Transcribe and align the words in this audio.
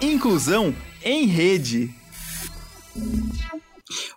Inclusão 0.00 0.72
em 1.02 1.26
Rede. 1.26 1.92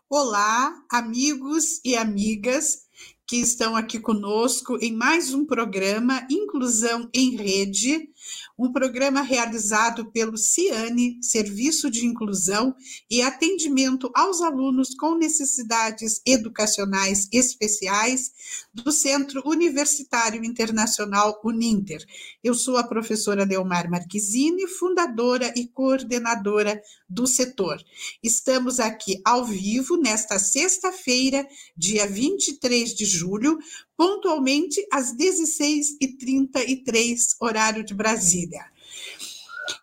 Olá, 0.08 0.76
amigos 0.92 1.82
e 1.84 1.96
amigas 1.96 2.82
que 3.26 3.38
estão 3.38 3.76
aqui 3.76 4.00
conosco 4.00 4.78
em 4.80 4.94
mais 4.94 5.34
um 5.34 5.44
programa 5.44 6.28
Inclusão 6.30 7.10
em 7.12 7.36
Rede, 7.36 8.10
um 8.58 8.72
programa 8.72 9.22
realizado 9.22 10.12
pelo 10.12 10.38
CIANE, 10.38 11.18
Serviço 11.22 11.90
de 11.90 12.06
Inclusão 12.06 12.76
e 13.10 13.22
Atendimento 13.22 14.12
aos 14.14 14.42
Alunos 14.42 14.96
com 14.96 15.16
Necessidades 15.16 16.22
Educacionais 16.26 17.28
Especiais 17.32 18.32
do 18.74 18.92
Centro 18.92 19.42
Universitário 19.46 20.44
Internacional 20.44 21.40
Uninter. 21.44 22.06
Eu 22.44 22.54
sou 22.54 22.78
a 22.78 22.84
professora 22.84 23.44
Leomar 23.44 23.90
Marquezine, 23.90 24.68
fundadora 24.68 25.54
e 25.56 25.68
coordenadora 25.68 26.82
do 27.10 27.28
setor. 27.28 27.82
Estamos 28.24 28.80
aqui 28.80 29.22
ao 29.26 29.46
vivo 29.46 29.98
nesta 29.98 30.40
sexta-feira, 30.40 31.48
dia 31.76 32.08
23 32.08 32.94
de 32.94 33.06
julho, 33.06 33.58
pontualmente 34.02 34.84
às 34.92 35.16
16h33, 35.16 37.36
horário 37.40 37.84
de 37.84 37.94
Brasília. 37.94 38.66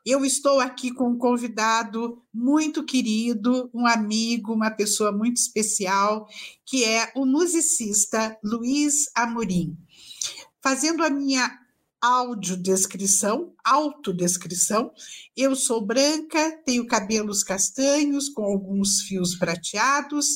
Eu 0.04 0.24
estou 0.24 0.58
aqui 0.58 0.92
com 0.92 1.10
um 1.10 1.16
convidado 1.16 2.20
muito 2.34 2.84
querido, 2.84 3.70
um 3.72 3.86
amigo, 3.86 4.52
uma 4.52 4.72
pessoa 4.72 5.12
muito 5.12 5.36
especial, 5.36 6.26
que 6.66 6.84
é 6.84 7.12
o 7.14 7.24
musicista 7.24 8.36
Luiz 8.42 9.08
Amorim. 9.14 9.78
Fazendo 10.60 11.04
a 11.04 11.10
minha 11.10 11.56
audiodescrição, 12.00 13.52
autodescrição. 13.64 14.92
Eu 15.36 15.56
sou 15.56 15.84
branca, 15.84 16.62
tenho 16.64 16.86
cabelos 16.86 17.42
castanhos 17.42 18.28
com 18.28 18.44
alguns 18.44 19.02
fios 19.02 19.34
prateados, 19.36 20.26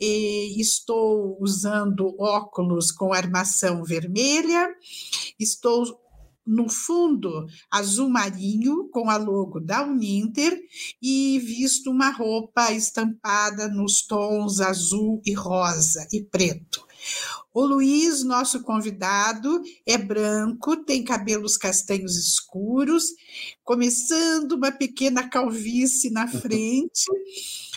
estou 0.00 1.36
usando 1.40 2.14
óculos 2.18 2.90
com 2.90 3.12
armação 3.12 3.84
vermelha, 3.84 4.68
estou 5.38 6.00
no 6.46 6.68
fundo 6.68 7.46
azul 7.70 8.08
marinho 8.08 8.88
com 8.90 9.08
a 9.08 9.16
logo 9.16 9.60
da 9.60 9.82
Uninter 9.84 10.58
e 11.00 11.38
visto 11.38 11.90
uma 11.90 12.10
roupa 12.10 12.72
estampada 12.72 13.68
nos 13.68 14.02
tons 14.06 14.60
azul 14.60 15.22
e 15.24 15.32
rosa 15.32 16.06
e 16.12 16.22
preto. 16.22 16.84
O 17.54 17.66
Luiz, 17.66 18.24
nosso 18.24 18.62
convidado, 18.62 19.60
é 19.86 19.98
branco, 19.98 20.74
tem 20.84 21.04
cabelos 21.04 21.58
castanhos 21.58 22.16
escuros, 22.16 23.04
começando 23.62 24.52
uma 24.52 24.72
pequena 24.72 25.28
calvície 25.28 26.10
na 26.10 26.26
frente, 26.40 27.04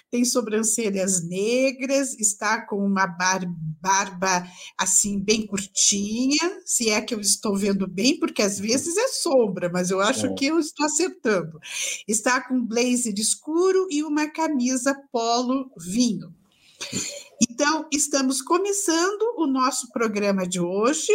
tem 0.10 0.24
sobrancelhas 0.24 1.28
negras, 1.28 2.18
está 2.18 2.66
com 2.66 2.78
uma 2.78 3.06
barba 3.06 4.48
assim 4.78 5.20
bem 5.20 5.46
curtinha, 5.46 6.62
se 6.66 6.90
é 6.90 7.02
que 7.02 7.14
eu 7.14 7.20
estou 7.20 7.58
vendo 7.58 7.86
bem, 7.86 8.18
porque 8.18 8.42
às 8.42 8.58
vezes 8.58 8.96
é 8.96 9.10
sombra, 9.10 9.70
mas 9.70 9.92
eu 9.92 10.00
acho 10.00 10.28
é. 10.28 10.34
que 10.36 10.46
eu 10.46 10.58
estou 10.58 10.86
acertando. 10.86 11.60
Está 12.08 12.40
com 12.40 12.56
um 12.56 12.66
blazer 12.66 13.14
escuro 13.18 13.88
e 13.92 14.04
uma 14.06 14.30
camisa 14.30 14.96
polo 15.12 15.70
vinho. 15.78 16.34
Então, 17.42 17.86
estamos 17.92 18.42
começando 18.42 19.22
o 19.38 19.46
nosso 19.46 19.92
programa 19.92 20.48
de 20.48 20.60
hoje. 20.60 21.12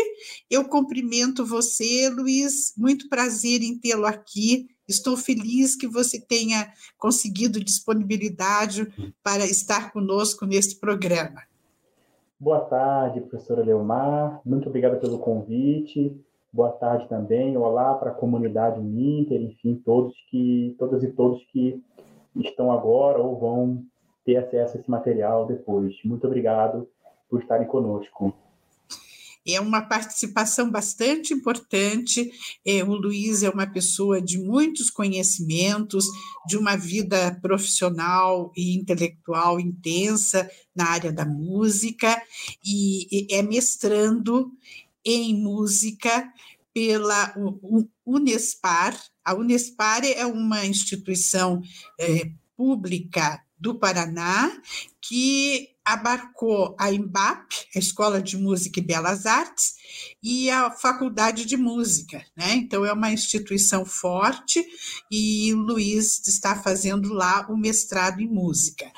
Eu 0.51 0.69
cumprimento 0.69 1.45
você, 1.45 2.09
Luiz, 2.09 2.75
muito 2.77 3.09
prazer 3.09 3.63
em 3.63 3.79
tê-lo 3.79 4.07
aqui. 4.07 4.69
Estou 4.89 5.17
feliz 5.17 5.77
que 5.77 5.87
você 5.87 6.21
tenha 6.21 6.73
conseguido 6.99 7.63
disponibilidade 7.63 8.87
para 9.23 9.45
estar 9.45 9.93
conosco 9.93 10.45
neste 10.45 10.81
programa. 10.81 11.43
Boa 12.39 12.61
tarde, 12.61 13.21
professora 13.21 13.63
Leomar. 13.63 14.41
Muito 14.45 14.69
obrigada 14.69 14.97
pelo 14.97 15.19
convite. 15.19 16.19
Boa 16.53 16.73
tarde 16.73 17.09
também. 17.09 17.57
Olá 17.57 17.95
para 17.95 18.11
a 18.11 18.15
comunidade 18.15 18.81
Uninter, 18.81 19.41
enfim, 19.41 19.81
todos 19.85 20.15
que, 20.31 20.75
todas 20.79 21.05
e 21.05 21.13
todos 21.13 21.45
que 21.53 21.81
estão 22.37 22.73
agora 22.73 23.19
ou 23.19 23.39
vão 23.39 23.85
ter 24.31 24.37
acesso 24.37 24.77
a 24.77 24.81
esse 24.81 24.91
material 24.91 25.47
depois. 25.47 25.95
Muito 26.05 26.27
obrigado 26.27 26.89
por 27.29 27.41
estarem 27.41 27.67
conosco. 27.67 28.35
É 29.47 29.59
uma 29.59 29.81
participação 29.81 30.71
bastante 30.71 31.33
importante. 31.33 32.31
É, 32.65 32.85
o 32.85 32.95
Luiz 32.95 33.43
é 33.43 33.49
uma 33.49 33.67
pessoa 33.67 34.21
de 34.21 34.39
muitos 34.39 34.91
conhecimentos, 34.91 36.05
de 36.47 36.59
uma 36.59 36.77
vida 36.77 37.39
profissional 37.41 38.53
e 38.55 38.77
intelectual 38.77 39.59
intensa 39.59 40.49
na 40.77 40.91
área 40.91 41.11
da 41.11 41.25
música, 41.25 42.23
e, 42.65 43.27
é 43.31 43.43
mestrando 43.43 44.53
em 45.05 45.35
música 45.35 46.31
pela 46.73 47.35
Unespar. 48.05 48.95
A 49.25 49.35
Unespar 49.35 50.05
é 50.05 50.27
uma 50.27 50.67
instituição 50.67 51.63
é, 51.99 52.31
pública 52.57 53.43
do 53.61 53.75
Paraná, 53.75 54.51
que 55.01 55.69
abarcou 55.85 56.77
a 56.79 56.93
EMBAP, 56.93 57.67
a 57.75 57.79
Escola 57.79 58.23
de 58.23 58.37
Música 58.37 58.79
e 58.79 58.83
Belas 58.83 59.27
Artes, 59.27 59.75
e 60.23 60.51
a 60.51 60.71
Faculdade 60.71 61.45
de 61.45 61.57
Música, 61.57 62.25
né? 62.37 62.55
Então 62.55 62.85
é 62.85 62.93
uma 62.93 63.11
instituição 63.11 63.85
forte 63.85 64.65
e 65.11 65.53
o 65.55 65.59
Luiz 65.59 66.27
está 66.29 66.55
fazendo 66.55 67.13
lá 67.13 67.47
o 67.51 67.57
mestrado 67.57 68.21
em 68.21 68.29
música. 68.29 68.91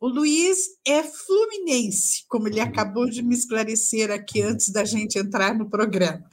O 0.00 0.08
Luiz 0.08 0.58
é 0.84 1.02
fluminense, 1.02 2.24
como 2.26 2.48
ele 2.48 2.60
acabou 2.60 3.08
de 3.08 3.22
me 3.22 3.34
esclarecer 3.34 4.10
aqui 4.10 4.42
antes 4.42 4.70
da 4.72 4.84
gente 4.84 5.18
entrar 5.18 5.54
no 5.54 5.68
programa. 5.68 6.24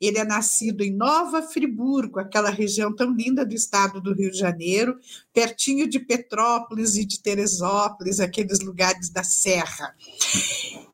Ele 0.00 0.18
é 0.18 0.24
nascido 0.24 0.82
em 0.82 0.94
Nova 0.94 1.40
Friburgo, 1.40 2.18
aquela 2.20 2.50
região 2.50 2.94
tão 2.94 3.14
linda 3.14 3.46
do 3.46 3.54
estado 3.54 4.00
do 4.00 4.12
Rio 4.12 4.30
de 4.30 4.38
Janeiro, 4.38 4.98
pertinho 5.32 5.88
de 5.88 6.00
Petrópolis 6.00 6.96
e 6.96 7.04
de 7.06 7.22
Teresópolis, 7.22 8.20
aqueles 8.20 8.58
lugares 8.60 8.71
da 9.12 9.22
Serra. 9.22 9.94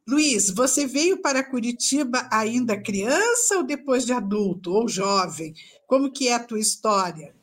Luiz, 0.06 0.50
você 0.50 0.86
veio 0.86 1.20
para 1.20 1.48
Curitiba 1.48 2.28
ainda 2.32 2.80
criança 2.80 3.56
ou 3.56 3.62
depois 3.62 4.06
de 4.06 4.12
adulto 4.12 4.72
ou 4.72 4.88
jovem? 4.88 5.52
Como 5.86 6.10
que 6.10 6.28
é 6.28 6.34
a 6.34 6.42
tua 6.42 6.58
história? 6.58 7.34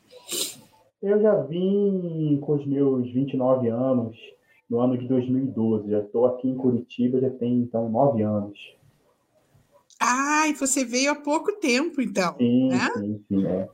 Eu 1.01 1.21
já 1.21 1.35
vim 1.43 2.39
com 2.41 2.53
os 2.53 2.65
meus 2.65 3.11
29 3.11 3.69
anos, 3.69 4.17
no 4.69 4.79
ano 4.79 4.97
de 4.97 5.07
2012. 5.07 5.91
Já 5.91 5.99
estou 5.99 6.25
aqui 6.25 6.49
em 6.49 6.55
Curitiba, 6.55 7.19
já 7.19 7.29
tem 7.29 7.59
então 7.59 7.89
nove 7.89 8.23
anos. 8.23 8.57
Ah, 9.99 10.47
e 10.47 10.53
você 10.53 10.83
veio 10.83 11.11
há 11.11 11.15
pouco 11.15 11.53
tempo, 11.53 12.01
então. 12.01 12.35
Sim, 12.37 12.69
né? 12.69 12.89
sim, 12.95 13.23
sim. 13.27 13.45
É. 13.45 13.69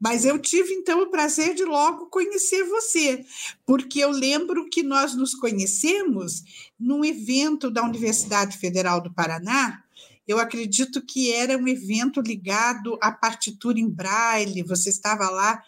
Mas 0.00 0.24
eu 0.24 0.38
tive, 0.38 0.72
então, 0.72 1.02
o 1.02 1.10
prazer 1.10 1.54
de 1.54 1.64
logo 1.64 2.06
conhecer 2.06 2.64
você, 2.64 3.22
porque 3.66 4.00
eu 4.00 4.10
lembro 4.10 4.70
que 4.70 4.82
nós 4.82 5.14
nos 5.14 5.34
conhecemos 5.34 6.42
num 6.78 7.04
evento 7.04 7.70
da 7.70 7.84
Universidade 7.84 8.56
Federal 8.56 9.02
do 9.02 9.12
Paraná. 9.12 9.84
Eu 10.26 10.38
acredito 10.38 11.04
que 11.04 11.32
era 11.32 11.58
um 11.58 11.68
evento 11.68 12.22
ligado 12.22 12.98
à 13.02 13.12
partitura 13.12 13.78
em 13.78 13.90
braille. 13.90 14.62
Você 14.62 14.88
estava 14.88 15.28
lá 15.28 15.62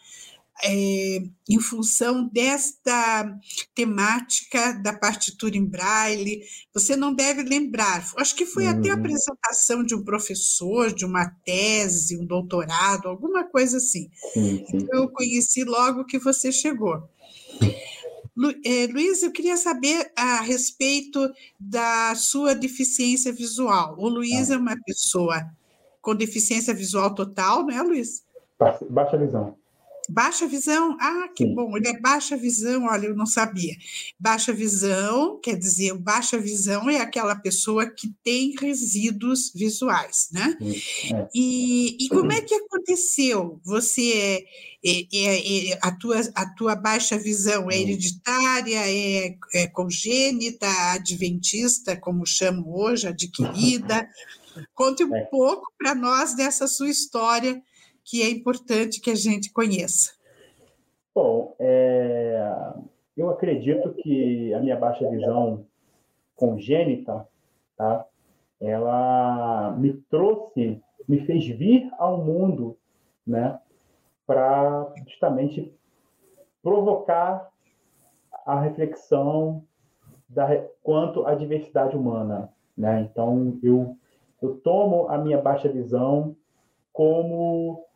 é, 0.64 1.22
em 1.48 1.60
função 1.60 2.28
desta 2.28 3.38
temática 3.74 4.72
da 4.82 4.92
partitura 4.92 5.56
em 5.56 5.64
braille. 5.64 6.42
Você 6.72 6.94
não 6.94 7.14
deve 7.14 7.42
lembrar, 7.42 8.04
acho 8.16 8.34
que 8.34 8.46
foi 8.46 8.64
uhum. 8.64 8.70
até 8.70 8.90
a 8.90 8.94
uhum. 8.94 9.00
apresentação 9.00 9.82
de 9.82 9.94
um 9.94 10.04
professor, 10.04 10.92
de 10.92 11.04
uma 11.04 11.28
tese, 11.44 12.18
um 12.18 12.26
doutorado, 12.26 13.08
alguma 13.08 13.44
coisa 13.44 13.78
assim. 13.78 14.10
Uhum. 14.36 14.64
Então, 14.72 15.02
eu 15.02 15.08
conheci 15.08 15.64
logo 15.64 16.04
que 16.04 16.18
você 16.18 16.52
chegou. 16.52 17.08
Lu, 18.36 18.50
é, 18.64 18.86
Luiz, 18.86 19.22
eu 19.22 19.30
queria 19.30 19.56
saber 19.56 20.10
a 20.16 20.40
respeito 20.40 21.30
da 21.60 22.14
sua 22.14 22.54
deficiência 22.54 23.32
visual. 23.32 23.94
O 23.98 24.08
Luiz 24.08 24.50
ah. 24.50 24.54
é 24.54 24.56
uma 24.56 24.76
pessoa 24.84 25.44
com 26.00 26.14
deficiência 26.14 26.74
visual 26.74 27.14
total, 27.14 27.64
não 27.64 27.70
é, 27.70 27.82
Luiz? 27.82 28.24
Baixa 28.90 29.18
visão. 29.18 29.56
Baixa 30.08 30.46
visão? 30.46 30.96
Ah, 31.00 31.28
que 31.34 31.44
Sim. 31.44 31.54
bom. 31.54 31.76
Ele 31.76 31.88
é 31.88 32.00
baixa 32.00 32.36
visão, 32.36 32.86
olha, 32.86 33.06
eu 33.06 33.16
não 33.16 33.26
sabia. 33.26 33.74
Baixa 34.18 34.52
visão, 34.52 35.38
quer 35.40 35.56
dizer, 35.56 35.94
baixa 35.94 36.38
visão 36.38 36.90
é 36.90 37.00
aquela 37.00 37.36
pessoa 37.36 37.86
que 37.86 38.12
tem 38.22 38.54
resíduos 38.58 39.52
visuais, 39.54 40.28
né? 40.32 40.56
É. 40.60 41.28
E, 41.34 42.04
e 42.04 42.08
como 42.08 42.32
é 42.32 42.40
que 42.40 42.54
aconteceu? 42.54 43.60
Você 43.64 44.44
é, 44.84 45.06
é, 45.12 45.70
é, 45.70 45.78
a, 45.80 45.92
tua, 45.92 46.20
a 46.34 46.54
tua 46.54 46.74
baixa 46.74 47.16
visão 47.16 47.70
é 47.70 47.80
hereditária, 47.80 48.80
é, 48.84 49.36
é 49.54 49.66
congênita, 49.68 50.66
adventista, 50.92 51.96
como 51.96 52.26
chamam 52.26 52.68
hoje, 52.68 53.06
adquirida? 53.06 54.08
Conte 54.74 55.04
um 55.04 55.14
é. 55.14 55.24
pouco 55.26 55.72
para 55.78 55.94
nós 55.94 56.34
dessa 56.34 56.66
sua 56.66 56.90
história 56.90 57.62
que 58.04 58.22
é 58.22 58.30
importante 58.30 59.00
que 59.00 59.10
a 59.10 59.14
gente 59.14 59.52
conheça. 59.52 60.12
Bom, 61.14 61.54
é... 61.58 62.72
eu 63.16 63.30
acredito 63.30 63.92
que 63.94 64.52
a 64.54 64.60
minha 64.60 64.76
baixa 64.76 65.08
visão 65.08 65.66
congênita, 66.36 67.26
tá? 67.76 68.06
Ela 68.60 69.74
me 69.78 69.92
trouxe, 70.08 70.80
me 71.08 71.20
fez 71.26 71.46
vir 71.46 71.90
ao 71.98 72.18
mundo, 72.18 72.76
né? 73.26 73.58
Para 74.26 74.92
justamente 75.08 75.72
provocar 76.62 77.50
a 78.46 78.60
reflexão 78.60 79.64
da, 80.28 80.46
quanto 80.82 81.26
à 81.26 81.34
diversidade 81.34 81.96
humana, 81.96 82.52
né? 82.76 83.02
Então 83.02 83.58
eu 83.62 83.96
eu 84.42 84.56
tomo 84.56 85.08
a 85.08 85.16
minha 85.16 85.40
baixa 85.40 85.68
visão 85.68 86.34
como 86.92 87.86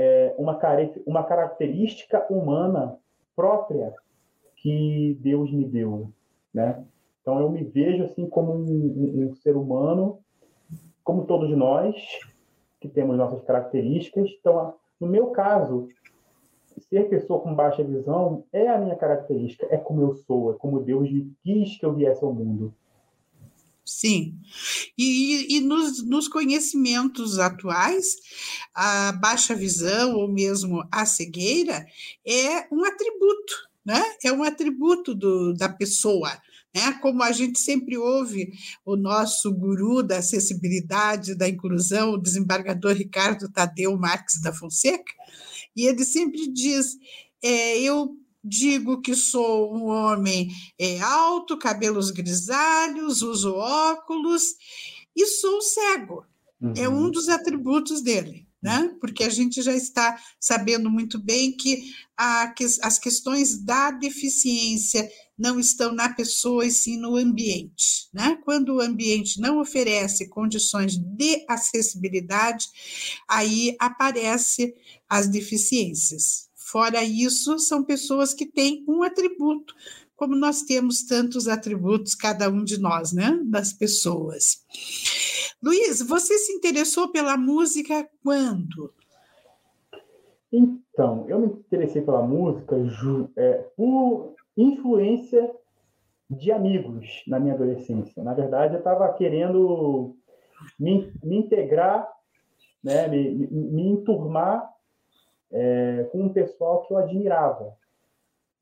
é, 0.00 0.34
uma, 0.38 0.58
uma 1.06 1.22
característica 1.24 2.26
humana 2.32 2.96
própria 3.36 3.94
que 4.56 5.18
Deus 5.20 5.52
me 5.52 5.66
deu, 5.66 6.10
né? 6.54 6.82
Então 7.20 7.38
eu 7.38 7.50
me 7.50 7.62
vejo 7.62 8.04
assim 8.04 8.26
como 8.26 8.52
um, 8.54 8.64
um, 8.64 9.28
um 9.28 9.34
ser 9.34 9.56
humano, 9.56 10.18
como 11.04 11.26
todos 11.26 11.50
nós 11.50 11.94
que 12.80 12.88
temos 12.88 13.18
nossas 13.18 13.42
características. 13.42 14.30
Então, 14.40 14.74
no 14.98 15.06
meu 15.06 15.26
caso, 15.28 15.88
ser 16.88 17.10
pessoa 17.10 17.40
com 17.40 17.54
baixa 17.54 17.84
visão 17.84 18.44
é 18.52 18.68
a 18.68 18.78
minha 18.78 18.96
característica, 18.96 19.66
é 19.70 19.76
como 19.76 20.00
eu 20.00 20.14
sou, 20.14 20.52
é 20.52 20.54
como 20.54 20.80
Deus 20.80 21.10
me 21.12 21.30
quis 21.42 21.76
que 21.78 21.84
eu 21.84 21.92
viesse 21.92 22.24
ao 22.24 22.32
mundo. 22.32 22.74
Sim. 23.90 24.38
E, 24.96 25.56
e 25.56 25.60
nos, 25.60 26.06
nos, 26.06 26.28
conhecimentos 26.28 27.40
atuais, 27.40 28.16
a 28.72 29.10
baixa 29.10 29.52
visão 29.52 30.14
ou 30.14 30.28
mesmo 30.28 30.86
a 30.92 31.04
cegueira 31.04 31.84
é 32.24 32.68
um 32.72 32.84
atributo, 32.84 33.52
né? 33.84 34.00
É 34.22 34.32
um 34.32 34.44
atributo 34.44 35.12
do, 35.12 35.52
da 35.54 35.68
pessoa. 35.68 36.30
Né? 36.72 36.92
Como 37.02 37.20
a 37.20 37.32
gente 37.32 37.58
sempre 37.58 37.98
ouve 37.98 38.52
o 38.84 38.94
nosso 38.94 39.52
guru 39.52 40.04
da 40.04 40.18
acessibilidade, 40.18 41.34
da 41.34 41.48
inclusão, 41.48 42.12
o 42.12 42.22
desembargador 42.22 42.92
Ricardo 42.92 43.50
Tadeu 43.50 43.98
Marques 43.98 44.40
da 44.40 44.52
Fonseca, 44.52 45.12
e 45.74 45.84
ele 45.84 46.04
sempre 46.04 46.46
diz: 46.46 46.96
é, 47.42 47.80
eu 47.80 48.16
digo 48.42 49.00
que 49.00 49.14
sou 49.14 49.74
um 49.74 49.86
homem 49.86 50.50
é, 50.78 51.00
alto, 51.00 51.58
cabelos 51.58 52.10
grisalhos, 52.10 53.22
uso 53.22 53.54
óculos 53.54 54.42
e 55.14 55.26
sou 55.26 55.60
cego. 55.60 56.24
Uhum. 56.60 56.74
É 56.76 56.88
um 56.88 57.04
uhum. 57.04 57.10
dos 57.10 57.28
atributos 57.28 58.02
dele. 58.02 58.46
Né? 58.62 58.94
Porque 59.00 59.24
a 59.24 59.30
gente 59.30 59.62
já 59.62 59.74
está 59.74 60.20
sabendo 60.38 60.90
muito 60.90 61.18
bem 61.18 61.56
que, 61.56 61.94
a, 62.14 62.48
que 62.48 62.62
as 62.82 62.98
questões 62.98 63.56
da 63.64 63.90
deficiência 63.90 65.10
não 65.38 65.58
estão 65.58 65.94
na 65.94 66.10
pessoa 66.10 66.66
e 66.66 66.70
sim 66.70 66.98
no 66.98 67.16
ambiente. 67.16 68.10
Né? 68.12 68.38
Quando 68.44 68.74
o 68.74 68.80
ambiente 68.82 69.40
não 69.40 69.58
oferece 69.60 70.28
condições 70.28 70.98
de 70.98 71.42
acessibilidade, 71.48 72.66
aí 73.26 73.74
aparecem 73.80 74.74
as 75.08 75.26
deficiências. 75.26 76.49
Fora 76.70 77.02
isso, 77.02 77.58
são 77.58 77.82
pessoas 77.82 78.32
que 78.32 78.46
têm 78.46 78.84
um 78.86 79.02
atributo, 79.02 79.74
como 80.14 80.36
nós 80.36 80.62
temos 80.62 81.02
tantos 81.02 81.48
atributos, 81.48 82.14
cada 82.14 82.48
um 82.48 82.62
de 82.62 82.80
nós, 82.80 83.12
né? 83.12 83.40
Das 83.44 83.72
pessoas. 83.72 84.64
Luiz, 85.60 86.00
você 86.00 86.38
se 86.38 86.52
interessou 86.52 87.10
pela 87.10 87.36
música 87.36 88.08
quando? 88.22 88.94
Então, 90.52 91.26
eu 91.28 91.40
me 91.40 91.46
interessei 91.46 92.02
pela 92.02 92.22
música 92.22 92.76
é, 93.36 93.52
por 93.76 94.34
influência 94.56 95.50
de 96.30 96.52
amigos 96.52 97.24
na 97.26 97.40
minha 97.40 97.54
adolescência. 97.54 98.22
Na 98.22 98.32
verdade, 98.32 98.74
eu 98.74 98.78
estava 98.78 99.12
querendo 99.14 100.16
me, 100.78 101.12
me, 101.22 101.38
integrar, 101.38 102.08
né, 102.82 103.08
me, 103.08 103.34
me, 103.34 103.46
me 103.48 103.88
enturmar 103.88 104.69
é, 105.52 106.08
com 106.12 106.22
um 106.22 106.32
pessoal 106.32 106.82
que 106.82 106.92
eu 106.92 106.98
admirava. 106.98 107.74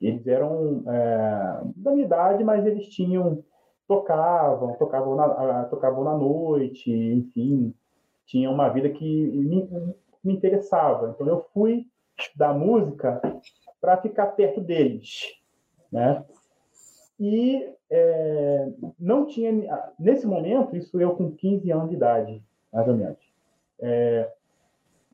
Eles 0.00 0.26
eram 0.26 0.85
é, 0.87 1.61
da 1.76 1.90
minha 1.90 2.05
idade, 2.05 2.44
mas 2.44 2.64
eles 2.64 2.88
tinham 2.88 3.44
tocavam, 3.88 4.75
tocavam 4.75 5.17
na, 5.17 5.64
tocavam 5.64 6.05
na 6.05 6.17
noite, 6.17 6.93
enfim, 6.93 7.75
tinham 8.26 8.52
uma 8.52 8.69
vida 8.69 8.90
que 8.90 9.05
me, 9.05 9.67
me 10.23 10.35
interessava. 10.35 11.11
Então 11.14 11.26
eu 11.26 11.46
fui 11.55 11.87
estudar 12.19 12.52
música 12.52 13.20
para 13.81 13.96
ficar 13.96 14.26
perto 14.29 14.61
deles, 14.61 15.35
né? 15.90 16.25
E 17.19 17.69
é, 17.90 18.69
não 18.99 19.26
tinha, 19.26 19.50
nesse 19.99 20.26
momento, 20.26 20.76
isso 20.76 21.00
eu 21.00 21.17
com 21.17 21.32
15 21.32 21.70
anos 21.73 21.90
de 21.90 21.96
idade, 21.96 22.43
mais 22.73 22.87
ou 22.87 22.94
menos. 22.94 23.19
É, 23.81 24.31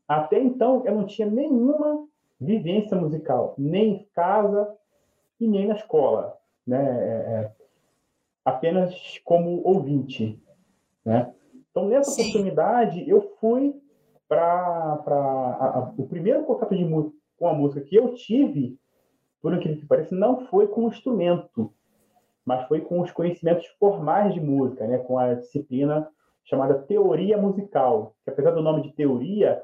até 0.06 0.38
então, 0.38 0.82
eu 0.84 0.94
não 0.94 1.06
tinha 1.06 1.28
nenhuma 1.28 2.06
vivência 2.40 2.96
musical, 2.96 3.54
nem 3.56 3.94
em 3.94 4.08
casa 4.14 4.76
e 5.40 5.48
nem 5.48 5.66
na 5.66 5.74
escola, 5.74 6.36
né? 6.66 6.78
É, 6.78 7.12
é 7.12 7.52
apenas 8.44 8.94
como 9.24 9.62
ouvinte, 9.66 10.40
né? 11.04 11.32
Então, 11.70 11.88
nessa 11.88 12.10
Sim. 12.10 12.22
oportunidade, 12.22 13.08
eu 13.08 13.22
fui 13.40 13.74
para 14.28 15.92
o 15.96 16.06
primeiro 16.06 16.44
contato 16.44 16.76
de 16.76 16.84
música 16.84 17.16
com 17.38 17.48
a 17.48 17.54
música 17.54 17.80
que 17.80 17.96
eu 17.96 18.14
tive, 18.14 18.78
por 19.40 19.52
aquilo 19.54 19.76
que 19.76 19.86
parece, 19.86 20.14
não 20.14 20.46
foi 20.46 20.68
com 20.68 20.84
o 20.84 20.88
instrumento, 20.88 21.72
mas 22.44 22.66
foi 22.68 22.80
com 22.80 23.00
os 23.00 23.10
conhecimentos 23.10 23.66
formais 23.78 24.34
de 24.34 24.40
música, 24.40 24.86
né? 24.86 24.98
Com 24.98 25.18
a 25.18 25.34
disciplina 25.34 26.08
chamada 26.44 26.74
teoria 26.74 27.38
musical, 27.38 28.14
que 28.22 28.30
apesar 28.30 28.50
do 28.50 28.62
nome 28.62 28.82
de 28.82 28.92
teoria, 28.92 29.62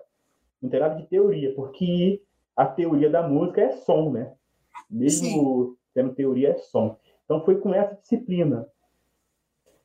não 0.61 0.69
tem 0.69 0.81
nada 0.81 0.97
de 0.97 1.07
teoria, 1.07 1.55
porque 1.55 2.23
a 2.57 2.67
teoria 2.67 3.09
da 3.09 3.27
música 3.27 3.63
é 3.63 3.71
som, 3.71 4.11
né? 4.11 4.33
Mesmo 4.89 5.27
Sim. 5.29 5.77
tendo 5.95 6.15
teoria, 6.15 6.51
é 6.51 6.59
som. 6.59 6.97
Então, 7.25 7.45
foi 7.45 7.61
com 7.61 7.73
essa 7.73 7.95
disciplina. 7.95 8.67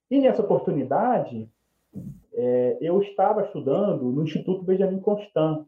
E 0.09 0.19
nessa 0.19 0.41
oportunidade, 0.41 1.49
é, 2.33 2.77
eu 2.81 3.01
estava 3.01 3.43
estudando 3.43 4.11
no 4.11 4.23
Instituto 4.23 4.63
Benjamin 4.63 4.99
Constant, 4.99 5.65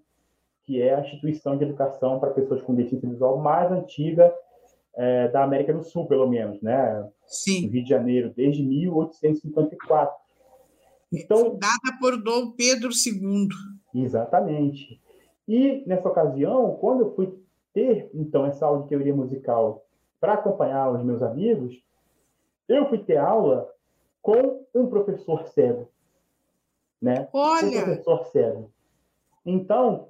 que 0.63 0.81
é 0.81 0.95
a 0.95 0.99
instituição 0.99 1.57
de 1.57 1.63
educação 1.63 2.19
para 2.19 2.31
pessoas 2.31 2.61
com 2.61 2.75
deficiência 2.75 3.09
visual 3.09 3.37
mais 3.37 3.71
antiga 3.71 4.33
é, 4.95 5.29
da 5.29 5.43
América 5.43 5.73
do 5.73 5.83
Sul, 5.83 6.07
pelo 6.07 6.27
menos, 6.27 6.61
né? 6.61 7.07
Sim. 7.25 7.67
No 7.67 7.71
Rio 7.71 7.83
de 7.83 7.89
Janeiro, 7.89 8.33
desde 8.35 8.63
1854. 8.63 10.26
Então, 11.11 11.57
Dada 11.57 11.97
por 11.99 12.21
Dom 12.21 12.51
Pedro 12.51 12.89
II. 12.89 13.47
Exatamente. 13.93 15.01
E 15.47 15.83
nessa 15.87 16.09
ocasião, 16.09 16.75
quando 16.75 17.01
eu 17.01 17.15
fui 17.15 17.33
ter 17.73 18.09
então 18.13 18.45
essa 18.45 18.65
aula 18.65 18.83
de 18.83 18.89
teoria 18.89 19.15
musical 19.15 19.85
para 20.19 20.33
acompanhar 20.33 20.91
os 20.91 21.03
meus 21.03 21.21
amigos, 21.21 21.81
eu 22.67 22.89
fui 22.89 22.97
ter 22.97 23.17
aula 23.17 23.71
com 24.21 24.65
um 24.75 24.87
professor 24.87 25.47
cego, 25.47 25.89
né? 27.01 27.29
Olha. 27.31 27.67
Um 27.67 27.83
professor 27.83 28.25
cego. 28.25 28.71
Então, 29.45 30.09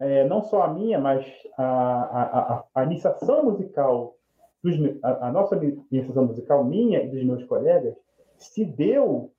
é, 0.00 0.24
não 0.26 0.42
só 0.42 0.62
a 0.62 0.72
minha, 0.72 0.98
mas 0.98 1.26
a, 1.58 1.64
a, 1.64 2.54
a, 2.54 2.64
a 2.74 2.84
iniciação 2.84 3.44
musical 3.44 4.16
dos, 4.62 4.74
a, 5.02 5.28
a 5.28 5.32
nossa 5.32 5.56
iniciação 5.90 6.24
musical 6.24 6.64
minha 6.64 7.02
e 7.02 7.08
dos 7.08 7.22
meus 7.24 7.44
colegas 7.44 7.94
se 8.38 8.64
deu 8.64 9.31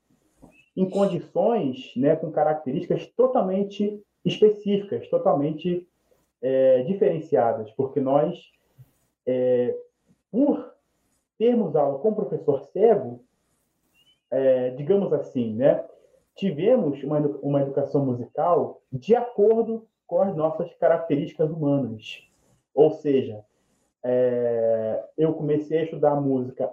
em 0.75 0.89
condições, 0.89 1.91
né, 1.95 2.15
com 2.15 2.31
características 2.31 3.07
totalmente 3.07 4.01
específicas, 4.25 5.07
totalmente 5.09 5.87
é, 6.41 6.83
diferenciadas, 6.83 7.69
porque 7.71 7.99
nós, 7.99 8.51
é, 9.25 9.75
por 10.31 10.73
termos 11.37 11.75
aula 11.75 11.99
com 11.99 12.13
professor 12.13 12.61
cego, 12.71 13.23
é, 14.31 14.71
digamos 14.71 15.13
assim, 15.13 15.53
né, 15.53 15.85
tivemos 16.35 17.01
uma, 17.03 17.19
uma 17.41 17.61
educação 17.61 18.05
musical 18.05 18.81
de 18.91 19.15
acordo 19.15 19.87
com 20.07 20.21
as 20.21 20.35
nossas 20.35 20.73
características 20.75 21.49
humanas. 21.49 22.27
Ou 22.73 22.91
seja, 22.91 23.43
é, 24.03 25.03
eu 25.17 25.33
comecei 25.33 25.79
a 25.79 25.83
estudar 25.83 26.15
música 26.19 26.69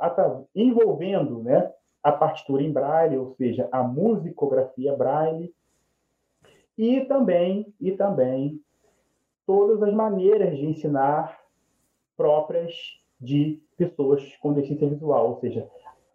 envolvendo 0.54 1.42
né, 1.42 1.73
a 2.02 2.12
partitura 2.12 2.62
em 2.62 2.73
braille, 2.73 3.19
ou 3.19 3.35
seja, 3.37 3.69
a 3.71 3.83
musicografia 3.83 4.97
braille, 4.97 5.54
e 6.76 7.00
também, 7.02 7.75
e 7.80 7.92
também 7.92 8.61
todas 9.47 9.83
as 9.83 9.92
maneiras 9.92 10.57
de 10.57 10.66
ensinar 10.66 11.38
próprias 12.16 12.75
de 13.21 13.61
pessoas 13.76 14.37
com 14.37 14.52
deficiência 14.52 14.88
visual, 14.88 15.30
ou 15.30 15.40
seja, 15.40 15.69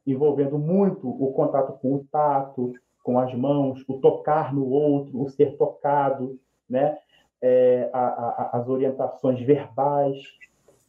envolvendo 0.07 0.57
muito 0.57 1.07
o 1.07 1.33
contato 1.33 1.73
com 1.79 1.95
o 1.95 2.07
tato, 2.11 2.73
com 3.03 3.19
as 3.19 3.33
mãos, 3.35 3.83
o 3.87 3.99
tocar 3.99 4.53
no 4.53 4.67
outro, 4.67 5.21
o 5.21 5.29
ser 5.29 5.57
tocado, 5.57 6.39
né? 6.67 6.97
É, 7.41 7.89
a, 7.93 7.99
a, 7.99 8.49
as 8.57 8.67
orientações 8.67 9.39
verbais. 9.41 10.17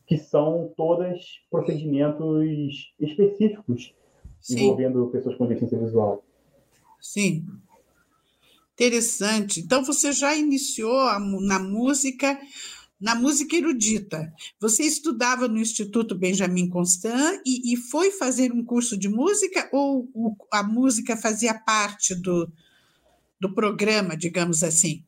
que 0.06 0.16
são 0.16 0.72
todas 0.76 1.44
procedimentos 1.50 2.94
específicos 2.98 3.92
Sim. 4.46 4.60
envolvendo 4.60 5.08
pessoas 5.08 5.36
com 5.36 5.46
deficiência 5.46 5.78
visual. 5.78 6.24
Sim. 7.00 7.44
Interessante. 8.74 9.60
Então 9.60 9.84
você 9.84 10.12
já 10.12 10.36
iniciou 10.36 11.18
na 11.40 11.58
música, 11.58 12.38
na 13.00 13.14
música 13.14 13.56
erudita. 13.56 14.32
Você 14.60 14.84
estudava 14.84 15.48
no 15.48 15.58
Instituto 15.58 16.14
Benjamin 16.14 16.68
Constant 16.68 17.40
e, 17.44 17.72
e 17.72 17.76
foi 17.76 18.12
fazer 18.12 18.52
um 18.52 18.64
curso 18.64 18.96
de 18.96 19.08
música 19.08 19.68
ou 19.72 20.08
a 20.52 20.62
música 20.62 21.16
fazia 21.16 21.54
parte 21.54 22.14
do, 22.14 22.48
do 23.40 23.52
programa, 23.52 24.16
digamos 24.16 24.62
assim? 24.62 25.02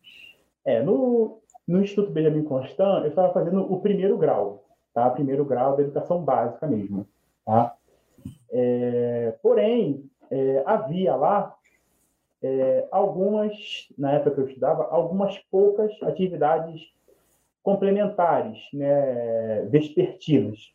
É, 0.65 0.83
no, 0.83 1.41
no 1.67 1.81
Instituto 1.81 2.11
Benjamin 2.11 2.43
Constant, 2.43 3.05
eu 3.05 3.11
estava 3.11 3.33
fazendo 3.33 3.61
o 3.61 3.81
primeiro 3.81 4.19
grau, 4.19 4.67
tá? 4.93 5.09
Primeiro 5.11 5.45
grau 5.45 5.77
da 5.77 5.83
educação 5.85 6.25
básica 6.25 6.67
mesmo, 6.67 7.07
tá? 7.45 7.78
É, 8.51 9.35
porém, 9.43 10.05
é, 10.31 10.63
havia 10.67 11.15
lá 11.15 11.55
é, 12.43 12.87
algumas, 12.91 13.89
na 13.97 14.13
época 14.13 14.37
que 14.37 14.41
eu 14.41 14.49
estudava, 14.49 14.89
algumas 14.91 15.39
poucas 15.51 15.93
atividades 16.03 16.93
complementares, 17.63 18.59
né, 18.73 19.63
vespertinas. 19.71 20.73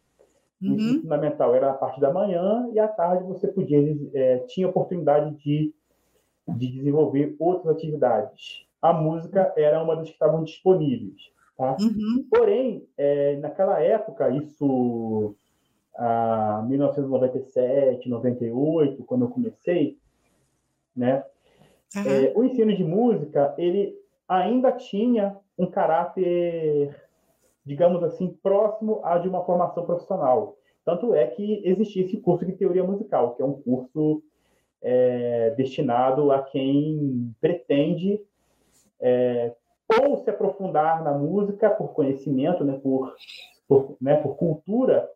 Uhum. 0.61 0.75
O 0.75 1.01
fundamental 1.01 1.55
era 1.55 1.71
a 1.71 1.73
parte 1.73 1.99
da 1.99 2.13
manhã 2.13 2.69
e 2.71 2.79
à 2.79 2.87
tarde 2.87 3.23
você 3.25 3.47
podia 3.47 3.79
é, 4.13 4.37
tinha 4.47 4.67
oportunidade 4.67 5.35
de, 5.43 5.73
de 6.47 6.67
desenvolver 6.67 7.35
outras 7.39 7.75
atividades. 7.75 8.65
A 8.81 8.93
música 8.93 9.53
era 9.57 9.81
uma 9.81 9.95
das 9.95 10.07
que 10.07 10.13
estavam 10.13 10.43
disponíveis. 10.43 11.31
Tá? 11.57 11.77
Uhum. 11.79 12.25
Porém, 12.29 12.87
é, 12.97 13.37
naquela 13.37 13.79
época, 13.81 14.29
isso 14.29 15.35
a 15.95 16.63
1997, 16.67 18.09
98, 18.09 19.03
quando 19.03 19.25
eu 19.25 19.29
comecei, 19.29 19.97
né? 20.95 21.23
Uhum. 21.95 22.03
É, 22.05 22.33
o 22.35 22.43
ensino 22.43 22.75
de 22.75 22.83
música 22.83 23.53
ele 23.57 23.95
ainda 24.27 24.71
tinha 24.71 25.37
um 25.57 25.67
caráter, 25.67 26.95
digamos 27.65 28.03
assim, 28.03 28.35
próximo 28.41 29.01
a 29.03 29.17
de 29.17 29.27
uma 29.27 29.43
formação 29.45 29.85
profissional. 29.85 30.57
Tanto 30.83 31.13
é 31.13 31.27
que 31.27 31.61
existia 31.63 32.03
esse 32.03 32.17
curso 32.17 32.45
de 32.45 32.53
teoria 32.53 32.83
musical, 32.83 33.35
que 33.35 33.41
é 33.41 33.45
um 33.45 33.53
curso 33.53 34.21
é, 34.81 35.51
destinado 35.51 36.31
a 36.31 36.41
quem 36.41 37.33
pretende 37.39 38.19
é, 38.99 39.53
ou 40.01 40.17
se 40.17 40.29
aprofundar 40.29 41.03
na 41.03 41.13
música 41.13 41.69
por 41.69 41.93
conhecimento, 41.93 42.63
né, 42.63 42.79
por, 42.81 43.15
por, 43.67 43.95
né, 44.01 44.17
por 44.17 44.35
cultura, 44.35 45.09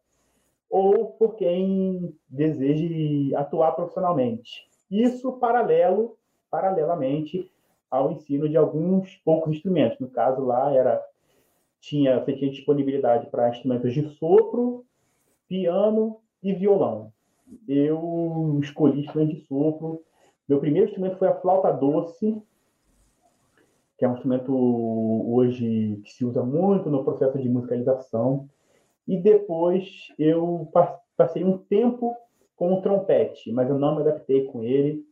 ou 0.70 1.12
por 1.12 1.36
quem 1.36 2.14
deseje 2.30 3.34
atuar 3.36 3.72
profissionalmente. 3.72 4.68
Isso 4.90 5.34
paralelo, 5.34 6.18
paralelamente 6.50 7.52
ao 7.90 8.12
ensino 8.12 8.48
de 8.50 8.58
alguns 8.58 9.16
poucos 9.24 9.56
instrumentos. 9.56 10.00
No 10.00 10.10
caso 10.10 10.44
lá 10.44 10.74
era 10.74 11.02
tinha 11.80 12.20
você 12.20 12.34
tinha 12.34 12.52
disponibilidade 12.52 13.28
para 13.30 13.50
instrumentos 13.50 13.94
de 13.94 14.08
sopro, 14.16 14.86
piano 15.48 16.20
e 16.44 16.54
violão. 16.54 17.12
Eu 17.68 18.60
escolhi 18.62 19.02
instrumento 19.02 19.36
de 19.36 19.42
sopro. 19.42 20.04
Meu 20.48 20.60
primeiro 20.60 20.88
instrumento 20.88 21.18
foi 21.18 21.28
a 21.28 21.36
flauta 21.36 21.72
doce, 21.72 22.42
que 23.98 24.06
é 24.06 24.10
um 24.10 24.14
instrumento 24.14 24.54
hoje 24.54 26.02
que 26.04 26.12
se 26.12 26.26
usa 26.26 26.44
muito 26.44 26.90
no 26.90 27.04
processo 27.04 27.38
de 27.40 27.50
musicalização. 27.50 28.50
E 29.08 29.18
depois 29.18 30.12
eu 30.20 30.70
passei 31.16 31.44
um 31.44 31.58
tempo 31.58 32.16
com 32.56 32.74
o 32.74 32.82
trompete, 32.82 33.52
mas 33.52 33.70
eu 33.70 33.78
não 33.78 33.96
me 33.96 34.02
adaptei 34.02 34.46
com 34.46 34.64
ele, 34.64 35.06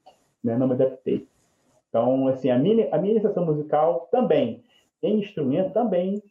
né? 0.43 0.57
não 0.57 0.67
me 0.67 0.73
adaptei. 0.73 1.27
Então, 1.89 2.27
assim, 2.27 2.49
a 2.49 2.57
minha, 2.57 2.89
a 2.93 2.97
minha 2.97 3.13
iniciação 3.13 3.45
musical 3.45 4.09
também, 4.11 4.63
em 5.01 5.19
instrumento, 5.19 5.71
também 5.71 6.21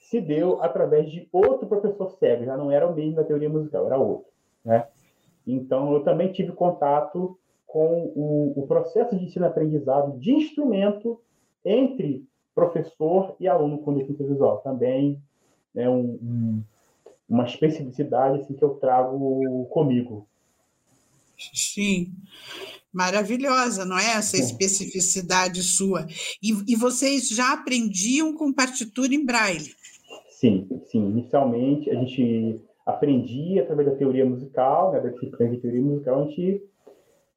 se 0.00 0.20
deu 0.20 0.62
através 0.62 1.10
de 1.10 1.26
outro 1.32 1.66
professor 1.66 2.10
cego, 2.18 2.44
já 2.44 2.56
não 2.56 2.70
era 2.70 2.86
o 2.86 2.94
mesmo 2.94 3.16
da 3.16 3.24
teoria 3.24 3.48
musical, 3.48 3.86
era 3.86 3.96
outro, 3.96 4.30
né? 4.64 4.86
Então, 5.46 5.92
eu 5.92 6.02
também 6.02 6.32
tive 6.32 6.52
contato 6.52 7.38
com 7.66 8.12
o, 8.14 8.52
o 8.56 8.66
processo 8.66 9.16
de 9.16 9.24
ensino-aprendizado 9.24 10.18
de 10.18 10.32
instrumento 10.32 11.20
entre 11.64 12.26
professor 12.54 13.34
e 13.40 13.48
aluno 13.48 13.78
com 13.78 13.94
deficiência 13.94 14.26
visual. 14.26 14.58
Também 14.58 15.20
é 15.74 15.88
um, 15.88 16.18
um 16.22 16.62
uma 17.28 17.44
especificidade 17.44 18.40
assim, 18.40 18.54
que 18.54 18.62
eu 18.62 18.70
trago 18.74 19.66
comigo. 19.66 20.26
Sim, 21.36 22.12
maravilhosa, 22.92 23.84
não 23.84 23.98
é? 23.98 24.16
Essa 24.16 24.36
especificidade 24.36 25.62
sua. 25.62 26.06
E, 26.42 26.52
e 26.72 26.76
vocês 26.76 27.28
já 27.28 27.52
aprendiam 27.52 28.34
com 28.34 28.52
partitura 28.52 29.14
em 29.14 29.24
braille? 29.24 29.74
Sim, 30.28 30.68
sim. 30.86 31.04
Inicialmente 31.10 31.90
a 31.90 31.94
gente 31.94 32.60
aprendia 32.86 33.62
através 33.62 33.88
da 33.88 33.96
teoria 33.96 34.24
musical, 34.24 34.92
né, 34.92 35.00
da 35.00 35.08
disciplina 35.08 35.52
de 35.52 35.60
teoria 35.60 35.80
musical, 35.80 36.20
a 36.20 36.24
gente 36.26 36.62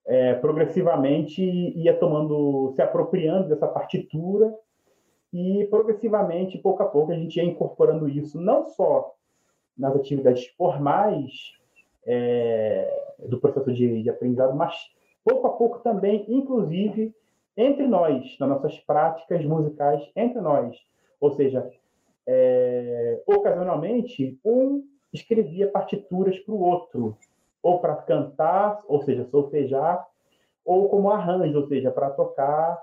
é, 0.06 0.34
progressivamente 0.36 1.42
ia 1.42 1.98
tomando, 1.98 2.74
se 2.76 2.82
apropriando 2.82 3.50
dessa 3.50 3.68
partitura 3.68 4.54
e 5.34 5.66
progressivamente, 5.70 6.58
pouco 6.58 6.84
a 6.84 6.86
pouco, 6.86 7.12
a 7.12 7.16
gente 7.16 7.38
ia 7.38 7.44
incorporando 7.44 8.08
isso 8.10 8.40
não 8.40 8.68
só 8.70 9.17
nas 9.78 9.96
atividades 9.96 10.48
formais 10.58 11.54
é, 12.06 13.14
do 13.20 13.40
processo 13.40 13.72
de, 13.74 14.04
de 14.04 14.10
aprendizado, 14.10 14.56
mas 14.56 14.74
pouco 15.24 15.48
a 15.48 15.52
pouco 15.52 15.80
também, 15.80 16.26
inclusive, 16.28 17.14
entre 17.56 17.88
nós, 17.88 18.38
nas 18.40 18.50
nossas 18.50 18.78
práticas 18.80 19.44
musicais 19.44 20.10
entre 20.16 20.40
nós. 20.40 20.78
Ou 21.20 21.32
seja, 21.32 21.70
é, 22.26 23.22
ocasionalmente, 23.26 24.40
um 24.46 24.84
escrevia 25.12 25.68
partituras 25.68 26.38
para 26.40 26.54
o 26.54 26.62
outro, 26.62 27.18
ou 27.62 27.80
para 27.80 27.96
cantar, 27.96 28.82
ou 28.88 29.02
seja, 29.02 29.26
solfejar, 29.26 30.08
ou 30.64 30.88
como 30.90 31.10
arranjo, 31.10 31.60
ou 31.60 31.68
seja, 31.68 31.92
para 31.92 32.10
tocar 32.10 32.82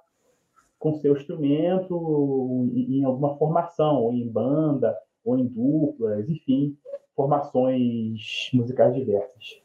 com 0.79 0.95
seu 0.95 1.15
instrumento 1.15 2.69
em 2.75 3.05
alguma 3.05 3.37
formação, 3.37 4.03
ou 4.03 4.13
em 4.13 4.29
banda, 4.29 4.97
ou 5.25 5.39
em 5.39 5.47
duplas, 5.47 6.29
enfim, 6.29 6.77
formações 7.17 8.51
musicais 8.53 8.95
diversas. 8.95 9.65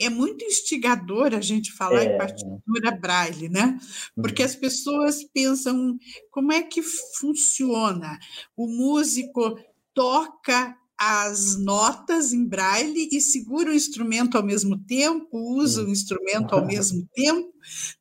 É 0.00 0.08
muito 0.08 0.44
instigador 0.44 1.34
a 1.34 1.40
gente 1.40 1.72
falar 1.72 2.04
é. 2.04 2.14
em 2.14 2.18
partitura 2.18 2.90
braille, 2.92 3.48
né? 3.48 3.78
Porque 4.14 4.42
as 4.42 4.54
pessoas 4.54 5.24
pensam 5.24 5.98
como 6.30 6.52
é 6.52 6.62
que 6.62 6.80
funciona. 6.82 8.18
O 8.56 8.66
músico 8.66 9.58
toca 9.92 10.76
as 10.98 11.56
notas 11.62 12.32
em 12.32 12.44
braille 12.44 13.08
e 13.12 13.20
segura 13.20 13.70
o 13.70 13.74
instrumento 13.74 14.36
ao 14.36 14.42
mesmo 14.42 14.76
tempo, 14.84 15.28
usa 15.32 15.84
o 15.84 15.88
instrumento 15.88 16.54
ao 16.54 16.66
mesmo 16.66 17.06
tempo. 17.14 17.52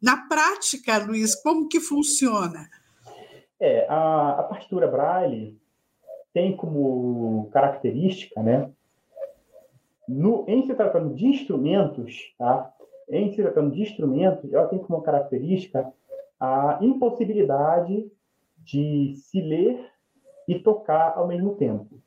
Na 0.01 0.27
prática, 0.27 0.97
Luiz, 0.97 1.35
como 1.35 1.67
que 1.67 1.79
funciona? 1.79 2.67
É, 3.59 3.87
a, 3.87 4.39
a 4.39 4.43
partitura 4.43 4.87
braille 4.87 5.59
tem 6.37 6.55
como 6.55 7.49
característica, 7.49 8.43
né, 8.43 8.71
no, 10.07 10.45
em 10.47 10.67
se 10.67 10.75
tratando 10.75 11.15
de 11.15 11.25
instrumentos, 11.25 12.31
tá? 12.37 12.71
em 13.09 13.31
se 13.31 13.41
tratando 13.41 13.71
de 13.71 13.81
instrumentos, 13.81 14.53
ela 14.53 14.67
tem 14.67 14.77
como 14.77 15.01
característica 15.01 15.91
a 16.39 16.77
impossibilidade 16.79 18.07
de 18.59 19.15
se 19.15 19.41
ler 19.41 19.83
e 20.47 20.59
tocar 20.59 21.17
ao 21.17 21.27
mesmo 21.27 21.55
tempo 21.55 21.99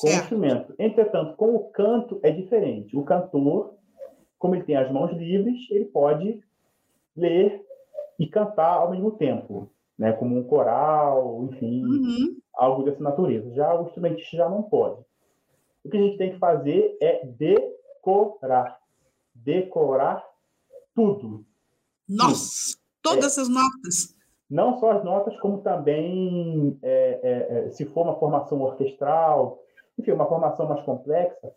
com 0.00 0.08
o 0.08 0.12
instrumento. 0.12 0.74
Entretanto, 0.78 1.36
com 1.36 1.56
o 1.56 1.68
canto 1.68 2.18
é 2.22 2.30
diferente. 2.30 2.96
O 2.96 3.04
cantor, 3.04 3.74
como 4.38 4.54
ele 4.54 4.64
tem 4.64 4.76
as 4.76 4.90
mãos 4.90 5.12
livres, 5.12 5.70
ele 5.70 5.84
pode 5.84 6.40
ler 7.14 7.62
e 8.18 8.26
cantar 8.26 8.78
ao 8.78 8.92
mesmo 8.92 9.10
tempo, 9.10 9.70
né? 9.98 10.12
Como 10.12 10.38
um 10.38 10.44
coral, 10.44 11.44
enfim. 11.44 11.82
Uhum 11.84 12.36
algo 12.56 12.82
dessa 12.82 13.02
natureza. 13.02 13.54
Já 13.54 13.78
o 13.78 13.86
instrumentista 13.86 14.36
já 14.36 14.48
não 14.48 14.62
pode. 14.62 15.04
O 15.84 15.90
que 15.90 15.96
a 15.96 16.00
gente 16.00 16.16
tem 16.16 16.32
que 16.32 16.38
fazer 16.38 16.96
é 17.00 17.24
decorar. 17.26 18.80
Decorar 19.34 20.24
tudo. 20.94 21.44
Nossa! 22.08 22.76
Todas 23.02 23.38
é, 23.38 23.42
as 23.42 23.48
notas. 23.48 24.16
Não 24.50 24.80
só 24.80 24.92
as 24.92 25.04
notas, 25.04 25.38
como 25.40 25.58
também, 25.58 26.78
é, 26.82 27.20
é, 27.22 27.58
é, 27.58 27.70
se 27.70 27.84
for 27.84 28.02
uma 28.02 28.18
formação 28.18 28.60
orquestral, 28.62 29.62
enfim, 29.98 30.12
uma 30.12 30.26
formação 30.26 30.66
mais 30.66 30.82
complexa, 30.84 31.52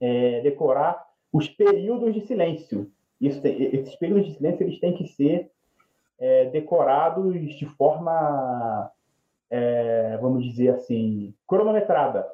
é, 0.00 0.40
decorar 0.40 1.06
os 1.32 1.48
períodos 1.48 2.12
de 2.14 2.26
silêncio. 2.26 2.90
Isso, 3.20 3.40
esses 3.46 3.96
períodos 3.96 4.26
de 4.26 4.36
silêncio 4.36 4.64
eles 4.66 4.80
têm 4.80 4.94
que 4.94 5.06
ser 5.08 5.50
é, 6.18 6.46
decorados 6.46 7.34
de 7.56 7.66
forma 7.66 8.90
é, 9.50 10.18
vamos 10.20 10.44
dizer 10.44 10.70
assim, 10.70 11.34
cronometrada. 11.46 12.26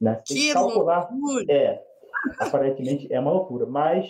Né? 0.00 0.20
Que 0.24 0.52
calcular, 0.52 1.08
loucura! 1.10 1.44
É, 1.48 1.82
aparentemente 2.38 3.12
é 3.12 3.18
uma 3.18 3.32
loucura, 3.32 3.66
mas 3.66 4.06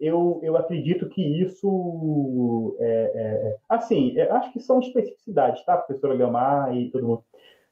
eu, 0.00 0.40
eu 0.42 0.56
acredito 0.56 1.08
que 1.08 1.22
isso, 1.22 2.76
é, 2.80 2.86
é, 2.86 3.48
é 3.48 3.56
assim, 3.68 4.18
é, 4.18 4.30
acho 4.30 4.52
que 4.52 4.60
são 4.60 4.80
especificidades, 4.80 5.64
tá, 5.64 5.76
professora 5.76 6.14
Leomar 6.14 6.74
e 6.76 6.90
todo 6.90 7.06
mundo? 7.06 7.24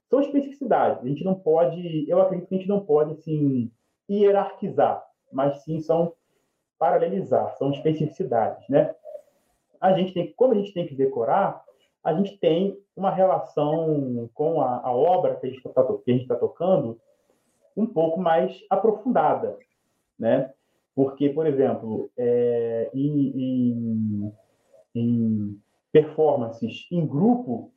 São 0.08 0.20
especificidades, 0.20 1.02
a 1.02 1.08
gente 1.08 1.24
não 1.24 1.34
pode, 1.34 2.08
eu 2.08 2.20
acredito 2.20 2.48
que 2.48 2.54
a 2.54 2.58
gente 2.58 2.68
não 2.68 2.80
pode, 2.80 3.12
assim, 3.12 3.70
hierarquizar, 4.08 5.04
mas 5.32 5.64
sim 5.64 5.80
são 5.80 6.12
paralelizar, 6.78 7.56
são 7.56 7.72
especificidades, 7.72 8.68
né? 8.68 8.94
A 9.80 9.92
gente 9.92 10.12
tem, 10.12 10.32
como 10.36 10.52
a 10.52 10.56
gente 10.56 10.72
tem 10.72 10.86
que 10.86 10.94
decorar, 10.94 11.64
a 12.02 12.14
gente 12.14 12.38
tem 12.38 12.78
uma 12.96 13.10
relação 13.10 14.28
com 14.32 14.60
a, 14.60 14.80
a 14.80 14.92
obra 14.92 15.36
que 15.36 15.46
a 15.46 15.50
gente 15.50 15.58
está 15.58 15.82
tá 15.82 16.36
tocando 16.36 17.00
um 17.76 17.86
pouco 17.86 18.20
mais 18.20 18.64
aprofundada, 18.70 19.58
né? 20.18 20.52
Porque, 20.94 21.28
por 21.28 21.46
exemplo, 21.46 22.10
é, 22.16 22.90
em, 22.94 23.32
em, 23.36 24.32
em 24.94 25.60
performances 25.92 26.86
em 26.90 27.06
grupo, 27.06 27.70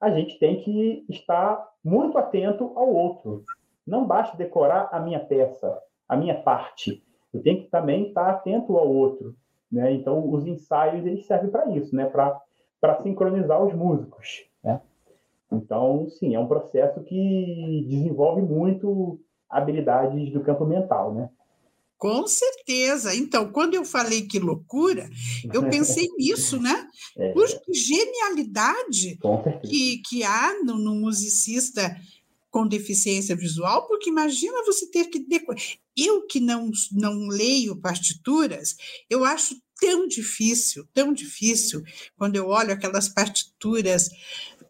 a 0.00 0.10
gente 0.10 0.38
tem 0.38 0.60
que 0.60 1.04
estar 1.08 1.72
muito 1.82 2.16
atento 2.16 2.72
ao 2.76 2.88
outro. 2.88 3.44
Não 3.86 4.06
basta 4.06 4.36
decorar 4.36 4.88
a 4.92 5.00
minha 5.00 5.18
peça, 5.18 5.80
a 6.08 6.16
minha 6.16 6.40
parte. 6.42 7.02
Eu 7.32 7.42
tenho 7.42 7.62
que 7.62 7.68
também 7.68 8.08
estar 8.08 8.28
atento 8.28 8.76
ao 8.76 8.88
outro. 8.88 9.34
Né? 9.74 9.92
Então, 9.92 10.30
os 10.30 10.46
ensaios 10.46 11.04
eles 11.04 11.26
servem 11.26 11.50
para 11.50 11.68
isso, 11.76 11.94
né? 11.96 12.06
para 12.06 13.02
sincronizar 13.02 13.60
os 13.60 13.74
músicos. 13.74 14.44
Né? 14.62 14.80
Então, 15.50 16.08
sim, 16.08 16.32
é 16.32 16.38
um 16.38 16.46
processo 16.46 17.02
que 17.02 17.84
desenvolve 17.88 18.40
muito 18.40 19.18
habilidades 19.50 20.32
do 20.32 20.44
campo 20.44 20.64
mental. 20.64 21.12
Né? 21.12 21.28
Com 21.98 22.24
certeza. 22.28 23.16
Então, 23.16 23.50
quando 23.50 23.74
eu 23.74 23.84
falei 23.84 24.28
que 24.28 24.38
loucura, 24.38 25.10
eu 25.52 25.68
pensei 25.68 26.06
nisso, 26.16 26.60
né? 26.60 26.86
É. 27.18 27.34
Genialidade 27.72 29.18
que, 29.64 30.02
que 30.08 30.22
há 30.22 30.62
no, 30.62 30.78
no 30.78 30.94
musicista 30.94 31.96
com 32.48 32.68
deficiência 32.68 33.34
visual, 33.34 33.88
porque 33.88 34.08
imagina 34.08 34.64
você 34.64 34.88
ter 34.88 35.06
que. 35.06 35.26
Eu 35.96 36.24
que 36.24 36.38
não, 36.38 36.70
não 36.92 37.26
leio 37.26 37.74
partituras, 37.74 38.76
eu 39.10 39.24
acho 39.24 39.56
tão 39.80 40.06
difícil, 40.06 40.86
tão 40.92 41.12
difícil, 41.12 41.82
quando 42.16 42.36
eu 42.36 42.48
olho 42.48 42.72
aquelas 42.72 43.08
partituras, 43.08 44.08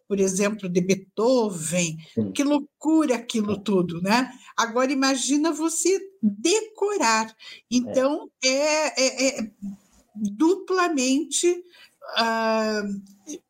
por 0.07 0.19
exemplo, 0.19 0.69
de 0.69 0.81
Beethoven, 0.81 1.97
que 2.33 2.43
loucura 2.43 3.15
aquilo 3.15 3.57
tudo, 3.57 4.01
né? 4.01 4.29
Agora 4.55 4.91
imagina 4.91 5.51
você 5.51 5.99
decorar. 6.21 7.35
Então 7.69 8.29
é, 8.43 8.49
é, 8.49 9.27
é, 9.27 9.39
é 9.39 9.51
duplamente 10.15 11.63
uh, 12.19 13.01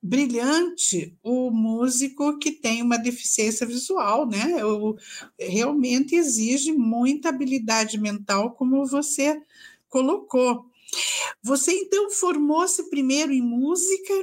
brilhante 0.01 1.17
o 1.21 1.51
músico 1.51 2.37
que 2.39 2.51
tem 2.51 2.81
uma 2.81 2.97
deficiência 2.97 3.67
visual, 3.67 4.25
né? 4.25 4.55
Eu, 4.57 4.95
realmente 5.39 6.15
exige 6.15 6.71
muita 6.71 7.29
habilidade 7.29 7.99
mental, 7.99 8.51
como 8.51 8.85
você 8.85 9.41
colocou. 9.89 10.65
Você 11.43 11.71
então 11.71 12.09
formou-se 12.09 12.89
primeiro 12.89 13.31
em 13.31 13.41
música, 13.41 14.13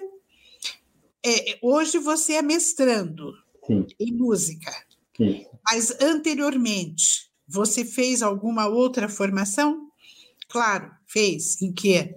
é, 1.25 1.59
hoje 1.63 1.99
você 1.99 2.35
é 2.35 2.43
mestrando 2.43 3.33
Sim. 3.67 3.87
em 3.99 4.13
música. 4.13 4.71
Sim. 5.17 5.47
Mas 5.65 6.01
anteriormente, 6.01 7.31
você 7.47 7.85
fez 7.85 8.23
alguma 8.23 8.67
outra 8.67 9.09
formação? 9.09 9.89
Claro, 10.49 10.91
fez. 11.07 11.61
Em 11.63 11.73
que? 11.73 12.15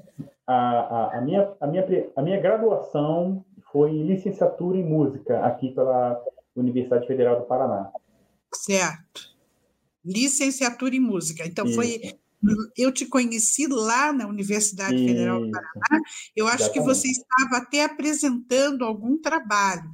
A, 0.48 0.54
a, 0.56 1.18
a, 1.18 1.22
minha, 1.22 1.54
a, 1.60 1.68
minha, 1.68 1.86
a 2.16 2.22
minha 2.22 2.40
graduação 2.40 3.46
foi 3.72 3.92
em 3.92 4.06
licenciatura 4.06 4.78
em 4.78 4.84
música 4.84 5.46
aqui 5.46 5.72
pela 5.72 6.22
Universidade 6.56 7.06
Federal 7.08 7.40
do 7.40 7.46
Paraná. 7.46 7.92
Certo. 8.54 9.36
Licenciatura 10.04 10.96
em 10.96 11.00
música. 11.00 11.46
Então, 11.46 11.66
Isso. 11.66 11.76
foi 11.76 12.18
eu 12.78 12.92
te 12.92 13.06
conheci 13.06 13.68
lá 13.68 14.12
na 14.14 14.28
Universidade 14.28 14.96
Isso. 14.96 15.08
Federal 15.08 15.42
do 15.42 15.52
Paraná. 15.52 16.02
Eu 16.36 16.48
acho 16.48 16.64
Exatamente. 16.64 16.80
que 16.80 16.86
você 16.86 17.08
estava 17.10 17.58
até 17.58 17.84
apresentando 17.84 18.84
algum 18.84 19.18
trabalho. 19.18 19.90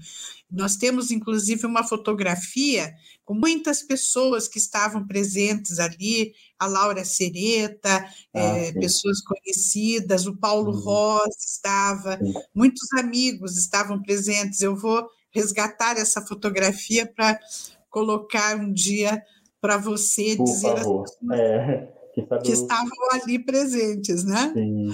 Nós 0.52 0.76
temos, 0.76 1.12
inclusive, 1.12 1.66
uma 1.66 1.84
fotografia 1.84 2.94
com 3.24 3.34
muitas 3.34 3.82
pessoas 3.82 4.48
que 4.48 4.58
estavam 4.58 5.08
presentes 5.08 5.80
ali, 5.80 6.34
a 6.60 6.68
Laura 6.68 7.06
Sereta, 7.06 8.06
ah, 8.34 8.40
é, 8.40 8.74
pessoas 8.74 9.22
conhecidas, 9.22 10.26
o 10.26 10.36
Paulo 10.36 10.74
uhum. 10.74 10.80
Rosa 10.80 11.38
estava, 11.40 12.18
sim. 12.18 12.34
muitos 12.54 12.92
amigos 12.94 13.58
estavam 13.58 14.02
presentes. 14.02 14.62
Eu 14.62 14.76
vou 14.76 15.08
resgatar 15.32 15.98
essa 15.98 16.22
fotografia 16.22 17.06
para 17.06 17.40
colocar 17.90 18.58
um 18.58 18.74
dia 18.74 19.24
para 19.62 19.78
você 19.78 20.36
Por 20.36 20.46
dizer 20.46 20.78
favor. 20.78 21.06
as 21.06 21.40
é 21.40 22.01
que, 22.14 22.22
que 22.44 22.52
estavam 22.52 23.12
ali 23.14 23.40
presentes, 23.40 24.24
né? 24.24 24.52
Sim. 24.54 24.90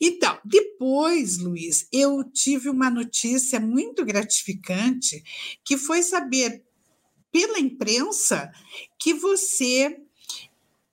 Então, 0.00 0.38
depois, 0.44 1.38
Luiz, 1.38 1.88
eu 1.92 2.22
tive 2.22 2.68
uma 2.68 2.88
notícia 2.88 3.58
muito 3.58 4.04
gratificante, 4.04 5.22
que 5.64 5.76
foi 5.76 6.02
saber 6.02 6.62
pela 7.32 7.58
imprensa 7.58 8.50
que 8.98 9.12
você 9.12 10.00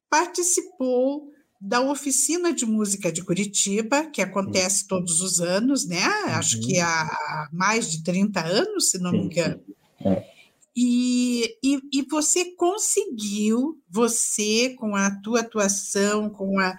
participou 0.10 1.32
da 1.62 1.82
oficina 1.82 2.54
de 2.54 2.66
música 2.66 3.12
de 3.12 3.24
Curitiba, 3.24 4.06
que 4.08 4.22
acontece 4.22 4.80
sim. 4.80 4.88
todos 4.88 5.22
os 5.22 5.40
anos, 5.40 5.88
né? 5.88 6.06
Uhum. 6.06 6.32
Acho 6.34 6.60
que 6.62 6.80
há 6.80 7.50
mais 7.52 7.92
de 7.92 8.04
30 8.04 8.44
anos, 8.44 8.90
se 8.90 8.98
não 8.98 9.12
sim, 9.12 9.18
me 9.18 9.24
engano. 9.26 9.62
É. 10.02 10.35
E, 10.76 11.58
e, 11.64 11.80
e, 11.94 12.02
você 12.10 12.54
conseguiu, 12.56 13.82
você, 13.90 14.76
com 14.78 14.96
a 14.96 15.10
tua 15.22 15.40
atuação, 15.40 16.30
com 16.30 16.60
a, 16.60 16.76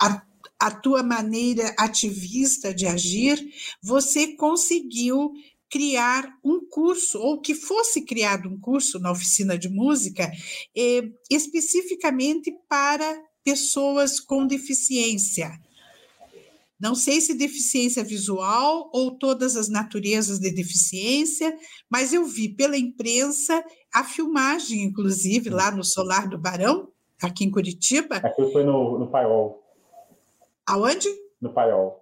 a, 0.00 0.22
a 0.60 0.70
tua 0.70 1.02
maneira 1.02 1.74
ativista 1.78 2.72
de 2.72 2.86
agir, 2.86 3.44
você 3.82 4.36
conseguiu 4.36 5.32
criar 5.68 6.38
um 6.44 6.60
curso, 6.70 7.18
ou 7.18 7.40
que 7.40 7.52
fosse 7.52 8.02
criado 8.02 8.48
um 8.48 8.60
curso 8.60 9.00
na 9.00 9.10
oficina 9.10 9.58
de 9.58 9.68
música, 9.68 10.30
eh, 10.76 11.02
especificamente 11.28 12.52
para 12.68 13.20
pessoas 13.42 14.20
com 14.20 14.46
deficiência. 14.46 15.50
Não 16.78 16.94
sei 16.94 17.20
se 17.20 17.34
deficiência 17.34 18.02
visual 18.02 18.90
ou 18.92 19.16
todas 19.16 19.56
as 19.56 19.68
naturezas 19.68 20.38
de 20.38 20.50
deficiência, 20.50 21.56
mas 21.88 22.12
eu 22.12 22.24
vi 22.24 22.48
pela 22.48 22.76
imprensa 22.76 23.64
a 23.92 24.02
filmagem, 24.02 24.82
inclusive, 24.82 25.50
lá 25.50 25.70
no 25.70 25.84
Solar 25.84 26.28
do 26.28 26.36
Barão, 26.36 26.88
aqui 27.22 27.44
em 27.44 27.50
Curitiba. 27.50 28.16
Aquilo 28.16 28.50
foi 28.50 28.64
no, 28.64 28.98
no 28.98 29.06
Paiol. 29.08 29.62
Aonde? 30.66 31.08
No 31.40 31.52
Paiol. 31.52 32.00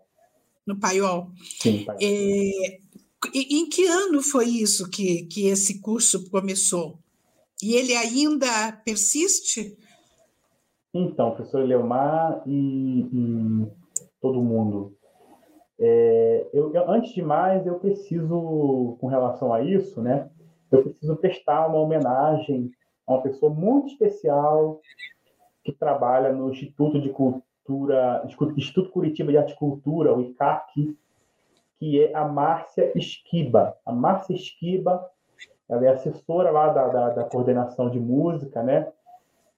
No 0.66 0.78
Paiol. 0.78 1.30
Sim, 1.60 1.84
Paiol. 1.84 1.98
É, 2.00 2.78
em 3.34 3.68
que 3.68 3.86
ano 3.86 4.22
foi 4.22 4.48
isso 4.48 4.88
que, 4.88 5.24
que 5.24 5.46
esse 5.46 5.80
curso 5.80 6.28
começou? 6.30 6.98
E 7.62 7.74
ele 7.74 7.94
ainda 7.94 8.72
persiste? 8.84 9.76
Então, 10.92 11.30
professor 11.30 11.64
Leomar 11.64 12.42
e, 12.46 13.06
e 13.12 13.81
todo 14.22 14.40
mundo. 14.40 14.96
É, 15.78 16.48
eu, 16.54 16.72
antes 16.88 17.12
de 17.12 17.20
mais, 17.20 17.66
eu 17.66 17.80
preciso, 17.80 18.96
com 19.00 19.08
relação 19.08 19.52
a 19.52 19.60
isso, 19.60 20.00
né, 20.00 20.30
eu 20.70 20.84
preciso 20.84 21.16
prestar 21.16 21.66
uma 21.66 21.80
homenagem 21.80 22.70
a 23.06 23.14
uma 23.14 23.22
pessoa 23.22 23.52
muito 23.52 23.88
especial 23.88 24.80
que 25.64 25.72
trabalha 25.72 26.32
no 26.32 26.50
Instituto 26.50 27.00
de 27.00 27.10
Cultura, 27.10 28.24
Instituto 28.56 28.90
Curitiba 28.90 29.32
de 29.32 29.38
Arte 29.38 29.52
e 29.52 29.56
Cultura, 29.56 30.14
o 30.14 30.22
ICAC, 30.22 30.96
que 31.78 32.02
é 32.02 32.14
a 32.14 32.24
Márcia 32.26 32.92
Esquiba. 32.96 33.76
A 33.84 33.92
Márcia 33.92 34.34
Esquiba, 34.34 35.04
ela 35.68 35.84
é 35.84 35.88
assessora 35.88 36.50
lá 36.52 36.68
da, 36.68 36.88
da, 36.88 37.08
da 37.10 37.24
coordenação 37.24 37.90
de 37.90 37.98
música, 37.98 38.62
né, 38.62 38.90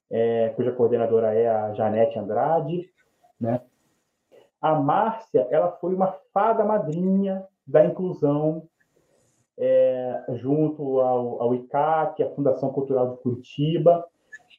é, 0.09 0.49
cuja 0.49 0.71
coordenadora 0.71 1.33
é 1.33 1.47
a 1.47 1.73
Janete 1.73 2.17
Andrade, 2.17 2.89
né, 3.39 3.61
a 4.65 4.73
Márcia 4.73 5.47
ela 5.51 5.71
foi 5.73 5.93
uma 5.93 6.11
fada 6.33 6.63
madrinha 6.63 7.45
da 7.67 7.85
inclusão 7.85 8.67
é, 9.55 10.25
junto 10.33 10.99
ao, 11.01 11.39
ao 11.39 11.53
ICAC, 11.53 12.23
a 12.23 12.31
Fundação 12.31 12.71
Cultural 12.71 13.11
de 13.11 13.21
Curitiba, 13.21 14.03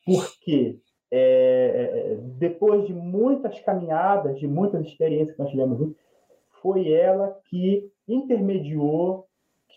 porque 0.04 0.78
é, 1.10 1.18
é, 1.18 2.16
depois 2.38 2.86
de 2.86 2.94
muitas 2.94 3.58
caminhadas, 3.60 4.38
de 4.38 4.46
muitas 4.46 4.86
experiências 4.86 5.34
que 5.34 5.42
nós 5.42 5.50
tivemos 5.50 5.92
foi 6.62 6.92
ela 6.92 7.36
que 7.46 7.90
intermediou, 8.06 9.26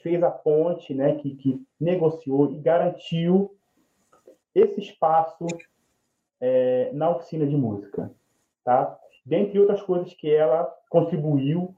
fez 0.03 0.21
a 0.21 0.29
ponte, 0.29 0.93
né, 0.93 1.15
que, 1.15 1.35
que 1.37 1.59
negociou 1.81 2.51
e 2.51 2.59
garantiu 2.59 3.51
esse 4.53 4.79
espaço 4.79 5.47
é, 6.39 6.91
na 6.93 7.09
oficina 7.09 7.47
de 7.47 7.57
música, 7.57 8.11
tá? 8.63 8.95
Dentre 9.29 9.59
outras 9.59 9.79
coisas 9.83 10.11
que 10.15 10.27
ela 10.27 10.67
contribuiu, 10.89 11.75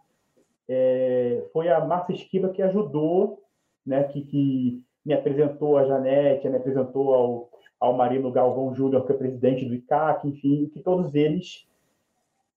é, 0.69 1.43
foi 1.51 1.67
a 1.67 1.83
Márcia 1.83 2.13
Esquiva 2.13 2.47
que 2.47 2.61
ajudou, 2.61 3.43
né, 3.85 4.05
que, 4.05 4.21
que 4.21 4.81
me 5.05 5.13
apresentou 5.13 5.77
a 5.77 5.83
Janete, 5.83 6.47
me 6.47 6.55
apresentou 6.55 7.13
ao, 7.13 7.49
ao 7.77 7.91
Marino 7.91 8.31
Galvão 8.31 8.73
Júnior, 8.73 9.05
que 9.05 9.11
é 9.11 9.17
presidente 9.17 9.65
do 9.65 9.75
ICAC, 9.75 10.29
enfim, 10.29 10.71
que 10.73 10.79
todos 10.79 11.13
eles 11.13 11.67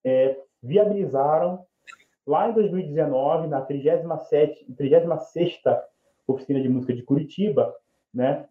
é, 0.04 0.38
viabilizaram 0.62 1.66
lá 2.24 2.48
em 2.48 2.52
2019, 2.52 3.48
na 3.48 3.62
37, 3.62 4.64
36 4.76 5.60
Oficina 6.24 6.62
de 6.62 6.68
Música 6.68 6.94
de 6.94 7.02
Curitiba, 7.02 7.74
né? 8.14 8.46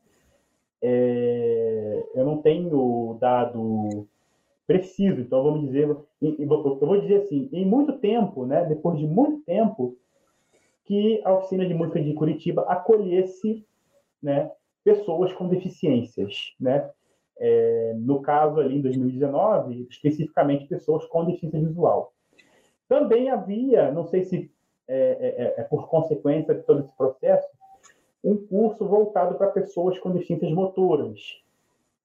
É, 0.82 2.03
eu 2.15 2.25
não 2.25 2.41
tenho 2.41 3.17
dado 3.17 4.06
preciso, 4.79 5.21
então 5.21 5.43
vamos 5.43 5.67
dizer, 5.67 5.88
eu 6.21 6.47
vou 6.47 7.01
dizer 7.01 7.21
assim, 7.21 7.47
em 7.51 7.65
muito 7.65 7.93
tempo, 7.99 8.45
né, 8.45 8.65
depois 8.65 8.97
de 8.97 9.05
muito 9.05 9.41
tempo, 9.43 9.95
que 10.86 11.21
a 11.23 11.33
oficina 11.33 11.65
de 11.65 11.73
música 11.73 12.01
de 12.01 12.13
Curitiba 12.13 12.63
acolhesse, 12.63 13.65
né, 14.21 14.51
pessoas 14.83 15.31
com 15.33 15.47
deficiências, 15.47 16.53
né? 16.59 16.89
É, 17.39 17.93
no 17.97 18.21
caso 18.21 18.59
ali 18.59 18.77
em 18.77 18.81
2019, 18.81 19.88
especificamente 19.89 20.67
pessoas 20.67 21.05
com 21.05 21.25
deficiência 21.25 21.59
visual. 21.59 22.13
Também 22.88 23.29
havia, 23.29 23.91
não 23.91 24.05
sei 24.05 24.23
se 24.23 24.51
é, 24.88 24.95
é, 24.97 25.43
é, 25.43 25.62
é 25.62 25.63
por 25.63 25.88
consequência 25.88 26.53
de 26.53 26.62
todo 26.62 26.81
esse 26.81 26.95
processo, 26.95 27.47
um 28.23 28.38
curso 28.38 28.86
voltado 28.86 29.36
para 29.36 29.47
pessoas 29.47 29.97
com 29.97 30.12
deficiências 30.12 30.51
motoras, 30.51 31.19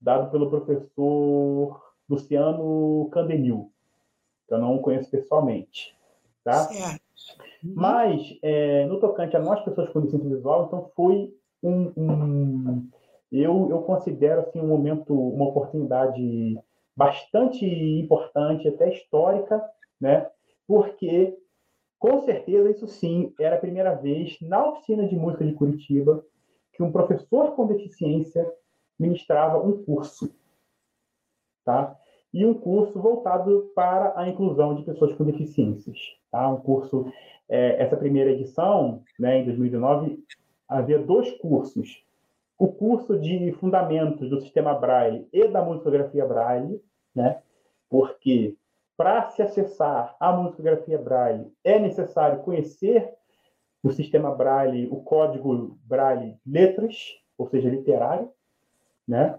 dado 0.00 0.30
pelo 0.30 0.48
professor 0.48 1.87
Luciano 2.08 3.08
Candenil, 3.12 3.70
que 4.46 4.54
eu 4.54 4.58
não 4.58 4.78
conheço 4.78 5.10
pessoalmente. 5.10 5.96
Tá? 6.42 6.64
Certo. 6.64 7.02
Mas, 7.62 8.38
é, 8.42 8.86
no 8.86 9.00
tocante 9.00 9.36
a 9.36 9.40
nós, 9.40 9.62
pessoas 9.64 9.90
com 9.90 10.00
deficiência 10.00 10.36
visual, 10.36 10.66
então 10.66 10.90
foi 10.94 11.34
um, 11.62 11.92
um, 11.96 12.88
eu, 13.30 13.68
eu 13.70 13.82
considero 13.82 14.42
assim, 14.42 14.60
um 14.60 14.68
momento, 14.68 15.12
uma 15.12 15.48
oportunidade 15.48 16.58
bastante 16.96 17.64
importante, 17.66 18.68
até 18.68 18.92
histórica, 18.92 19.62
né? 20.00 20.28
porque, 20.66 21.36
com 21.98 22.20
certeza, 22.22 22.70
isso 22.70 22.86
sim, 22.86 23.32
era 23.40 23.56
a 23.56 23.60
primeira 23.60 23.94
vez 23.94 24.36
na 24.40 24.68
oficina 24.68 25.06
de 25.06 25.16
música 25.16 25.44
de 25.44 25.54
Curitiba 25.54 26.24
que 26.72 26.82
um 26.82 26.92
professor 26.92 27.56
com 27.56 27.66
deficiência 27.66 28.48
ministrava 28.98 29.58
um 29.58 29.82
curso 29.84 30.32
tá? 31.68 31.94
E 32.32 32.46
um 32.46 32.54
curso 32.54 32.98
voltado 32.98 33.70
para 33.74 34.14
a 34.16 34.26
inclusão 34.26 34.74
de 34.74 34.84
pessoas 34.84 35.12
com 35.12 35.24
deficiências, 35.24 35.98
tá? 36.30 36.48
Um 36.48 36.56
curso, 36.56 37.12
é, 37.46 37.82
essa 37.82 37.94
primeira 37.94 38.30
edição, 38.30 39.02
né, 39.18 39.40
em 39.40 39.44
2019, 39.44 40.24
havia 40.66 40.98
dois 40.98 41.30
cursos. 41.32 42.02
O 42.58 42.68
curso 42.68 43.18
de 43.18 43.52
fundamentos 43.52 44.30
do 44.30 44.40
sistema 44.40 44.72
Braille 44.72 45.28
e 45.30 45.46
da 45.46 45.62
musicografia 45.62 46.24
Braille, 46.24 46.82
né? 47.14 47.42
Porque 47.90 48.56
para 48.96 49.28
se 49.28 49.42
acessar 49.42 50.16
a 50.18 50.32
musicografia 50.32 50.96
Braille 50.98 51.52
é 51.62 51.78
necessário 51.78 52.40
conhecer 52.40 53.12
o 53.82 53.92
sistema 53.92 54.34
Braille, 54.34 54.88
o 54.90 55.02
código 55.02 55.78
Braille 55.84 56.38
letras, 56.46 56.96
ou 57.36 57.46
seja, 57.46 57.68
literário, 57.68 58.30
né? 59.06 59.38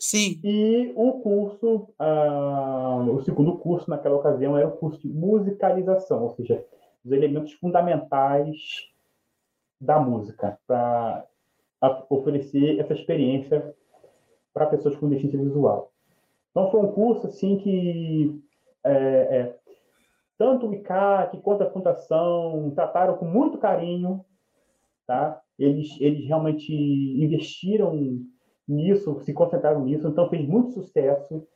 Sim. 0.00 0.40
E 0.42 0.94
o 0.96 1.20
curso, 1.20 1.90
uh, 2.00 3.14
o 3.14 3.22
segundo 3.22 3.58
curso 3.58 3.90
naquela 3.90 4.16
ocasião 4.16 4.56
era 4.56 4.66
o 4.66 4.78
curso 4.78 4.98
de 4.98 5.08
musicalização, 5.08 6.22
ou 6.22 6.30
seja, 6.30 6.64
os 7.04 7.12
elementos 7.12 7.52
fundamentais 7.52 8.56
da 9.78 10.00
música, 10.00 10.58
para 10.66 11.26
oferecer 12.08 12.80
essa 12.80 12.94
experiência 12.94 13.74
para 14.54 14.66
pessoas 14.66 14.96
com 14.96 15.08
deficiência 15.08 15.38
visual. 15.38 15.92
Então 16.50 16.70
foi 16.70 16.80
um 16.80 16.92
curso 16.92 17.26
assim 17.26 17.58
que 17.58 18.42
é, 18.82 18.92
é, 18.92 19.56
tanto 20.38 20.66
o 20.66 20.74
ICAC 20.74 21.38
quanto 21.42 21.62
a 21.62 21.70
Fundação 21.70 22.72
trataram 22.74 23.18
com 23.18 23.26
muito 23.26 23.58
carinho, 23.58 24.24
tá? 25.06 25.42
Eles, 25.58 25.94
eles 26.00 26.26
realmente 26.26 26.72
investiram 26.72 27.94
nisso, 28.70 29.20
se 29.20 29.32
concentraram 29.32 29.84
nisso, 29.84 30.08
então 30.08 30.28
fez 30.28 30.46
muito 30.46 30.72
sucesso. 30.72 31.46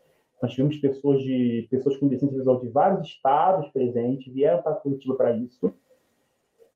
Nós 0.42 0.52
tivemos 0.52 0.76
pessoas 0.78 1.22
de 1.22 1.66
pessoas 1.70 1.96
com 1.96 2.08
deficiência 2.08 2.38
visual 2.38 2.60
de 2.60 2.68
vários 2.68 3.06
estados 3.06 3.68
presentes, 3.70 4.32
vieram 4.32 4.62
para 4.62 4.74
Curitiba 4.74 5.14
para 5.14 5.36
isso. 5.36 5.72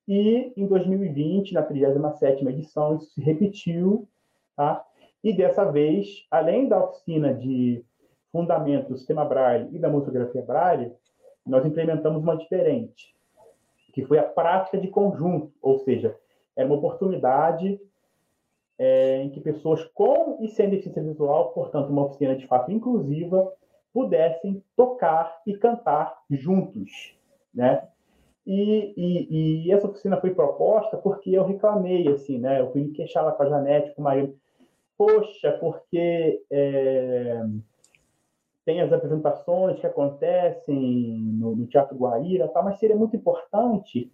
E 0.07 0.53
em 0.57 0.67
2020, 0.67 1.53
na 1.53 1.63
37ª 1.63 2.49
edição, 2.49 2.97
isso 2.97 3.11
se 3.13 3.21
repetiu, 3.21 4.09
tá? 4.57 4.85
E 5.23 5.37
dessa 5.37 5.71
vez, 5.71 6.27
além 6.31 6.69
da 6.69 6.83
oficina 6.83 7.35
de 7.35 7.85
fundamentos 8.33 8.89
do 8.89 8.97
sistema 8.97 9.25
Braille 9.25 9.69
e 9.75 9.79
da 9.79 9.91
musicografia 9.91 10.43
Braille, 10.43 10.93
nós 11.45 11.65
implementamos 11.67 12.23
uma 12.23 12.37
diferente, 12.37 13.15
que 13.93 14.05
foi 14.05 14.19
a 14.19 14.23
prática 14.23 14.79
de 14.79 14.89
conjunto, 14.89 15.53
ou 15.61 15.79
seja, 15.81 16.17
era 16.57 16.67
uma 16.67 16.77
oportunidade 16.77 17.81
é, 18.79 19.23
em 19.23 19.31
que 19.31 19.41
pessoas 19.41 19.83
com 19.95 20.39
e 20.41 20.49
sem 20.49 20.71
deficiência 20.71 21.03
visual, 21.03 21.51
portanto, 21.53 21.91
uma 21.91 22.05
oficina 22.05 22.37
de 22.37 22.47
fato 22.47 22.71
inclusiva, 22.71 23.53
pudessem 23.93 24.63
tocar 24.77 25.41
e 25.47 25.57
cantar 25.57 26.17
juntos, 26.31 27.17
né? 27.53 27.89
E, 28.47 28.95
e, 28.97 29.67
e, 29.67 29.73
essa 29.73 29.89
oficina 29.89 30.19
foi 30.21 30.35
proposta 30.35 30.97
porque 30.97 31.31
eu 31.31 31.45
reclamei, 31.45 32.09
assim, 32.09 32.39
né? 32.39 32.61
Eu 32.61 32.71
fui 32.73 32.83
me 32.83 32.93
queixar 32.93 33.25
lá 33.25 33.33
com 33.33 33.43
a 33.43 33.49
Janete, 33.49 33.95
com 33.95 34.01
o 34.01 34.05
marido. 34.05 34.35
Poxa, 34.97 35.53
porque 35.61 36.43
é, 36.51 37.43
tem 38.65 38.81
as 38.81 38.93
apresentações 38.93 39.79
que 39.79 39.87
acontecem 39.87 41.19
no, 41.39 41.57
no 41.57 41.67
Teatro 41.67 41.97
Guaíra, 41.97 42.49
tal, 42.49 42.65
mas 42.65 42.79
seria 42.79 42.97
muito 42.97 43.17
importante 43.17 44.13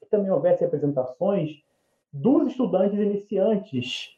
que 0.00 0.06
também 0.08 0.30
houvesse 0.30 0.64
apresentações 0.64 1.62
dos 2.12 2.48
estudantes 2.48 2.98
iniciantes 2.98 4.16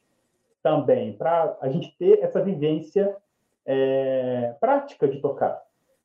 também, 0.62 1.14
para 1.14 1.56
a 1.60 1.68
gente 1.68 1.96
ter 1.98 2.22
essa 2.22 2.42
vivência 2.42 3.16
é, 3.66 4.54
prática 4.60 5.08
de 5.08 5.20
tocar, 5.20 5.62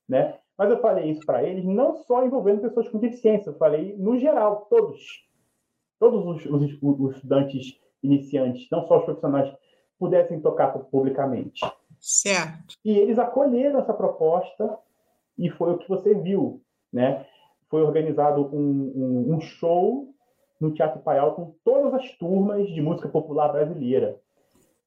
né? 0.07 0.37
Mas 0.57 0.69
eu 0.69 0.79
falei 0.79 1.11
isso 1.11 1.25
para 1.25 1.43
eles 1.43 1.65
não 1.65 1.95
só 1.95 2.25
envolvendo 2.25 2.61
pessoas 2.61 2.87
com 2.87 2.97
deficiência, 2.97 3.49
eu 3.49 3.57
falei 3.57 3.95
no 3.97 4.17
geral, 4.17 4.67
todos, 4.69 5.27
todos 5.99 6.25
os, 6.25 6.45
os, 6.45 6.77
os 6.81 7.15
estudantes 7.15 7.79
iniciantes, 8.01 8.67
não 8.71 8.87
só 8.87 8.99
os 8.99 9.05
profissionais, 9.05 9.53
pudessem 9.99 10.39
tocar 10.39 10.69
publicamente. 10.69 11.61
Certo. 11.99 12.75
E 12.83 12.97
eles 12.97 13.17
acolheram 13.17 13.79
essa 13.79 13.93
proposta 13.93 14.77
e 15.37 15.49
foi 15.49 15.73
o 15.73 15.77
que 15.77 15.89
você 15.89 16.13
viu, 16.13 16.61
né? 16.91 17.25
Foi 17.69 17.81
organizado 17.81 18.45
um, 18.55 18.93
um, 18.95 19.35
um 19.35 19.41
show 19.41 20.14
no 20.65 20.73
Teatro 20.73 20.99
Paial 21.01 21.35
com 21.35 21.53
todas 21.63 21.93
as 21.93 22.11
turmas 22.17 22.67
de 22.67 22.81
música 22.81 23.07
popular 23.07 23.49
brasileira, 23.49 24.19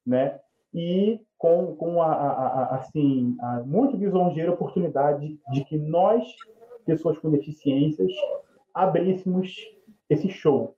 né? 0.05 0.39
E 0.73 1.19
com, 1.37 1.75
com 1.75 2.01
a, 2.01 2.13
a, 2.13 2.47
a 2.47 2.75
assim, 2.75 3.35
a 3.39 3.61
muito 3.61 3.95
lisonjeira 3.95 4.51
oportunidade 4.51 5.39
de 5.51 5.63
que 5.63 5.77
nós, 5.77 6.23
pessoas 6.85 7.17
com 7.17 7.31
deficiências, 7.31 8.11
abríssemos 8.73 9.55
esse 10.09 10.29
show, 10.29 10.75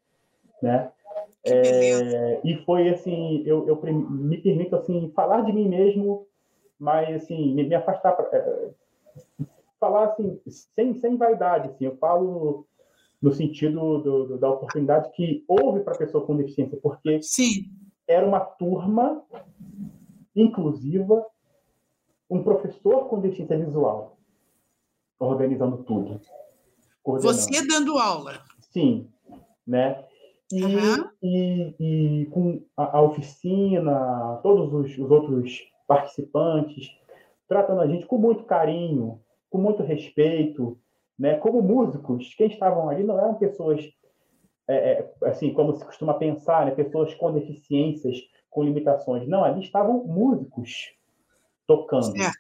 né? 0.62 0.92
É, 1.44 2.40
e 2.44 2.56
foi 2.66 2.90
assim, 2.90 3.42
eu, 3.48 3.68
eu, 3.68 3.82
me 3.84 4.38
permito 4.38 4.76
assim 4.76 5.12
falar 5.16 5.42
de 5.42 5.52
mim 5.52 5.68
mesmo, 5.68 6.28
mas 6.80 7.24
assim 7.24 7.56
me, 7.56 7.64
me 7.64 7.74
afastar, 7.74 8.16
é, 8.32 8.70
falar 9.80 10.06
assim 10.06 10.40
sem, 10.48 10.94
sem 10.94 11.18
vaidade, 11.18 11.70
assim, 11.70 11.86
eu 11.86 11.98
falo 11.98 12.68
no 13.22 13.32
sentido 13.32 14.00
do, 14.00 14.26
do, 14.26 14.38
da 14.38 14.50
oportunidade 14.50 15.12
que 15.12 15.44
houve 15.48 15.82
para 15.82 15.94
a 15.94 15.98
pessoa 15.98 16.26
com 16.26 16.36
deficiência, 16.36 16.78
porque 16.82 17.22
Sim. 17.22 17.70
era 18.08 18.26
uma 18.26 18.40
turma 18.40 19.24
inclusiva, 20.36 21.26
um 22.30 22.42
professor 22.42 23.08
com 23.10 23.20
deficiência 23.20 23.58
visual 23.58 24.18
organizando 25.26 25.84
tudo. 25.84 26.20
Você 27.06 27.66
dando 27.68 27.98
aula. 27.98 28.42
Sim, 28.72 29.08
né? 29.66 30.04
E, 30.52 30.64
uhum. 30.64 31.10
e, 31.24 31.76
e, 31.80 32.26
com 32.28 32.62
a, 32.76 32.98
a 32.98 33.02
oficina, 33.02 34.40
todos 34.44 34.74
os, 34.74 34.98
os 34.98 35.12
outros 35.12 35.60
participantes, 35.88 36.90
tratando 37.48 37.82
a 37.82 37.88
gente 37.88 38.06
com 38.06 38.18
muito 38.18 38.44
carinho, 38.44 39.22
com 39.50 39.58
muito 39.58 39.84
respeito, 39.84 40.78
né? 41.22 41.36
Como 41.36 41.62
músicos, 41.62 42.34
quem 42.34 42.48
estavam 42.48 42.90
ali 42.90 43.04
não 43.04 43.20
eram 43.20 43.36
pessoas 43.36 43.88
é, 44.68 44.74
é, 44.74 45.12
assim, 45.26 45.54
como 45.54 45.78
se 45.78 45.86
costuma 45.86 46.16
pensar, 46.16 46.66
né, 46.66 46.72
pessoas 46.72 47.14
com 47.14 47.32
deficiências, 47.32 48.18
com 48.50 48.64
limitações. 48.64 49.28
Não, 49.28 49.44
ali 49.44 49.62
estavam 49.62 50.04
músicos 50.04 50.96
tocando. 51.68 52.18
Certo, 52.18 52.38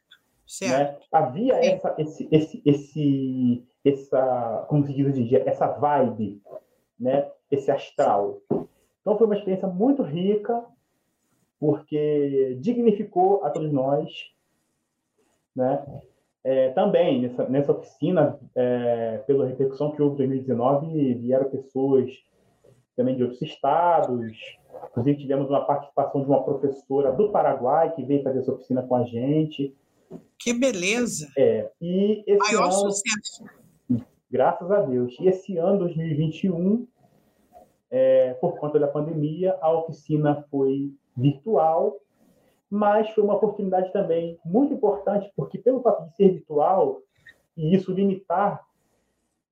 certo. 0.48 1.00
Né? 1.00 1.06
Havia 1.12 1.64
essa, 1.64 1.94
esse, 2.00 2.28
esse, 2.32 2.62
esse, 2.66 3.68
essa, 3.86 4.66
como 4.68 4.84
se 4.84 4.94
diz 4.94 5.06
hoje 5.06 5.22
em 5.22 5.28
dia, 5.28 5.44
essa 5.48 5.68
vibe, 5.68 6.42
né? 7.00 7.30
esse 7.52 7.70
astral. 7.70 8.42
Então 8.50 9.16
foi 9.16 9.28
uma 9.28 9.36
experiência 9.36 9.68
muito 9.68 10.02
rica, 10.02 10.66
porque 11.60 12.58
dignificou 12.60 13.46
a 13.46 13.52
todos 13.52 13.72
nós, 13.72 14.10
né? 15.56 15.86
É, 16.44 16.70
também 16.70 17.22
nessa, 17.22 17.48
nessa 17.48 17.72
oficina, 17.72 18.40
é, 18.56 19.18
pela 19.28 19.46
repercussão 19.46 19.92
que 19.92 20.02
houve 20.02 20.24
em 20.24 20.28
2019, 20.28 21.14
vieram 21.16 21.50
pessoas 21.50 22.12
também 22.96 23.16
de 23.16 23.24
outros 23.24 23.42
estados. 23.42 24.34
Inclusive, 24.90 25.20
tivemos 25.20 25.50
uma 25.50 25.66
participação 25.66 26.22
de 26.22 26.28
uma 26.28 26.44
professora 26.44 27.12
do 27.12 27.32
Paraguai 27.32 27.94
que 27.94 28.04
veio 28.04 28.24
fazer 28.24 28.40
essa 28.40 28.52
oficina 28.52 28.82
com 28.82 28.96
a 28.96 29.04
gente. 29.04 29.76
Que 30.40 30.54
beleza! 30.54 31.30
É, 31.38 31.70
e 31.80 32.24
esse 32.26 32.54
Maior 32.54 32.64
ano, 32.64 32.72
sucesso. 32.72 33.46
Graças 34.30 34.72
a 34.72 34.82
Deus. 34.82 35.16
E 35.20 35.28
esse 35.28 35.58
ano, 35.58 35.80
2021, 35.80 36.88
é, 37.92 38.34
por 38.36 38.58
conta 38.58 38.80
da 38.80 38.88
pandemia, 38.88 39.56
a 39.62 39.72
oficina 39.72 40.44
foi 40.50 40.92
virtual 41.16 41.98
mas 42.72 43.10
foi 43.10 43.22
uma 43.22 43.36
oportunidade 43.36 43.92
também 43.92 44.40
muito 44.46 44.74
importante, 44.74 45.30
porque 45.36 45.58
pelo 45.58 45.82
fato 45.82 46.06
de 46.06 46.16
ser 46.16 46.32
virtual 46.32 47.02
e 47.58 47.76
isso 47.76 47.92
limitar 47.92 48.66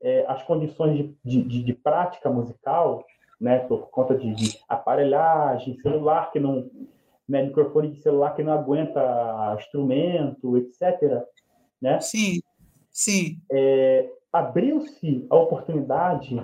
é, 0.02 0.26
as 0.26 0.42
condições 0.44 1.14
de, 1.26 1.44
de, 1.44 1.64
de, 1.64 1.74
prática 1.74 2.30
musical, 2.30 3.06
né, 3.40 3.60
por 3.60 3.90
conta 3.90 4.16
de, 4.16 4.34
de 4.34 4.58
aparelhagem, 4.70 5.78
celular 5.82 6.32
que 6.32 6.40
não, 6.40 6.72
né, 7.28 7.44
microfone 7.44 7.92
de 7.92 8.02
celular 8.02 8.34
que 8.34 8.42
não 8.42 8.54
aguenta 8.54 9.58
instrumento, 9.60 10.58
etc. 10.58 11.26
Né? 11.82 12.00
Sim, 12.00 12.40
sim. 12.90 13.42
É, 13.52 14.10
Abriu-se 14.32 15.26
a 15.28 15.36
oportunidade 15.36 16.40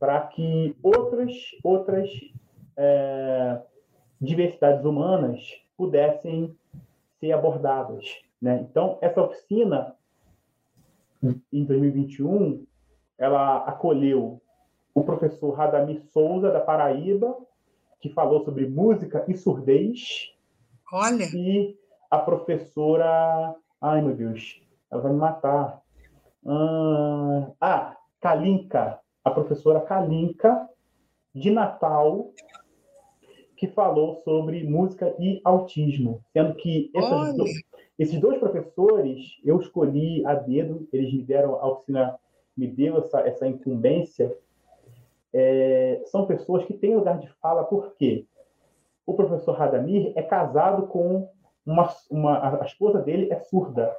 para 0.00 0.20
que 0.26 0.76
outras 0.82 1.32
outras 1.62 2.10
é, 2.76 3.60
diversidades 4.20 4.84
humanas 4.84 5.40
pudessem 5.78 6.54
ser 7.20 7.32
abordadas. 7.32 8.04
Né? 8.42 8.66
Então, 8.68 8.98
essa 9.00 9.22
oficina, 9.22 9.94
em 11.52 11.64
2021, 11.64 12.66
ela 13.16 13.58
acolheu 13.58 14.42
o 14.94 15.04
professor 15.04 15.52
Radamir 15.52 16.02
Souza, 16.12 16.50
da 16.50 16.60
Paraíba, 16.60 17.36
que 18.00 18.08
falou 18.10 18.44
sobre 18.44 18.66
música 18.66 19.24
e 19.28 19.34
surdez. 19.34 20.32
Olha! 20.92 21.24
E 21.34 21.78
a 22.10 22.18
professora. 22.18 23.54
Ai, 23.80 24.02
meu 24.02 24.14
Deus, 24.14 24.60
ela 24.90 25.02
vai 25.02 25.12
me 25.12 25.18
matar. 25.18 25.82
Ah, 26.46 27.50
ah 27.60 27.96
Kalinka, 28.20 28.98
a 29.24 29.30
professora 29.30 29.80
Kalinka, 29.80 30.68
de 31.34 31.50
Natal, 31.50 32.32
que 33.58 33.66
falou 33.66 34.22
sobre 34.24 34.62
música 34.62 35.12
e 35.18 35.40
autismo, 35.44 36.22
sendo 36.32 36.54
que 36.54 36.90
dois, 36.94 37.62
esses 37.98 38.20
dois 38.20 38.38
professores 38.38 39.36
eu 39.44 39.60
escolhi 39.60 40.24
a 40.24 40.34
dedo, 40.34 40.88
eles 40.92 41.12
me 41.12 41.22
deram 41.22 41.56
a 41.56 41.68
oficina, 41.68 42.16
me 42.56 42.68
deu 42.68 42.98
essa, 42.98 43.20
essa 43.20 43.46
incumbência. 43.48 44.32
É, 45.32 46.00
são 46.06 46.24
pessoas 46.24 46.64
que 46.64 46.72
têm 46.72 46.94
lugar 46.94 47.18
de 47.18 47.28
fala, 47.42 47.64
porque 47.64 48.24
o 49.04 49.14
professor 49.14 49.56
Radamir 49.56 50.12
é 50.14 50.22
casado 50.22 50.86
com 50.86 51.28
uma, 51.66 51.92
uma 52.08 52.62
a 52.62 52.64
esposa 52.64 53.00
dele 53.00 53.28
é 53.32 53.40
surda, 53.40 53.94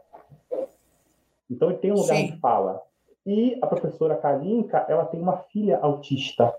então 1.52 1.69
ele 1.69 1.80
tem 1.80 1.91
um 1.91 1.95
lugar 1.95 2.15
Sim. 2.15 2.28
de 2.28 2.38
fala. 2.38 2.82
E 3.26 3.60
a 3.62 3.67
professora 3.67 4.15
Kalinka, 4.15 4.86
ela 4.88 5.06
tem 5.06 5.19
uma 5.19 5.38
filha 5.38 5.78
autista. 5.80 6.56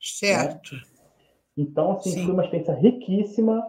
Certo. 0.00 0.74
Né? 0.74 0.95
Então, 1.56 1.92
assim, 1.92 2.10
Sim. 2.10 2.24
foi 2.24 2.32
uma 2.34 2.44
experiência 2.44 2.74
riquíssima. 2.74 3.66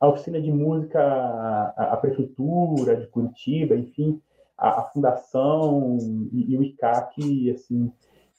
A 0.00 0.08
oficina 0.08 0.40
de 0.40 0.50
música, 0.50 1.00
a, 1.00 1.92
a 1.92 1.96
prefeitura 1.96 2.96
de 2.96 3.06
Curitiba, 3.08 3.74
enfim, 3.74 4.20
a, 4.56 4.80
a 4.80 4.82
fundação 4.84 5.98
e, 6.32 6.52
e, 6.52 6.58
o 6.58 6.62
ICAC, 6.62 7.50
assim, 7.50 7.92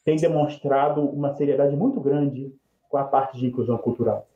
tem 0.03 0.17
demonstrado 0.17 1.01
uma 1.01 1.33
seriedade 1.35 1.75
muito 1.75 1.99
grande 1.99 2.53
com 2.89 2.97
a 2.97 3.03
parte 3.03 3.37
de 3.37 3.47
inclusão 3.47 3.77
cultural. 3.77 4.27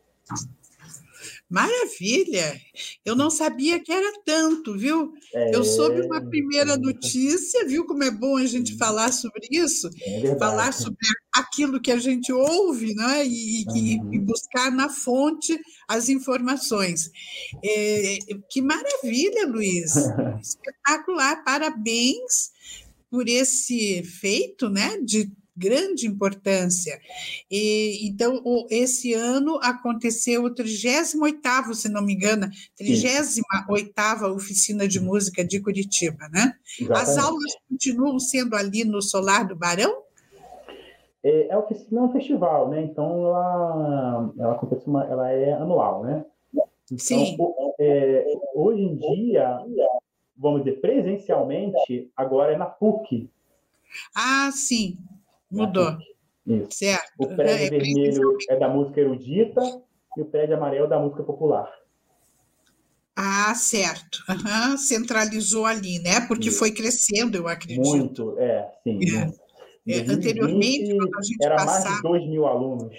Maravilha! 1.53 2.59
Eu 3.05 3.15
não 3.15 3.29
sabia 3.29 3.79
que 3.79 3.91
era 3.91 4.11
tanto, 4.25 4.75
viu? 4.75 5.13
É, 5.31 5.55
eu 5.55 5.63
soube 5.63 6.01
uma 6.01 6.19
primeira 6.19 6.75
notícia, 6.75 7.63
viu 7.67 7.85
como 7.85 8.03
é 8.03 8.09
bom 8.09 8.37
a 8.37 8.45
gente 8.47 8.75
falar 8.75 9.11
sobre 9.11 9.45
isso? 9.51 9.87
É 10.01 10.35
falar 10.39 10.73
sobre 10.73 10.97
aquilo 11.31 11.79
que 11.79 11.91
a 11.91 11.99
gente 11.99 12.33
ouve 12.33 12.95
né? 12.95 13.23
e, 13.27 13.65
uhum. 13.67 14.13
e 14.15 14.17
buscar 14.17 14.71
na 14.71 14.89
fonte 14.89 15.55
as 15.87 16.09
informações. 16.09 17.11
É, 17.63 18.17
que 18.49 18.59
maravilha, 18.59 19.45
Luiz! 19.45 19.93
Espetacular! 20.41 21.43
Parabéns 21.43 22.51
por 23.11 23.29
esse 23.29 24.01
feito 24.01 24.69
né? 24.69 24.97
de 25.03 25.31
grande 25.55 26.07
importância. 26.07 26.99
E, 27.49 28.07
então, 28.07 28.41
o, 28.43 28.67
esse 28.69 29.13
ano 29.13 29.59
aconteceu 29.61 30.43
o 30.43 30.53
38º, 30.53 31.73
se 31.73 31.89
não 31.89 32.03
me 32.03 32.13
engano, 32.13 32.47
38ª 32.81 34.33
Oficina 34.33 34.87
de 34.87 34.99
Música 34.99 35.43
de 35.43 35.61
Curitiba, 35.61 36.27
né? 36.29 36.53
Exatamente. 36.79 37.09
As 37.09 37.17
aulas 37.17 37.53
continuam 37.69 38.19
sendo 38.19 38.55
ali 38.55 38.83
no 38.83 39.01
Solar 39.01 39.47
do 39.47 39.55
Barão? 39.55 40.03
É, 41.23 41.53
a 41.53 41.59
oficina 41.59 42.01
é 42.01 42.03
um 42.03 42.11
festival, 42.11 42.69
né? 42.69 42.81
Então, 42.81 43.27
ela, 43.27 44.33
ela 44.37 44.53
acontece 44.53 44.85
uma, 44.87 45.05
ela 45.05 45.31
é 45.31 45.53
anual, 45.53 46.03
né? 46.03 46.25
Então, 46.91 46.97
Sim. 46.97 47.37
É, 47.79 48.25
hoje 48.53 48.81
em 48.81 48.95
dia, 48.95 49.59
vamos 50.35 50.63
dizer, 50.63 50.81
presencialmente, 50.81 52.11
agora 52.15 52.51
é 52.51 52.57
na 52.57 52.65
PUC. 52.65 53.29
Ah, 54.15 54.49
sim. 54.51 54.97
Mudou. 55.53 55.97
Isso. 56.45 56.67
Certo. 56.71 57.11
O 57.19 57.35
prédio 57.35 57.65
é, 57.65 57.69
vermelho 57.69 58.37
é 58.49 58.55
da 58.57 58.67
música 58.67 58.99
erudita 58.99 59.61
e 60.17 60.21
o 60.21 60.25
prédio 60.25 60.55
amarelo 60.55 60.87
da 60.87 60.99
música 60.99 61.23
popular. 61.23 61.71
Ah, 63.15 63.53
certo. 63.55 64.19
Uhum. 64.27 64.77
Centralizou 64.77 65.65
ali, 65.65 65.99
né? 65.99 66.21
Porque 66.27 66.49
Isso. 66.49 66.59
foi 66.59 66.71
crescendo, 66.71 67.37
eu 67.37 67.47
acredito. 67.47 67.87
Muito, 67.87 68.37
é, 68.39 68.71
sim. 68.83 68.99
É. 69.15 69.43
É, 69.85 69.99
anteriormente, 69.99 70.95
quando 70.95 71.17
a 71.17 71.21
gente 71.21 71.45
era 71.45 71.55
passava... 71.55 71.83
mais 71.83 71.95
de 71.97 72.01
2 72.03 72.29
mil 72.29 72.47
alunos. 72.47 72.95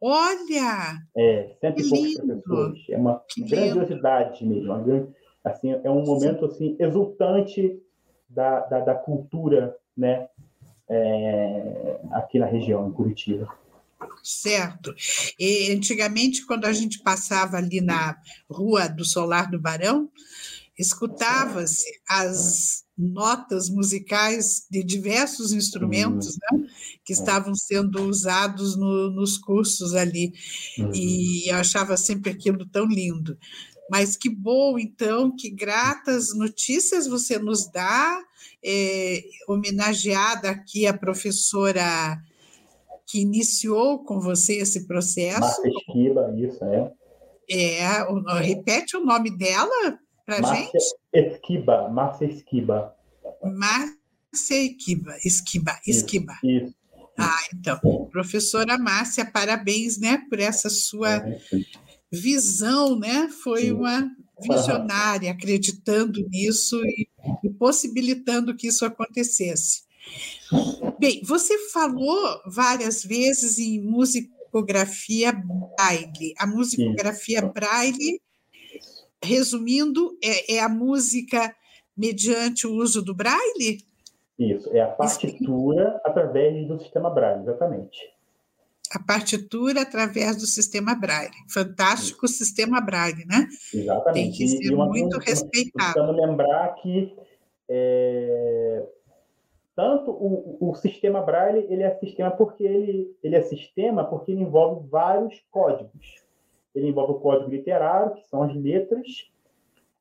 Olha! 0.00 0.98
É, 1.16 1.56
cento 1.60 1.80
e 1.80 1.88
poucos 1.88 2.14
professores. 2.14 2.82
É 2.90 2.96
uma 2.96 3.24
que 3.28 3.42
grandiosidade 3.42 4.44
lindo. 4.44 4.54
mesmo. 4.54 4.72
Uma, 4.72 5.14
assim, 5.44 5.72
é 5.72 5.90
um 5.90 6.04
momento 6.04 6.44
assim, 6.44 6.76
exultante 6.78 7.82
da, 8.28 8.60
da, 8.60 8.80
da 8.80 8.94
cultura 8.94 9.76
né, 9.96 10.28
é, 10.88 12.00
aqui 12.12 12.38
na 12.38 12.46
região, 12.46 12.88
em 12.88 12.92
Curitiba. 12.92 13.48
Certo. 14.22 14.94
E 15.38 15.72
antigamente, 15.72 16.44
quando 16.46 16.64
a 16.66 16.72
gente 16.72 17.02
passava 17.02 17.56
ali 17.56 17.80
na 17.80 18.16
rua 18.50 18.88
do 18.88 19.04
Solar 19.04 19.50
do 19.50 19.60
Barão, 19.60 20.10
escutava-se 20.78 21.86
as 22.08 22.84
notas 22.96 23.68
musicais 23.68 24.66
de 24.70 24.82
diversos 24.82 25.52
instrumentos 25.52 26.38
uhum. 26.50 26.58
né, 26.58 26.68
que 27.04 27.12
é. 27.12 27.16
estavam 27.16 27.54
sendo 27.54 28.02
usados 28.04 28.76
no, 28.76 29.10
nos 29.10 29.38
cursos 29.38 29.94
ali. 29.94 30.32
Uhum. 30.78 30.90
E 30.94 31.50
eu 31.50 31.56
achava 31.56 31.96
sempre 31.96 32.30
aquilo 32.30 32.66
tão 32.66 32.86
lindo. 32.86 33.38
Mas 33.90 34.16
que 34.16 34.28
bom, 34.28 34.78
então, 34.78 35.34
que 35.34 35.50
gratas 35.50 36.36
notícias 36.36 37.06
você 37.06 37.38
nos 37.38 37.70
dá 37.70 38.20
é, 38.64 39.22
homenageada 39.48 40.50
aqui 40.50 40.86
a 40.86 40.96
professora 40.96 42.20
que 43.06 43.20
iniciou 43.20 44.04
com 44.04 44.20
você 44.20 44.56
esse 44.56 44.86
processo. 44.86 45.40
Márcia 45.40 45.70
Esquiba, 45.70 46.34
isso, 46.36 46.64
é. 46.64 46.92
É, 47.48 47.78
repete 48.42 48.96
o 48.96 49.04
nome 49.04 49.30
dela 49.36 49.98
para 50.24 50.42
gente? 50.42 50.72
Esquiba, 51.12 51.88
Márcia 51.88 52.26
Esquiba. 52.26 52.92
Márcia 53.42 53.94
Esquiba, 54.64 55.16
Esquiba, 55.24 55.78
Esquiba. 55.86 56.32
Isso, 56.42 56.66
isso. 56.66 56.74
Ah, 57.18 57.40
então, 57.54 58.08
professora 58.10 58.76
Márcia, 58.76 59.24
parabéns, 59.24 59.98
né, 59.98 60.22
por 60.28 60.38
essa 60.38 60.68
sua 60.68 61.16
é, 61.16 61.40
visão, 62.12 62.98
né? 62.98 63.28
Foi 63.42 63.62
Sim. 63.62 63.72
uma 63.72 64.10
visionária, 64.40 65.30
acreditando 65.30 66.20
nisso 66.28 66.76
e, 66.84 67.08
e, 67.42 67.50
possibilitando 67.50 68.54
que 68.54 68.68
isso 68.68 68.84
acontecesse. 68.84 69.84
Bem, 70.98 71.22
você 71.24 71.58
falou 71.70 72.40
várias 72.46 73.02
vezes 73.02 73.58
em 73.58 73.80
musicografia 73.80 75.32
braille. 75.32 76.34
A 76.38 76.46
musicografia 76.46 77.42
braille, 77.42 78.20
resumindo, 79.22 80.16
é, 80.22 80.56
é, 80.56 80.60
a 80.60 80.68
música 80.68 81.54
mediante 81.96 82.66
o 82.66 82.74
uso 82.74 83.02
do 83.02 83.14
braille? 83.14 83.84
Isso, 84.38 84.70
é 84.70 84.82
a 84.82 84.88
partitura 84.88 85.92
Sim. 85.92 86.00
através 86.04 86.68
do 86.68 86.78
sistema 86.78 87.08
braille, 87.08 87.42
exatamente. 87.42 87.98
A 88.92 88.98
partitura 88.98 89.82
através 89.82 90.36
do 90.36 90.46
sistema 90.46 90.94
braille. 90.94 91.34
Fantástico 91.52 92.28
Sim. 92.28 92.34
sistema 92.34 92.80
braille, 92.80 93.24
né? 93.26 93.46
Exatamente. 93.72 94.14
Tem 94.14 94.32
que 94.32 94.48
ser 94.48 94.74
muito 94.74 95.18
respeitado. 95.18 95.94
Precisamos 95.94 96.16
lembrar 96.16 96.74
que 96.76 97.16
é, 97.68 98.86
tanto 99.76 100.10
o, 100.10 100.56
o 100.70 100.74
sistema 100.74 101.20
Braille 101.20 101.66
ele 101.68 101.82
é 101.82 101.94
sistema 101.96 102.30
porque 102.30 102.64
ele, 102.64 103.14
ele 103.22 103.36
é 103.36 103.42
sistema 103.42 104.04
porque 104.04 104.32
ele 104.32 104.42
envolve 104.42 104.88
vários 104.88 105.44
códigos. 105.50 106.24
Ele 106.74 106.88
envolve 106.88 107.12
o 107.12 107.20
código 107.20 107.50
literário, 107.50 108.14
que 108.14 108.26
são 108.26 108.42
as 108.42 108.54
letras, 108.54 109.30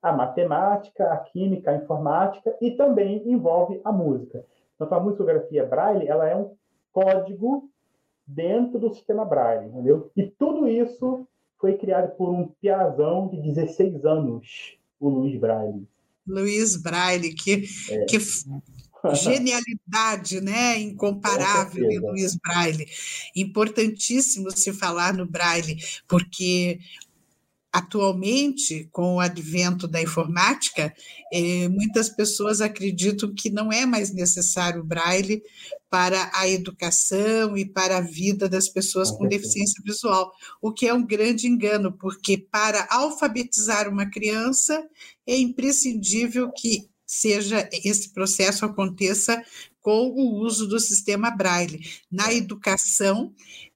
a 0.01 0.13
matemática, 0.13 1.11
a 1.11 1.17
química, 1.17 1.71
a 1.71 1.75
informática 1.75 2.55
e 2.61 2.71
também 2.71 3.21
envolve 3.29 3.81
a 3.83 3.91
música. 3.91 4.45
Então, 4.75 4.97
a 4.97 5.01
musicografia 5.01 5.65
Braille 5.65 6.07
ela 6.07 6.27
é 6.27 6.35
um 6.35 6.55
código 6.91 7.69
dentro 8.25 8.79
do 8.79 8.93
sistema 8.93 9.25
Braille, 9.25 9.67
entendeu? 9.67 10.11
E 10.15 10.23
tudo 10.23 10.67
isso 10.67 11.27
foi 11.59 11.77
criado 11.77 12.15
por 12.15 12.29
um 12.29 12.47
piazão 12.61 13.27
de 13.27 13.41
16 13.41 14.05
anos, 14.05 14.77
o 14.99 15.09
Luiz 15.09 15.39
Braille. 15.39 15.87
Luiz 16.27 16.75
Braille, 16.75 17.33
que, 17.33 17.65
é. 17.91 18.05
que 18.05 18.17
genialidade, 19.13 20.41
né, 20.41 20.79
incomparável 20.79 21.87
Luiz 22.01 22.35
Braille. 22.35 22.87
Importantíssimo 23.35 24.49
se 24.51 24.73
falar 24.73 25.13
no 25.13 25.25
Braille, 25.25 25.77
porque 26.07 26.79
atualmente, 27.75 28.87
com 28.89 29.15
o 29.15 29.19
advento 29.19 29.85
da 29.85 30.01
informática, 30.01 30.95
eh, 31.33 31.67
muitas 31.67 32.07
pessoas 32.07 32.61
acreditam 32.61 33.33
que 33.35 33.49
não 33.49 33.69
é 33.69 33.85
mais 33.85 34.13
necessário 34.13 34.79
o 34.79 34.85
braille 34.85 35.43
para 35.89 36.31
a 36.33 36.47
educação 36.47 37.57
e 37.57 37.65
para 37.65 37.97
a 37.97 38.01
vida 38.01 38.47
das 38.47 38.69
pessoas 38.69 39.11
com 39.11 39.27
deficiência 39.27 39.83
visual, 39.83 40.31
o 40.61 40.71
que 40.71 40.87
é 40.87 40.93
um 40.93 41.05
grande 41.05 41.47
engano, 41.47 41.91
porque 41.91 42.37
para 42.37 42.87
alfabetizar 42.89 43.89
uma 43.89 44.09
criança 44.09 44.81
é 45.27 45.35
imprescindível 45.35 46.49
que 46.53 46.89
seja 47.05 47.69
esse 47.83 48.13
processo 48.13 48.63
aconteça 48.63 49.43
com 49.81 50.07
o 50.11 50.41
uso 50.45 50.65
do 50.65 50.79
sistema 50.79 51.29
Braille. 51.29 51.85
Na 52.09 52.33
educação, 52.33 53.33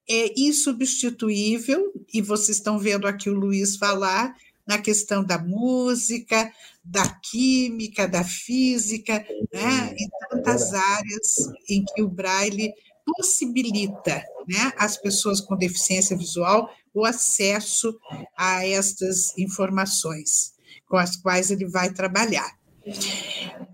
é 0.10 0.34
insubstituível, 0.36 1.94
e 2.12 2.22
vocês 2.22 2.58
estão 2.58 2.80
vendo 2.80 3.08
aqui 3.08 3.30
o 3.30 3.34
Luiz 3.36 3.78
falar 3.78 4.36
na 4.68 4.80
questão 4.80 5.24
da 5.24 5.38
música, 5.38 6.52
da 6.84 7.08
química, 7.08 8.08
da 8.08 8.24
física, 8.24 9.26
né, 9.54 9.94
em 9.98 10.10
tantas 10.30 10.74
áreas 10.74 11.36
em 11.70 11.84
que 11.84 12.02
o 12.02 12.08
Braille 12.08 12.74
possibilita 13.06 14.24
né, 14.48 14.74
às 14.78 14.98
pessoas 14.98 15.42
com 15.42 15.56
deficiência 15.56 16.18
visual 16.18 16.70
o 16.94 17.06
acesso 17.06 18.00
a 18.36 18.66
estas 18.66 19.38
informações 19.38 20.54
com 20.88 20.98
as 20.98 21.16
quais 21.16 21.52
ele 21.52 21.68
vai 21.68 21.94
trabalhar. 21.94 22.58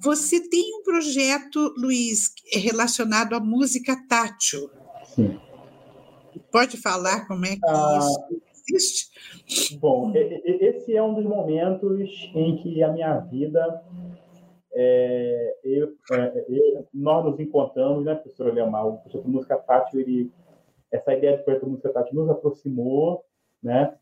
Você 0.01 0.41
tem 0.49 0.75
um 0.75 0.83
projeto, 0.83 1.73
Luiz, 1.77 2.31
relacionado 2.51 3.33
à 3.33 3.39
música 3.39 3.95
tátil. 4.07 4.69
Sim. 5.15 5.39
Pode 6.55 6.77
falar 6.77 7.27
como 7.27 7.45
é 7.45 7.57
que 7.57 7.67
ah, 7.67 7.99
isso 7.99 8.41
existe? 8.69 9.77
Bom, 9.77 10.13
esse 10.15 10.95
é 10.95 11.03
um 11.03 11.13
dos 11.13 11.25
momentos 11.25 12.31
em 12.33 12.55
que 12.55 12.81
a 12.81 12.93
minha 12.93 13.19
vida 13.19 13.83
é, 14.73 15.57
eu, 15.65 15.93
é, 16.13 16.45
eu, 16.47 16.87
nós 16.93 17.25
nos 17.25 17.37
encontramos, 17.41 18.05
né, 18.05 18.15
professora 18.15 18.53
Leomar? 18.53 18.87
O 18.87 18.99
projeto 18.99 19.27
Música 19.27 19.57
Tátil, 19.57 19.99
ele, 19.99 20.31
essa 20.89 21.13
ideia 21.13 21.35
do 21.35 21.43
projeto 21.43 21.67
Música 21.67 21.89
Tátil 21.89 22.21
nos 22.21 22.29
aproximou, 22.29 23.25
né? 23.61 23.93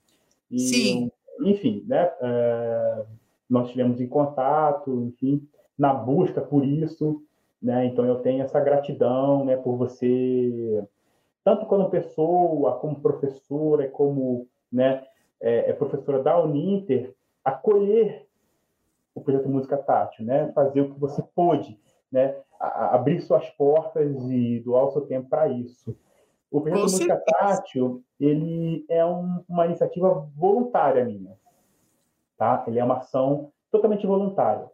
E, 0.52 0.60
Sim. 0.60 1.12
Enfim, 1.40 1.84
né? 1.88 2.12
É, 2.22 3.04
nós 3.50 3.72
tivemos 3.72 4.00
em 4.00 4.08
contato, 4.08 5.02
enfim, 5.02 5.42
na 5.76 5.92
busca 5.92 6.40
por 6.40 6.64
isso, 6.64 7.20
né? 7.60 7.88
Então 7.88 8.06
eu 8.06 8.18
tenho 8.18 8.44
essa 8.44 8.60
gratidão, 8.60 9.44
né, 9.44 9.58
por 9.58 9.76
você, 9.76 10.84
tanto 11.44 11.66
como 11.66 11.90
pessoa, 11.90 12.80
como 12.80 13.02
professora, 13.02 13.88
como, 13.90 14.48
né, 14.72 15.06
é, 15.42 15.70
é 15.70 15.74
professora 15.74 16.24
da 16.24 16.40
Uninter, 16.40 17.14
acolher 17.44 18.26
o 19.14 19.22
projeto 19.22 19.50
Música 19.50 19.78
Tátil, 19.78 20.26
né? 20.26 20.52
Fazer 20.54 20.82
o 20.82 20.94
que 20.94 21.00
você 21.00 21.22
pôde, 21.36 21.80
né? 22.12 22.36
A, 22.60 22.96
abrir 22.96 23.22
suas 23.22 23.50
portas 23.52 24.12
e 24.30 24.60
doar 24.62 24.86
o 24.86 24.92
seu 24.92 25.02
tempo 25.02 25.30
para 25.30 25.48
isso. 25.50 25.96
O 26.50 26.62
projeto 26.62 26.82
Música 26.82 27.24
Tátil, 27.28 28.04
ele 28.20 28.86
é 28.90 29.06
um, 29.06 29.44
uma 29.48 29.66
iniciativa 29.66 30.28
voluntária 30.36 31.06
minha, 31.06 31.38
tá? 32.38 32.64
Ele 32.68 32.80
é 32.80 32.84
uma 32.84 32.98
ação 32.98 33.52
totalmente 33.72 34.06
voluntária, 34.06 34.70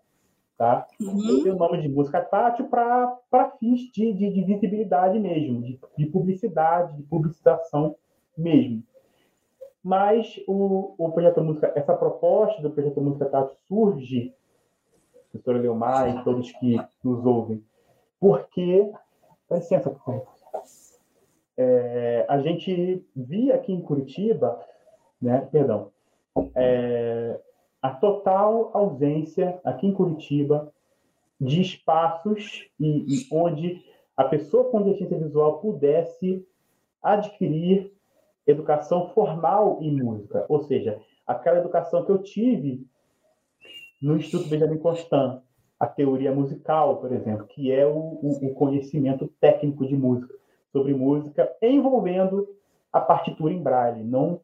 tá? 0.60 0.86
Uhum. 1.00 1.41
Eu 1.45 1.56
o 1.56 1.58
nome 1.58 1.82
de 1.82 1.88
música 1.88 2.19
tátil 2.19 2.67
para 2.67 3.50
fins 3.62 3.80
de, 3.93 4.12
de, 4.12 4.30
de, 4.30 4.43
visibilidade 4.43 5.17
mesmo, 5.17 5.62
de, 5.62 5.80
de, 5.98 6.06
publicidade, 6.08 6.98
de 6.98 7.04
publicização 7.04 7.95
mesmo. 8.38 8.84
Mas 9.82 10.38
o, 10.45 10.95
o 10.98 11.12
projeto 11.13 11.41
música, 11.41 11.72
essa 11.74 11.95
proposta 11.95 12.62
do 12.62 12.72
projeto 12.72 13.00
música 13.00 13.26
tátil 13.28 13.56
surge, 13.69 14.36
professora 15.32 15.60
Leomar 15.60 16.10
e 16.13 16.24
todos 16.26 16.52
que 16.52 16.76
nos 17.02 17.26
ouvem, 17.26 17.63
porque, 18.19 18.91
dá 19.50 19.56
licença, 19.56 19.89
por 19.89 20.04
favor. 20.04 20.28
É, 21.56 22.26
a 22.28 22.38
gente 22.39 23.06
via 23.15 23.56
aqui 23.56 23.72
em 23.72 23.82
Curitiba, 23.82 24.60
né, 25.22 25.48
perdão, 25.50 25.91
é, 26.54 27.39
a 27.81 27.89
total 27.89 28.71
ausência 28.73 29.59
aqui 29.63 29.87
em 29.87 29.93
Curitiba 29.93 30.71
de 31.39 31.61
espaços 31.61 32.69
e, 32.79 33.05
e 33.07 33.27
onde 33.31 33.81
a 34.17 34.25
pessoa 34.25 34.65
com 34.65 34.81
deficiência 34.81 35.17
visual 35.17 35.59
pudesse 35.59 36.45
adquirir 37.01 37.93
educação 38.45 39.09
formal 39.09 39.77
em 39.81 39.95
música, 39.95 40.45
ou 40.49 40.63
seja, 40.63 40.99
aquela 41.25 41.59
educação 41.59 42.03
que 42.03 42.11
eu 42.11 42.17
tive 42.21 42.85
no 44.01 44.17
Instituto 44.17 44.49
Benjamin 44.49 44.77
Constant, 44.77 45.41
a 45.79 45.87
teoria 45.87 46.33
musical, 46.33 46.97
por 46.97 47.13
exemplo, 47.13 47.45
que 47.47 47.71
é 47.71 47.85
o, 47.85 47.97
o, 47.97 48.47
o 48.47 48.53
conhecimento 48.53 49.27
técnico 49.39 49.87
de 49.87 49.95
música, 49.95 50.33
sobre 50.71 50.93
música 50.93 51.49
envolvendo 51.61 52.47
a 52.91 52.99
partitura 52.99 53.53
em 53.53 53.61
braille, 53.61 54.03
não 54.03 54.41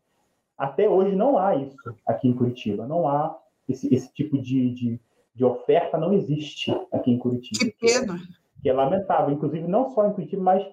até 0.57 0.89
hoje 0.89 1.15
não 1.15 1.37
há 1.37 1.55
isso 1.55 1.75
aqui 2.05 2.27
em 2.27 2.33
Curitiba. 2.33 2.87
Não 2.87 3.07
há 3.07 3.37
esse, 3.67 3.93
esse 3.93 4.11
tipo 4.13 4.37
de, 4.37 4.73
de, 4.73 4.99
de, 5.33 5.45
oferta, 5.45 5.97
não 5.97 6.13
existe 6.13 6.71
aqui 6.91 7.11
em 7.11 7.17
Curitiba. 7.17 7.59
Que 7.59 7.71
pena. 7.71 8.17
Que 8.61 8.69
é, 8.69 8.71
que 8.71 8.71
lamentável. 8.71 9.33
Inclusive, 9.33 9.67
não 9.67 9.89
só 9.91 10.07
em 10.07 10.13
Curitiba, 10.13 10.41
mas 10.41 10.65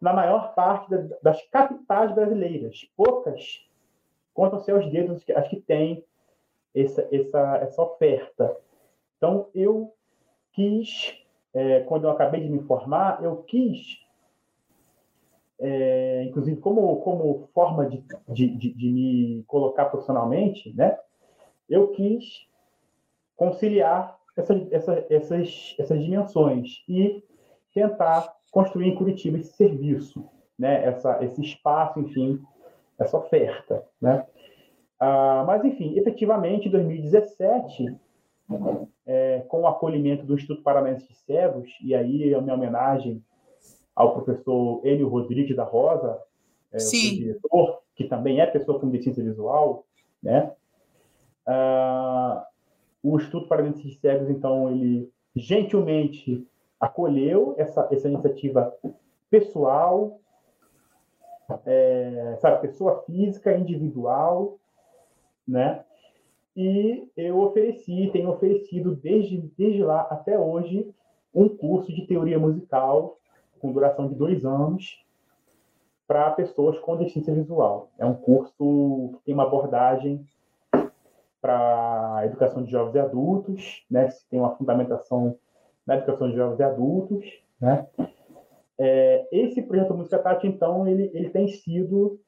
na 0.00 0.12
maior 0.12 0.54
parte 0.54 0.90
da, 0.90 1.16
das 1.22 1.42
capitais 1.48 2.14
brasileiras. 2.14 2.88
Poucas 2.96 3.64
contam-se 4.32 4.70
aos 4.70 4.90
dedos 4.90 5.24
as 5.34 5.48
que 5.48 5.60
têm 5.60 6.04
essa, 6.74 7.08
essa, 7.10 7.56
essa 7.58 7.82
oferta. 7.82 8.56
Então, 9.16 9.48
eu 9.54 9.94
quis, 10.52 11.16
é, 11.52 11.80
quando 11.80 12.04
eu 12.04 12.10
acabei 12.10 12.40
de 12.40 12.48
me 12.48 12.62
formar, 12.62 13.22
eu 13.22 13.36
quis 13.44 14.03
é, 15.60 16.24
inclusive 16.24 16.60
como, 16.60 16.96
como 16.96 17.48
forma 17.54 17.86
de, 17.86 18.04
de, 18.28 18.48
de, 18.48 18.74
de, 18.74 18.90
me 18.90 19.44
colocar 19.46 19.86
profissionalmente, 19.86 20.72
né, 20.74 20.98
eu 21.68 21.88
quis 21.88 22.46
conciliar 23.36 24.18
essa, 24.36 24.54
essa, 24.70 25.06
essas, 25.08 25.76
essas 25.78 26.02
dimensões 26.02 26.84
e 26.88 27.22
tentar 27.72 28.34
construir 28.50 28.88
em 28.88 28.94
Curitiba 28.94 29.38
esse 29.38 29.52
serviço, 29.56 30.28
né, 30.58 30.84
essa, 30.84 31.22
esse 31.24 31.40
espaço, 31.40 32.00
enfim, 32.00 32.40
essa 32.98 33.16
oferta. 33.16 33.84
Né. 34.00 34.24
Ah, 34.98 35.44
mas, 35.46 35.64
enfim, 35.64 35.98
efetivamente, 35.98 36.68
em 36.68 36.70
2017, 36.70 37.96
é, 39.06 39.40
com 39.48 39.62
o 39.62 39.66
acolhimento 39.66 40.24
do 40.24 40.34
Instituto 40.34 40.62
Paranaense 40.62 41.08
de 41.08 41.16
Cegos, 41.16 41.70
e 41.82 41.94
aí 41.94 42.34
a 42.34 42.40
minha 42.40 42.54
homenagem 42.54 43.22
ao 43.94 44.14
professor 44.14 44.84
Enio 44.84 45.08
Rodrigues 45.08 45.56
da 45.56 45.64
Rosa, 45.64 46.20
é, 46.72 46.78
o 46.78 46.90
diretor, 46.90 47.82
que 47.94 48.04
também 48.04 48.40
é 48.40 48.46
pessoa 48.46 48.80
com 48.80 48.90
deficiência 48.90 49.22
visual, 49.22 49.84
né? 50.22 50.52
Ah, 51.46 52.46
o 53.02 53.16
Instituto 53.16 53.46
Paranaense 53.46 53.82
de 53.82 53.94
Cegos, 53.94 54.28
então, 54.30 54.70
ele 54.70 55.12
gentilmente 55.36 56.46
acolheu 56.80 57.54
essa, 57.58 57.88
essa 57.90 58.08
iniciativa 58.08 58.74
pessoal, 59.30 60.20
é, 61.66 62.36
sabe, 62.40 62.68
pessoa 62.68 63.02
física, 63.04 63.56
individual, 63.56 64.58
né? 65.46 65.84
E 66.56 67.08
eu 67.16 67.40
ofereci, 67.40 68.10
tenho 68.12 68.30
oferecido 68.30 68.94
desde, 68.96 69.38
desde 69.58 69.82
lá 69.82 70.02
até 70.02 70.38
hoje 70.38 70.88
um 71.34 71.48
curso 71.48 71.92
de 71.92 72.06
teoria 72.06 72.38
musical 72.38 73.18
com 73.64 73.72
duração 73.72 74.06
de 74.06 74.14
dois 74.14 74.44
anos 74.44 75.02
para 76.06 76.30
pessoas 76.32 76.78
com 76.80 76.98
deficiência 76.98 77.32
visual. 77.32 77.88
É 77.98 78.04
um 78.04 78.12
curso 78.12 79.14
que 79.14 79.24
tem 79.24 79.34
uma 79.34 79.44
abordagem 79.44 80.22
para 81.40 82.16
a 82.16 82.26
educação 82.26 82.62
de 82.62 82.70
jovens 82.70 82.94
e 82.94 82.98
adultos, 82.98 83.86
né? 83.90 84.06
Tem 84.28 84.38
uma 84.38 84.54
fundamentação 84.54 85.38
na 85.86 85.96
educação 85.96 86.28
de 86.28 86.36
jovens 86.36 86.60
e 86.60 86.62
adultos, 86.62 87.24
né? 87.58 87.86
É, 88.76 89.26
esse 89.32 89.62
projeto 89.62 89.94
Música 89.94 90.18
Tati, 90.18 90.46
então, 90.46 90.86
ele, 90.86 91.10
ele 91.14 91.30
tem 91.30 91.48
sido 91.48 92.20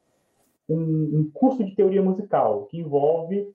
um, 0.66 1.20
um, 1.20 1.30
curso 1.34 1.62
de 1.62 1.74
teoria 1.74 2.03
musical 2.03 2.64
que 2.64 2.78
envolve, 2.78 3.53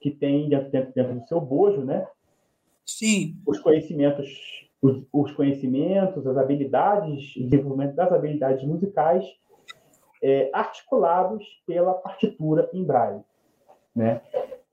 que 0.00 0.12
tem 0.12 0.48
dentro, 0.48 0.70
dentro, 0.70 0.92
dentro 0.94 1.14
do 1.14 1.26
seu 1.26 1.40
bojo, 1.40 1.80
né? 1.84 2.06
Sim. 2.86 3.36
Os 3.44 3.58
conhecimentos, 3.58 4.70
os, 4.82 5.02
os 5.12 5.32
conhecimentos, 5.32 6.26
as 6.26 6.36
habilidades, 6.36 7.36
o 7.36 7.44
desenvolvimento 7.44 7.94
das 7.94 8.12
habilidades 8.12 8.64
musicais 8.64 9.24
é, 10.22 10.50
articulados 10.52 11.44
pela 11.66 11.94
partitura 11.94 12.68
em 12.72 12.84
braille, 12.84 13.22
né? 13.94 14.20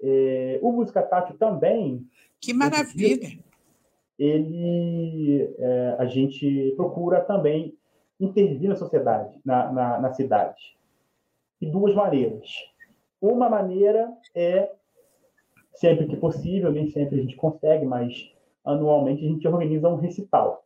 É, 0.01 0.59
o 0.61 0.71
Música 0.71 1.01
Tátil 1.01 1.37
também. 1.37 2.07
Que 2.41 2.53
maravilha! 2.53 3.37
ele 4.19 5.55
é, 5.57 5.95
a 5.97 6.05
gente 6.05 6.73
procura 6.75 7.21
também 7.21 7.77
intervir 8.19 8.67
na 8.67 8.75
sociedade, 8.75 9.39
na, 9.45 9.71
na, 9.71 9.99
na 9.99 10.13
cidade, 10.13 10.77
de 11.61 11.71
duas 11.71 11.95
maneiras. 11.95 12.49
Uma 13.21 13.49
maneira 13.49 14.11
é 14.35 14.69
sempre 15.73 16.05
que 16.05 16.17
possível, 16.17 16.69
nem 16.69 16.89
sempre 16.89 17.17
a 17.17 17.21
gente 17.21 17.37
consegue, 17.37 17.85
mas 17.85 18.29
anualmente 18.65 19.25
a 19.25 19.29
gente 19.29 19.47
organiza 19.47 19.89
um 19.89 19.95
recital. 19.95 20.63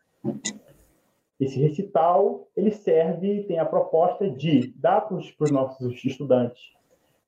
Esse 1.40 1.60
recital 1.60 2.48
ele 2.56 2.72
serve, 2.72 3.44
tem 3.44 3.60
a 3.60 3.66
proposta 3.66 4.30
de 4.30 4.74
dar 4.78 5.02
para 5.02 5.18
os 5.18 5.52
nossos 5.52 6.04
estudantes 6.06 6.74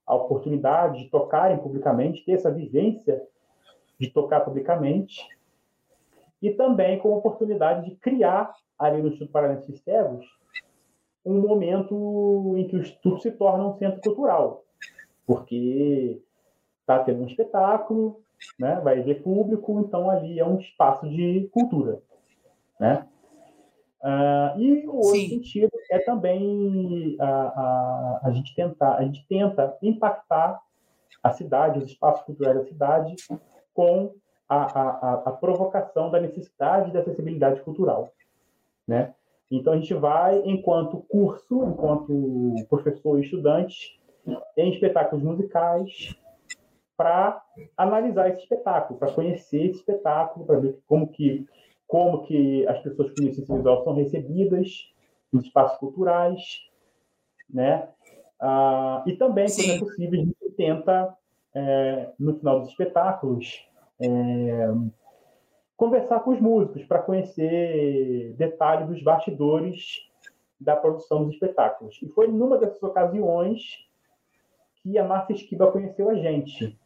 a 0.05 0.13
oportunidade 0.13 1.03
de 1.03 1.09
tocarem 1.09 1.57
publicamente, 1.57 2.23
ter 2.23 2.33
essa 2.33 2.51
vivência 2.51 3.21
de 3.99 4.09
tocar 4.09 4.41
publicamente, 4.41 5.27
e 6.41 6.51
também 6.51 6.99
com 6.99 7.13
a 7.13 7.17
oportunidade 7.17 7.89
de 7.89 7.95
criar, 7.95 8.53
ali 8.77 9.01
no 9.01 9.07
Instituto 9.07 9.31
Paranaense 9.31 9.71
de 9.71 9.79
Cegos, 9.79 10.25
um 11.25 11.41
momento 11.41 12.53
em 12.57 12.67
que 12.67 12.75
o 12.75 12.81
Instituto 12.81 13.21
se 13.21 13.31
torna 13.31 13.67
um 13.67 13.77
centro 13.77 13.99
cultural, 14.01 14.63
porque 15.25 16.21
está 16.81 16.99
tendo 17.03 17.23
um 17.23 17.27
espetáculo, 17.27 18.21
né, 18.59 18.79
vai 18.83 19.01
ver 19.01 19.21
público, 19.21 19.79
então 19.79 20.09
ali 20.09 20.39
é 20.39 20.45
um 20.45 20.57
espaço 20.57 21.07
de 21.09 21.49
cultura. 21.51 22.01
Né? 22.79 23.05
Uh, 24.01 24.59
e 24.59 24.87
o 24.87 24.95
outro 24.97 25.19
Sim. 25.19 25.29
sentido 25.29 25.71
é 25.89 25.99
também 25.99 27.17
a, 27.19 27.25
a, 27.25 28.19
a, 28.25 28.31
gente 28.31 28.53
tentar, 28.53 28.95
a 28.95 29.03
gente 29.03 29.25
tenta 29.27 29.77
impactar 29.81 30.61
a 31.23 31.31
cidade, 31.31 31.79
os 31.79 31.85
espaços 31.85 32.23
culturais 32.23 32.55
da 32.55 32.65
cidade, 32.65 33.15
com 33.73 34.13
a, 34.47 34.79
a, 34.79 35.13
a 35.25 35.31
provocação 35.31 36.11
da 36.11 36.19
necessidade 36.19 36.91
da 36.91 36.99
acessibilidade 36.99 37.61
cultural, 37.61 38.11
né? 38.87 39.13
Então 39.49 39.73
a 39.73 39.77
gente 39.77 39.93
vai, 39.93 40.39
enquanto 40.45 40.97
curso, 41.09 41.63
enquanto 41.63 42.65
professor 42.69 43.17
e 43.17 43.23
estudante, 43.23 43.99
em 44.57 44.71
espetáculos 44.71 45.23
musicais, 45.23 46.15
para 46.97 47.41
analisar 47.77 48.29
esse 48.29 48.41
espetáculo, 48.41 48.99
para 48.99 49.11
conhecer 49.11 49.65
esse 49.65 49.79
espetáculo, 49.79 50.45
para 50.45 50.59
ver 50.59 50.79
como 50.87 51.07
que 51.07 51.45
como 51.87 52.23
que 52.23 52.67
as 52.67 52.79
pessoas 52.79 53.09
com 53.09 53.23
deficiência 53.23 53.55
visual 53.55 53.83
são 53.83 53.93
recebidas 53.93 54.91
nos 55.31 55.45
espaços 55.45 55.77
culturais, 55.77 56.41
né? 57.49 57.87
Ah, 58.39 59.03
e 59.05 59.13
também, 59.13 59.47
Sim. 59.47 59.63
quando 59.63 59.75
é 59.75 59.79
possível, 59.79 60.21
a 60.21 60.23
gente 60.23 60.55
tenta, 60.57 61.17
é, 61.53 62.11
no 62.19 62.35
final 62.37 62.61
dos 62.61 62.69
espetáculos, 62.69 63.67
é, 63.99 64.67
conversar 65.77 66.19
com 66.21 66.31
os 66.31 66.41
músicos 66.41 66.83
para 66.85 66.99
conhecer 66.99 68.33
detalhes 68.33 68.87
dos 68.87 69.03
bastidores 69.03 70.09
da 70.59 70.75
produção 70.75 71.25
dos 71.25 71.33
espetáculos. 71.33 71.99
E 72.01 72.07
foi 72.09 72.27
numa 72.27 72.57
dessas 72.57 72.81
ocasiões 72.81 73.85
que 74.81 74.97
a 74.97 75.03
Márcia 75.03 75.33
Esquiva 75.33 75.71
conheceu 75.71 76.09
a 76.09 76.15
gente, 76.15 76.77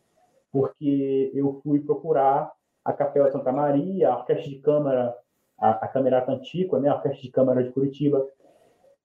porque 0.51 1.31
eu 1.33 1.59
fui 1.63 1.79
procurar 1.79 2.51
a 2.83 2.93
Capela 2.93 3.31
Santa 3.31 3.51
Maria, 3.51 4.09
a 4.09 4.17
Orquestra 4.17 4.49
de 4.49 4.59
Câmara, 4.59 5.15
a, 5.57 5.71
a 5.71 5.87
Camerata 5.87 6.31
Antiqua, 6.31 6.79
né, 6.79 6.89
a 6.89 6.95
Orquestra 6.95 7.21
de 7.21 7.29
Câmara 7.29 7.63
de 7.63 7.71
Curitiba. 7.71 8.25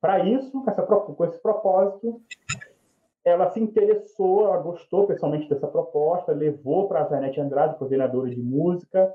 Para 0.00 0.24
isso, 0.24 0.50
com, 0.62 0.70
essa, 0.70 0.82
com 0.82 1.24
esse 1.24 1.38
propósito, 1.40 2.20
ela 3.24 3.50
se 3.50 3.60
interessou, 3.60 4.44
ela 4.44 4.58
gostou 4.58 5.06
pessoalmente 5.06 5.48
dessa 5.48 5.66
proposta, 5.66 6.32
levou 6.32 6.88
para 6.88 7.02
a 7.02 7.08
Janete 7.08 7.40
Andrade, 7.40 7.78
coordenadora 7.78 8.28
de 8.28 8.36
música 8.36 9.12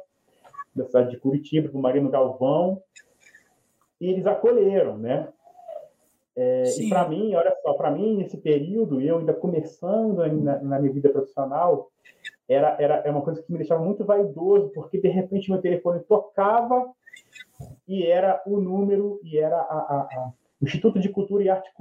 da 0.75 0.86
cidade 0.86 1.11
de 1.11 1.17
Curitiba, 1.17 1.69
para 1.69 1.77
o 1.77 1.82
Marino 1.82 2.09
Galvão, 2.09 2.82
e 4.01 4.09
eles 4.09 4.25
acolheram, 4.25 4.97
né? 4.97 5.27
É, 6.36 6.63
e 6.80 6.89
para 6.89 7.07
mim, 7.07 7.36
olha 7.36 7.53
só, 7.61 7.73
para 7.73 7.91
mim, 7.91 8.15
nesse 8.15 8.38
período, 8.38 9.01
eu 9.01 9.17
ainda 9.17 9.34
começando 9.34 10.25
na, 10.41 10.61
na, 10.61 10.80
minha 10.80 10.93
vida 10.93 11.09
profissional, 11.09 11.91
era, 12.50 12.76
era 12.80 12.95
é 13.06 13.12
uma 13.12 13.22
coisa 13.22 13.41
que 13.41 13.52
me 13.52 13.60
deixava 13.60 13.84
muito 13.84 14.04
vaidoso, 14.04 14.70
porque 14.70 15.00
de 15.00 15.08
repente 15.08 15.52
meu 15.52 15.62
telefone 15.62 16.00
tocava 16.02 16.91
e 17.88 18.06
era 18.06 18.41
o 18.45 18.60
número, 18.60 19.20
e 19.24 19.38
era 19.38 19.58
a, 19.58 19.60
a, 19.62 20.02
a, 20.02 20.34
o 20.62 20.66
Instituto 20.66 21.00
de 21.00 21.10
Cultura 21.10 21.43
e 21.43 21.50
Arte, 21.50 21.72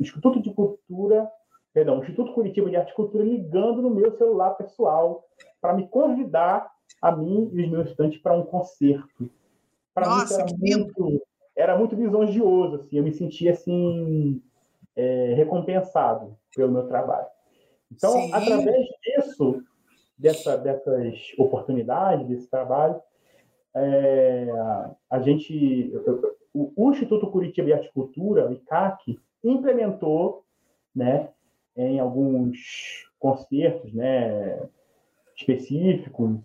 Instituto 0.00 0.40
de 0.40 0.52
Cultura 0.52 1.30
perdão, 1.76 1.98
Instituto 1.98 2.32
Curitiba 2.32 2.70
de 2.70 2.76
Arte 2.76 2.92
e 2.92 2.94
Cultura 2.94 3.22
ligando 3.22 3.82
no 3.82 3.90
meu 3.90 4.10
celular 4.16 4.52
pessoal 4.52 5.26
para 5.60 5.74
me 5.74 5.86
convidar 5.86 6.70
a 7.02 7.12
mim 7.12 7.50
e 7.52 7.62
os 7.62 7.70
meus 7.70 7.90
estudantes 7.90 8.18
para 8.18 8.34
um 8.34 8.46
concerto. 8.46 9.30
Para 9.92 10.08
mim 10.08 10.24
era 10.32 10.46
muito, 10.56 11.26
era 11.54 11.78
muito 11.78 11.94
lisonjeoso, 11.94 12.76
assim, 12.76 12.96
eu 12.96 13.04
me 13.04 13.12
sentia 13.12 13.52
assim 13.52 14.40
é, 14.96 15.34
recompensado 15.34 16.34
pelo 16.56 16.72
meu 16.72 16.88
trabalho. 16.88 17.26
Então, 17.92 18.12
Sim. 18.12 18.32
através 18.32 18.86
disso, 19.02 19.62
dessa, 20.18 20.56
dessas 20.56 21.32
oportunidades, 21.38 22.26
desse 22.26 22.48
trabalho, 22.48 23.00
é, 23.74 24.46
a 25.10 25.20
gente, 25.20 25.92
o, 26.54 26.72
o 26.74 26.90
Instituto 26.90 27.30
Curitiba 27.30 27.66
de 27.66 27.72
Arte 27.74 27.88
e 27.88 27.92
Cultura, 27.92 28.48
o 28.48 28.52
ICAC, 28.52 29.20
implementou 29.44 30.44
né, 30.94 31.28
em 31.76 32.00
alguns 32.00 33.06
concertos, 33.18 33.92
né, 33.92 34.66
específicos, 35.36 36.38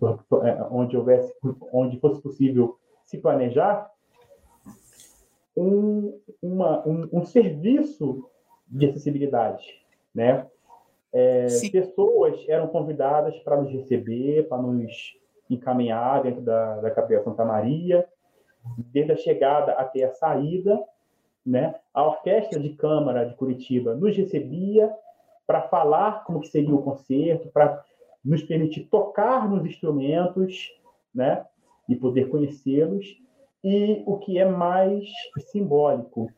é, 0.44 0.62
onde 0.70 0.96
houvesse, 0.96 1.32
onde 1.72 1.98
fosse 1.98 2.20
possível 2.20 2.78
se 3.06 3.16
planejar, 3.18 3.90
um, 5.56 6.18
uma, 6.42 6.86
um, 6.86 7.08
um 7.12 7.24
serviço 7.24 8.28
de 8.68 8.86
acessibilidade, 8.86 9.82
né? 10.14 10.46
É, 11.12 11.46
pessoas 11.70 12.42
eram 12.48 12.68
convidadas 12.68 13.38
para 13.40 13.60
nos 13.60 13.70
receber, 13.70 14.48
para 14.48 14.60
nos 14.60 15.16
encaminhar 15.50 16.22
dentro 16.22 16.40
da, 16.40 16.80
da 16.80 16.90
Capela 16.90 17.22
Santa 17.22 17.44
Maria, 17.44 18.08
desde 18.78 19.12
a 19.12 19.16
chegada 19.16 19.72
até 19.72 20.04
a 20.04 20.12
saída, 20.12 20.82
né? 21.44 21.74
A 21.92 22.06
Orquestra 22.06 22.58
de 22.58 22.70
Câmara 22.70 23.24
de 23.24 23.34
Curitiba 23.34 23.94
nos 23.94 24.16
recebia 24.16 24.90
para 25.46 25.62
falar 25.62 26.24
como 26.24 26.40
que 26.40 26.48
seria 26.48 26.74
o 26.74 26.82
concerto, 26.82 27.48
para 27.50 27.84
nos 28.24 28.42
permitir 28.42 28.84
tocar 28.84 29.50
nos 29.50 29.66
instrumentos, 29.66 30.70
né, 31.14 31.44
e 31.88 31.96
poder 31.96 32.28
conhecê-los. 32.28 33.20
E 33.62 34.02
o 34.06 34.18
que 34.18 34.38
é 34.38 34.44
mais 34.44 35.08
simbólico, 35.50 36.30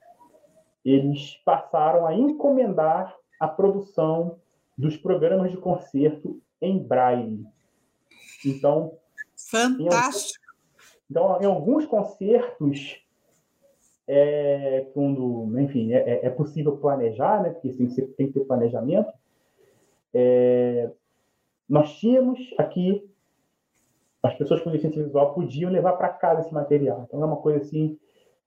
eles 0.84 1.36
passaram 1.44 2.06
a 2.06 2.14
encomendar 2.14 3.14
a 3.40 3.48
produção 3.48 4.38
dos 4.76 4.96
programas 4.96 5.50
de 5.50 5.56
concerto 5.56 6.40
em 6.60 6.78
braille. 6.78 7.46
Então, 8.44 8.98
fantástico. 9.36 10.44
Em, 10.44 11.10
então, 11.10 11.38
em 11.40 11.46
alguns 11.46 11.86
concertos 11.86 13.04
é, 14.06 14.86
quando, 14.92 15.58
enfim, 15.60 15.92
é, 15.92 15.98
é, 15.98 16.26
é, 16.26 16.30
possível 16.30 16.76
planejar, 16.76 17.42
né? 17.42 17.50
Porque 17.50 17.70
tem 17.70 17.86
que, 17.86 17.94
ser, 17.94 18.06
tem 18.14 18.26
que 18.26 18.34
ter 18.34 18.44
planejamento. 18.44 19.12
É, 20.12 20.90
nós 21.68 21.96
tínhamos 21.98 22.38
aqui 22.58 23.08
as 24.22 24.34
pessoas 24.34 24.62
com 24.62 24.70
deficiência 24.70 25.04
visual 25.04 25.34
podiam 25.34 25.70
levar 25.70 25.92
para 25.94 26.08
casa 26.08 26.40
esse 26.40 26.54
material. 26.54 27.04
Então 27.06 27.22
é 27.22 27.26
uma 27.26 27.36
coisa 27.36 27.60
assim, 27.60 27.98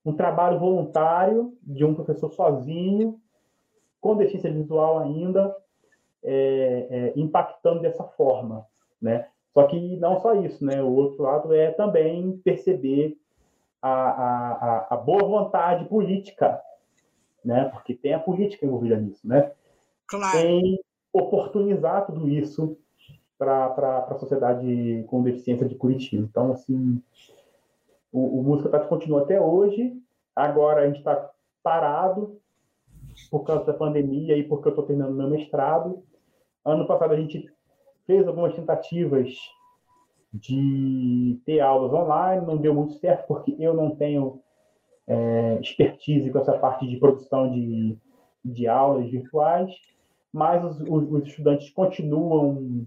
um 0.04 0.12
trabalho 0.12 0.58
voluntário 0.58 1.56
de 1.62 1.84
um 1.84 1.94
professor 1.94 2.32
sozinho, 2.32 3.20
com 4.00 4.16
deficiência 4.16 4.52
visual 4.52 4.98
ainda, 4.98 5.54
é, 6.22 6.86
é, 6.90 7.12
impactando 7.16 7.80
dessa 7.80 8.04
forma, 8.04 8.66
né? 9.00 9.28
Só 9.54 9.64
que 9.64 9.96
não 9.96 10.20
só 10.20 10.34
isso, 10.34 10.64
né? 10.64 10.82
O 10.82 10.92
outro 10.92 11.22
lado 11.22 11.54
é 11.54 11.70
também 11.72 12.38
perceber 12.44 13.18
a, 13.80 13.90
a, 13.90 14.86
a 14.90 14.96
boa 14.96 15.24
vontade 15.24 15.84
política, 15.86 16.60
né? 17.44 17.64
Porque 17.66 17.94
tem 17.94 18.14
a 18.14 18.18
política 18.18 18.66
envolvida 18.66 18.96
nisso, 18.96 19.26
né? 19.26 19.52
Claro. 20.06 20.38
Em 20.38 20.78
oportunizar 21.12 22.06
tudo 22.06 22.28
isso 22.28 22.76
para 23.38 24.06
a 24.10 24.18
sociedade 24.18 25.04
com 25.08 25.22
deficiência 25.22 25.66
de 25.66 25.76
Curitiba. 25.76 26.26
Então, 26.28 26.52
assim, 26.52 27.00
o, 28.12 28.40
o 28.40 28.42
Música 28.42 28.68
Tati 28.68 28.88
continua 28.88 29.22
até 29.22 29.40
hoje. 29.40 29.96
Agora 30.34 30.82
a 30.82 30.86
gente 30.86 30.98
está 30.98 31.30
parado 31.62 32.40
por 33.30 33.44
causa 33.44 33.64
da 33.64 33.74
pandemia 33.74 34.36
e 34.36 34.44
porque 34.44 34.68
eu 34.68 34.70
estou 34.70 34.84
terminando 34.84 35.14
meu 35.14 35.28
mestrado. 35.28 36.02
Ano 36.64 36.86
passado 36.86 37.12
a 37.12 37.16
gente 37.16 37.50
fez 38.06 38.26
algumas 38.26 38.54
tentativas 38.54 39.34
de 40.32 41.40
ter 41.44 41.60
aulas 41.60 41.92
online, 41.92 42.46
não 42.46 42.56
deu 42.56 42.74
muito 42.74 42.94
certo 42.94 43.26
porque 43.26 43.56
eu 43.58 43.74
não 43.74 43.96
tenho 43.96 44.40
é, 45.06 45.58
expertise 45.60 46.30
com 46.30 46.38
essa 46.38 46.58
parte 46.58 46.86
de 46.86 46.98
produção 46.98 47.50
de, 47.50 47.96
de 48.44 48.68
aulas 48.68 49.10
virtuais, 49.10 49.70
mas 50.32 50.62
os, 50.64 50.80
os, 50.80 51.10
os 51.10 51.28
estudantes 51.28 51.70
continuam 51.70 52.86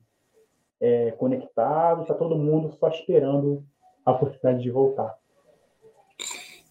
é, 0.80 1.12
conectados, 1.12 2.04
está 2.04 2.14
todo 2.14 2.38
mundo 2.38 2.72
só 2.74 2.90
esperando 2.90 3.64
a 4.06 4.12
oportunidade 4.12 4.62
de 4.62 4.72
voltar. 4.72 5.18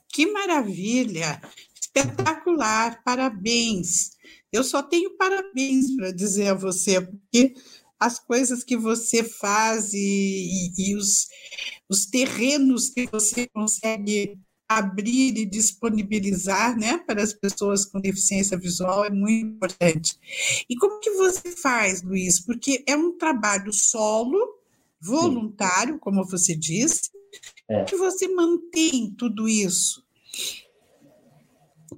Que 0.08 0.26
maravilha! 0.30 1.40
Espetacular, 1.94 3.02
parabéns. 3.04 4.10
Eu 4.52 4.64
só 4.64 4.82
tenho 4.82 5.16
parabéns 5.16 5.94
para 5.96 6.12
dizer 6.12 6.48
a 6.48 6.54
você, 6.54 7.00
porque 7.00 7.54
as 7.98 8.18
coisas 8.18 8.64
que 8.64 8.76
você 8.76 9.22
faz 9.22 9.92
e, 9.92 10.72
e, 10.78 10.96
os, 10.96 11.28
os 11.88 12.06
terrenos 12.06 12.88
que 12.88 13.06
você 13.06 13.46
consegue 13.48 14.38
abrir 14.66 15.36
e 15.36 15.44
disponibilizar 15.44 16.78
né, 16.78 16.96
para 16.98 17.22
as 17.22 17.32
pessoas 17.32 17.84
com 17.84 18.00
deficiência 18.00 18.56
visual 18.56 19.04
é 19.04 19.10
muito 19.10 19.48
importante. 19.48 20.16
E 20.68 20.76
como 20.76 21.00
que 21.00 21.10
você 21.10 21.50
faz, 21.50 22.02
Luiz? 22.02 22.40
Porque 22.40 22.82
é 22.86 22.96
um 22.96 23.18
trabalho 23.18 23.72
solo, 23.72 24.38
voluntário, 25.00 25.98
como 25.98 26.24
você 26.24 26.54
disse, 26.54 27.10
é. 27.68 27.84
que 27.84 27.96
você 27.96 28.28
mantém 28.28 29.12
tudo 29.18 29.48
isso? 29.48 30.04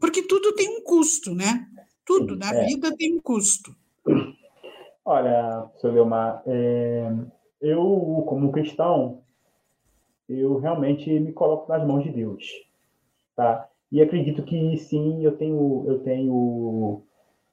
Porque 0.00 0.22
tudo 0.22 0.54
tem 0.54 0.68
um 0.68 0.82
custo, 0.82 1.34
né? 1.34 1.66
Tudo 2.04 2.36
na 2.36 2.52
é. 2.54 2.66
vida 2.66 2.94
tem 2.96 3.14
um 3.14 3.20
custo. 3.20 3.74
Olha, 5.04 5.68
seu 5.78 5.92
Leomar, 5.92 6.42
é, 6.46 7.12
eu, 7.60 8.24
como 8.26 8.52
cristão, 8.52 9.22
eu 10.28 10.58
realmente 10.58 11.08
me 11.20 11.32
coloco 11.32 11.70
nas 11.70 11.86
mãos 11.86 12.04
de 12.04 12.10
Deus, 12.10 12.44
tá? 13.34 13.68
E 13.90 14.00
acredito 14.00 14.42
que 14.42 14.76
sim, 14.78 15.24
eu 15.24 15.36
tenho 15.36 15.84
eu 15.86 15.98
tenho 16.00 17.02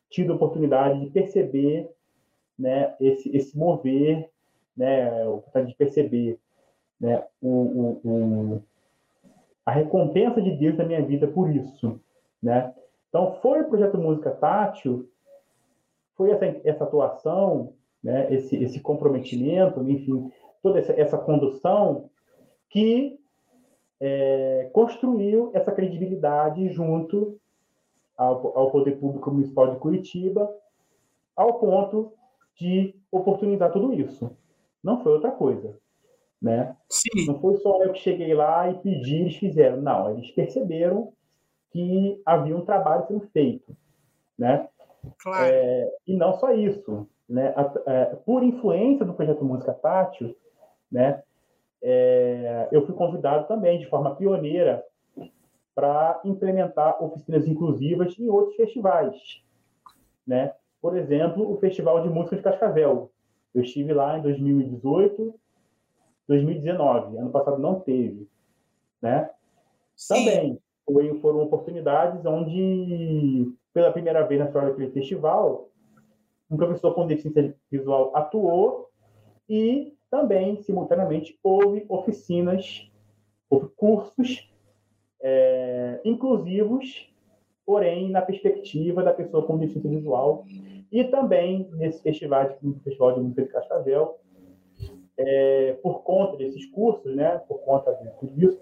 tido 0.10 0.32
a 0.32 0.36
oportunidade 0.36 1.00
de 1.02 1.12
perceber, 1.12 1.90
né, 2.58 2.96
esse 3.00 3.36
esse 3.36 3.58
mover, 3.58 4.30
né, 4.76 5.24
a 5.24 5.30
oportunidade 5.30 5.72
de 5.72 5.78
perceber, 5.78 6.40
né, 7.00 7.24
o, 7.42 7.50
o, 7.50 8.02
o, 8.04 8.64
a 9.66 9.72
recompensa 9.72 10.42
de 10.42 10.52
Deus 10.52 10.78
na 10.78 10.86
minha 10.86 11.02
vida 11.02 11.28
por 11.28 11.50
isso, 11.54 12.00
né? 12.42 12.74
Então 13.10 13.34
foi 13.42 13.62
o 13.62 13.68
projeto 13.68 13.98
Música 13.98 14.32
Tátil, 14.32 15.10
foi 16.16 16.32
essa 16.32 16.46
essa 16.64 16.84
atuação, 16.84 17.74
né, 18.04 18.34
esse 18.34 18.56
esse 18.56 18.80
comprometimento, 18.80 19.82
enfim, 19.90 20.32
toda 20.62 20.80
essa, 20.80 20.94
essa 20.94 21.18
condução 21.18 22.10
que 22.70 23.20
é, 24.00 24.70
construiu 24.72 25.52
essa 25.54 25.72
credibilidade 25.72 26.70
junto 26.70 27.40
ao, 28.18 28.58
ao, 28.58 28.72
Poder 28.72 28.98
Público 29.00 29.32
Municipal 29.32 29.72
de 29.72 29.80
Curitiba, 29.80 30.50
ao 31.36 31.60
ponto 31.60 32.14
de 32.56 32.96
oportunizar 33.12 33.72
tudo 33.72 33.94
isso. 33.94 34.36
Não 34.84 35.02
foi 35.02 35.14
outra 35.14 35.32
coisa. 35.32 35.78
Né? 36.42 36.76
Sim. 36.90 37.28
Não 37.28 37.40
foi 37.40 37.58
só 37.58 37.84
eu 37.84 37.92
que 37.92 38.00
cheguei 38.00 38.34
lá 38.34 38.70
e 38.70 38.78
pedi, 38.80 39.16
eles 39.16 39.36
fizeram. 39.36 39.82
Não, 39.82 40.12
eles 40.12 40.32
perceberam 40.32 41.12
que 41.72 42.22
havia 42.26 42.56
um 42.56 42.66
trabalho 42.66 43.06
sendo 43.08 43.28
feito. 43.32 43.76
Né? 44.38 44.68
Claro. 45.22 45.54
É, 45.54 45.92
e 46.08 46.16
não 46.16 46.34
só 46.34 46.52
isso. 46.54 47.08
Né? 47.28 47.54
É, 47.86 48.06
por 48.26 48.44
influência 48.44 49.06
do 49.06 49.14
projeto 49.14 49.46
Música 49.46 49.74
Tátil, 49.74 50.36
né? 50.92 51.24
é, 51.82 52.68
eu 52.72 52.86
fui 52.86 52.96
convidado 52.96 53.48
também, 53.48 53.80
de 53.80 53.88
forma 53.88 54.16
pioneira, 54.16 54.84
para 55.76 56.20
implementar 56.26 57.02
oficinas 57.02 57.48
inclusivas 57.48 58.18
em 58.20 58.28
outros 58.28 58.56
festivais. 58.56 59.42
Né? 60.26 60.54
Por 60.82 60.98
exemplo, 60.98 61.52
o 61.52 61.58
Festival 61.58 62.02
de 62.02 62.10
Música 62.10 62.36
de 62.36 62.42
Cascavel. 62.42 63.12
Eu 63.54 63.62
estive 63.62 63.94
lá 63.94 64.18
em 64.18 64.22
2018, 64.22 65.34
2019. 66.28 67.18
Ano 67.18 67.32
passado 67.32 67.58
não 67.58 67.80
teve. 67.80 68.28
Né? 69.02 69.30
Também 70.08 70.60
foi, 70.92 71.20
foram 71.20 71.42
oportunidades 71.42 72.26
onde, 72.26 73.54
pela 73.74 73.92
primeira 73.92 74.26
vez 74.26 74.40
na 74.40 74.48
história 74.48 74.70
daquele 74.70 74.92
festival, 74.92 75.70
um 76.50 76.58
professor 76.58 76.96
com 76.96 77.06
deficiência 77.06 77.56
visual 77.72 78.12
atuou 78.16 78.90
e 79.48 79.94
também, 80.10 80.60
simultaneamente, 80.64 81.38
houve 81.44 81.86
oficinas, 81.88 82.90
houve 83.48 83.70
cursos 83.76 84.52
é, 85.22 86.02
inclusivos, 86.04 87.08
porém 87.64 88.10
na 88.10 88.24
perspectiva 88.24 89.04
da 89.04 89.14
pessoa 89.14 89.46
com 89.46 89.60
deficiência 89.60 89.92
visual. 89.92 90.46
E 90.92 91.04
também 91.04 91.70
nesse 91.74 92.02
festival, 92.02 92.58
no 92.64 92.80
Festival 92.80 93.14
de 93.14 93.20
Música 93.22 93.62
de 93.84 93.92
é, 95.18 95.74
por 95.84 96.02
conta 96.02 96.38
desses 96.38 96.66
cursos, 96.66 97.16
né, 97.16 97.38
por 97.48 97.60
conta 97.60 97.96
disso, 98.24 98.60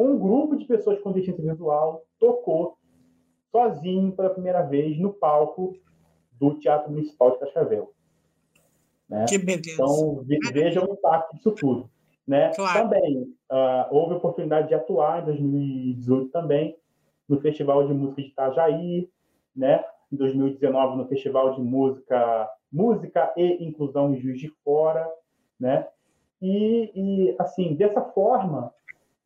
um 0.00 0.18
grupo 0.18 0.56
de 0.56 0.64
pessoas 0.64 1.00
com 1.00 1.12
deficiência 1.12 1.52
visual 1.52 2.02
tocou 2.18 2.78
sozinho 3.50 4.12
pela 4.12 4.30
primeira 4.30 4.62
vez 4.62 4.98
no 4.98 5.12
palco 5.12 5.76
do 6.32 6.54
Teatro 6.58 6.90
Municipal 6.90 7.32
de 7.32 7.40
Cascavel. 7.40 7.92
Né? 9.08 9.26
Que 9.28 9.38
beleza. 9.38 9.72
Então, 9.74 10.24
vejam 10.52 10.84
o 10.84 10.94
impacto 10.94 11.36
disso 11.36 11.52
tudo. 11.52 11.90
Né? 12.26 12.52
Claro. 12.54 12.88
Também 12.88 13.22
uh, 13.50 13.86
houve 13.90 14.14
oportunidade 14.14 14.68
de 14.68 14.74
atuar 14.74 15.22
em 15.22 15.26
2018 15.26 16.30
também 16.30 16.76
no 17.28 17.40
Festival 17.40 17.86
de 17.86 17.92
Música 17.92 18.22
de 18.22 18.28
Itajaí, 18.28 19.10
né? 19.54 19.84
em 20.12 20.16
2019 20.16 20.96
no 20.96 21.08
Festival 21.08 21.54
de 21.54 21.60
Música 21.60 22.48
Música 22.72 23.32
e 23.36 23.64
Inclusão 23.64 24.14
em 24.14 24.20
Juiz 24.20 24.38
de 24.38 24.48
Fora, 24.64 25.08
né? 25.58 25.88
E, 26.40 26.92
e 26.94 27.36
assim 27.38 27.74
dessa 27.74 28.00
forma, 28.00 28.72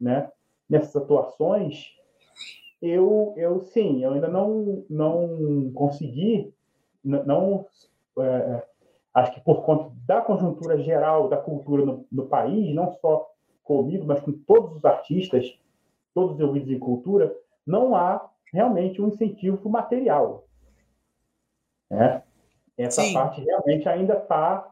né? 0.00 0.30
Nessas 0.68 0.96
atuações, 0.96 1.94
eu 2.80 3.34
eu 3.36 3.60
sim, 3.60 4.02
eu 4.02 4.12
ainda 4.12 4.28
não 4.28 4.84
não 4.88 5.70
consegui 5.74 6.52
não 7.04 7.66
é, 8.18 8.62
acho 9.12 9.34
que 9.34 9.40
por 9.40 9.62
conta 9.62 9.92
da 10.06 10.20
conjuntura 10.20 10.78
geral 10.78 11.28
da 11.28 11.36
cultura 11.36 11.84
no, 11.84 12.06
no, 12.10 12.26
país, 12.26 12.74
não 12.74 12.92
só 12.94 13.30
comigo, 13.62 14.04
mas 14.06 14.20
com 14.20 14.32
todos 14.32 14.76
os 14.76 14.84
artistas, 14.84 15.58
todos 16.14 16.38
envolvidos 16.38 16.70
em 16.70 16.78
cultura, 16.78 17.34
não 17.66 17.94
há 17.94 18.30
realmente 18.52 19.00
um 19.00 19.08
incentivo 19.08 19.68
material. 19.68 20.44
Né? 21.90 22.22
Essa 22.76 23.02
Sim. 23.02 23.14
parte 23.14 23.40
realmente 23.42 23.88
ainda 23.88 24.14
está. 24.14 24.70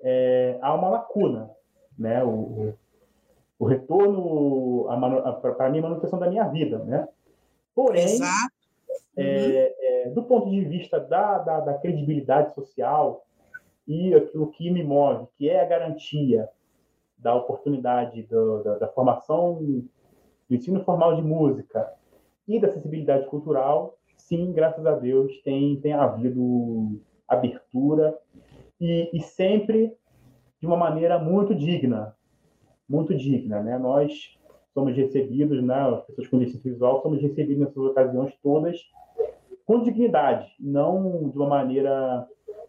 É, 0.00 0.58
há 0.60 0.74
uma 0.74 0.88
lacuna. 0.88 1.50
Né? 1.98 2.22
O, 2.22 2.74
o, 3.58 3.64
retorno 3.64 4.86
para 5.40 5.66
a 5.66 5.70
minha 5.70 5.82
manutenção 5.82 6.18
da 6.18 6.28
minha 6.28 6.44
vida. 6.44 6.78
Né? 6.78 7.08
Porém, 7.74 8.18
é, 9.16 9.22
uhum. 9.22 10.08
é, 10.08 10.10
do 10.10 10.22
ponto 10.22 10.50
de 10.50 10.60
vista 10.62 11.00
da, 11.00 11.38
da, 11.38 11.60
da 11.60 11.74
credibilidade 11.74 12.54
social, 12.54 13.26
e 13.86 14.14
aquilo 14.14 14.50
que 14.50 14.70
me 14.70 14.82
move, 14.82 15.26
que 15.36 15.48
é 15.48 15.60
a 15.60 15.66
garantia 15.66 16.48
da 17.16 17.34
oportunidade 17.34 18.22
do, 18.24 18.62
da, 18.62 18.78
da, 18.78 18.88
formação 18.88 19.54
do 20.48 20.54
ensino 20.54 20.82
formal 20.84 21.14
de 21.14 21.22
música 21.22 21.92
e 22.48 22.58
da 22.58 22.68
acessibilidade 22.68 23.26
cultural, 23.26 23.96
sim, 24.16 24.52
graças 24.52 24.84
a 24.84 24.92
Deus, 24.92 25.40
tem, 25.42 25.80
tem 25.80 25.92
havido 25.92 27.00
abertura 27.28 28.18
e, 28.80 29.10
e 29.12 29.20
sempre 29.20 29.96
de 30.60 30.66
uma 30.66 30.76
maneira 30.76 31.18
muito 31.18 31.54
digna, 31.54 32.15
muito 32.88 33.14
digna, 33.14 33.62
né? 33.62 33.78
Nós 33.78 34.36
somos 34.72 34.94
recebidos, 34.94 35.62
né, 35.62 35.74
as 35.74 36.04
pessoas 36.04 36.28
com 36.28 36.38
deficiência 36.38 36.70
visual, 36.70 37.00
somos 37.02 37.22
recebidos 37.22 37.58
nessas 37.60 37.78
ocasiões 37.78 38.34
todas 38.42 38.78
com 39.64 39.82
dignidade, 39.82 40.54
não 40.60 41.30
de 41.30 41.36
uma 41.36 41.48
maneira 41.48 42.28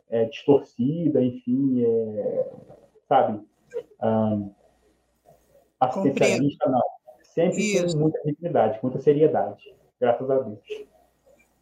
é, 0.09 0.25
distorcida, 0.25 1.21
enfim, 1.21 1.83
é, 1.83 2.49
sabe, 3.07 3.39
um, 4.01 4.51
assistencialista, 5.79 6.69
não. 6.69 6.81
Sempre 7.21 7.59
Isso. 7.59 7.95
com 7.95 8.03
muita 8.03 8.19
dignidade, 8.25 8.79
com 8.79 8.87
muita 8.87 9.01
seriedade, 9.01 9.75
graças 9.99 10.29
a 10.29 10.39
Deus. 10.39 10.59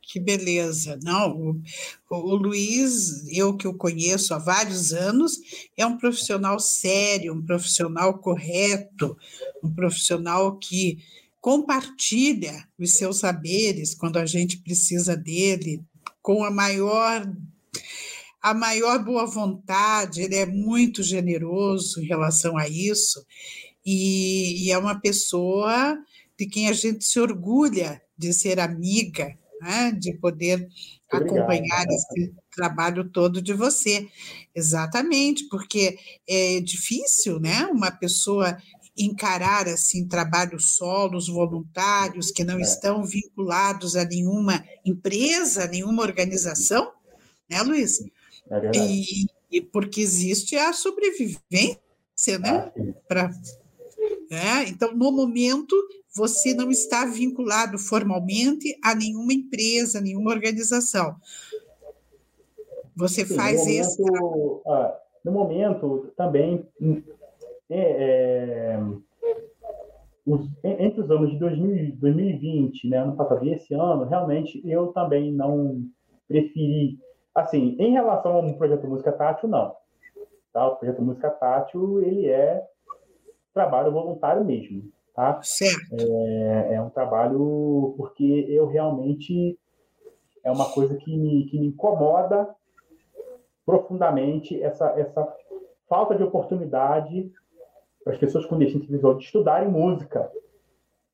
Que 0.08 0.20
beleza. 0.20 1.00
Não, 1.04 1.32
o, 1.32 1.62
o, 2.10 2.36
Luiz, 2.36 3.28
eu 3.30 3.58
que 3.58 3.68
o 3.68 3.74
conheço 3.74 4.34
há 4.34 4.38
vários 4.38 4.94
anos, 4.94 5.40
é 5.76 5.86
um 5.86 5.98
profissional 5.98 6.60
sério, 6.60 7.34
um 7.34 7.42
profissional 7.42 8.18
correto, 8.20 9.18
um 9.64 9.74
profissional 9.74 10.58
que 10.58 11.00
compartilha 11.42 12.68
os 12.78 12.94
seus 12.94 13.20
saberes 13.20 13.96
quando 13.96 14.18
a 14.18 14.26
gente 14.26 14.58
precisa 14.58 15.16
dele, 15.16 15.82
com 16.22 16.44
a 16.44 16.52
maior 16.52 17.28
a 18.42 18.54
maior 18.54 19.04
boa 19.04 19.26
vontade, 19.26 20.22
ele 20.22 20.36
é 20.36 20.46
muito 20.46 21.02
generoso 21.02 22.00
em 22.00 22.06
relação 22.06 22.56
a 22.56 22.70
isso, 22.70 23.26
e, 23.84 24.66
e 24.66 24.72
é 24.72 24.78
uma 24.78 25.00
pessoa 25.00 25.98
de 26.38 26.46
quem 26.46 26.70
a 26.70 26.74
gente 26.74 27.04
se 27.04 27.20
orgulha 27.20 28.00
de 28.16 28.32
ser 28.34 28.60
amiga, 28.60 29.36
né, 29.66 29.92
de 29.92 30.14
poder 30.14 30.68
Obrigado. 31.12 31.38
acompanhar 31.38 31.86
esse 31.88 32.34
trabalho 32.56 33.10
todo 33.10 33.42
de 33.42 33.54
você. 33.54 34.08
Exatamente, 34.54 35.48
porque 35.50 35.98
é 36.30 36.62
difícil, 36.62 37.40
né, 37.40 37.66
uma 37.66 37.90
pessoa 37.92 38.56
encarar 38.98 39.68
assim 39.68 40.08
trabalhos 40.08 40.76
solos 40.76 41.28
voluntários 41.28 42.32
que 42.32 42.46
não 42.46 42.60
é. 42.60 42.62
estão 42.62 43.04
vinculados 43.04 43.96
a 43.96 44.06
nenhuma 44.06 44.64
empresa, 44.86 45.68
nenhuma 45.68 46.04
organização, 46.04 46.94
né, 47.50 47.62
Luiz? 47.64 48.00
É 48.50 48.72
e, 48.78 49.26
e, 49.52 49.62
porque 49.62 50.00
existe 50.00 50.56
a 50.56 50.72
sobrevivência, 50.72 52.40
né? 52.40 52.50
Ah, 52.50 52.72
Para 53.08 53.32
é, 54.30 54.68
então, 54.68 54.94
no 54.94 55.12
momento, 55.12 55.76
você 56.16 56.54
não 56.54 56.72
está 56.72 57.06
vinculado 57.06 57.78
formalmente 57.78 58.78
a 58.84 58.96
nenhuma 58.96 59.34
empresa, 59.34 60.00
nenhuma 60.00 60.32
organização. 60.32 61.16
Você 62.96 63.26
Sim, 63.26 63.36
faz 63.36 63.66
no 63.66 63.72
esse. 63.72 64.02
Momento, 64.02 64.62
ah, 64.68 65.00
no 65.26 65.32
momento, 65.34 66.14
também, 66.16 66.66
é, 67.70 67.80
é, 67.80 68.80
os, 70.26 70.48
entre 70.64 71.02
os 71.02 71.12
anos 71.12 71.32
de 71.32 71.38
2000, 71.38 71.98
2020, 71.98 72.88
né, 72.88 72.98
ano 72.98 73.16
passado 73.18 73.44
e 73.46 73.52
esse 73.52 73.74
ano, 73.74 74.06
realmente 74.06 74.62
eu 74.66 74.88
também 74.88 75.34
não 75.34 75.84
preferi. 76.28 76.98
Assim, 77.34 77.76
em 77.78 77.92
relação 77.92 78.32
ao 78.32 78.54
projeto 78.54 78.88
Música 78.88 79.12
Tátil, 79.12 79.50
não. 79.50 79.76
Tá? 80.54 80.66
O 80.70 80.78
projeto 80.78 81.02
Música 81.02 81.30
Tátil, 81.30 82.02
ele 82.02 82.30
é 82.30 82.64
trabalho 83.54 83.92
voluntário 83.92 84.46
mesmo, 84.46 84.90
tá? 85.16 85.40
Certo. 85.42 85.96
É, 85.98 86.76
é 86.76 86.82
um 86.82 86.90
trabalho 86.90 87.94
porque 87.98 88.46
eu 88.50 88.68
realmente 88.68 89.58
é 90.44 90.52
uma 90.52 90.70
coisa 90.72 90.96
que 90.96 91.18
me, 91.18 91.46
que 91.46 91.60
me 91.60 91.68
incomoda 91.68 92.54
profundamente 93.66 94.62
essa, 94.62 94.88
essa 95.00 95.36
falta 95.90 96.16
de 96.16 96.24
oportunidade 96.24 97.32
para 98.04 98.14
as 98.14 98.20
pessoas 98.20 98.46
com 98.46 98.58
deficiência 98.58 98.92
visual 98.92 99.16
de 99.16 99.24
estudarem 99.24 99.70
música 99.70 100.32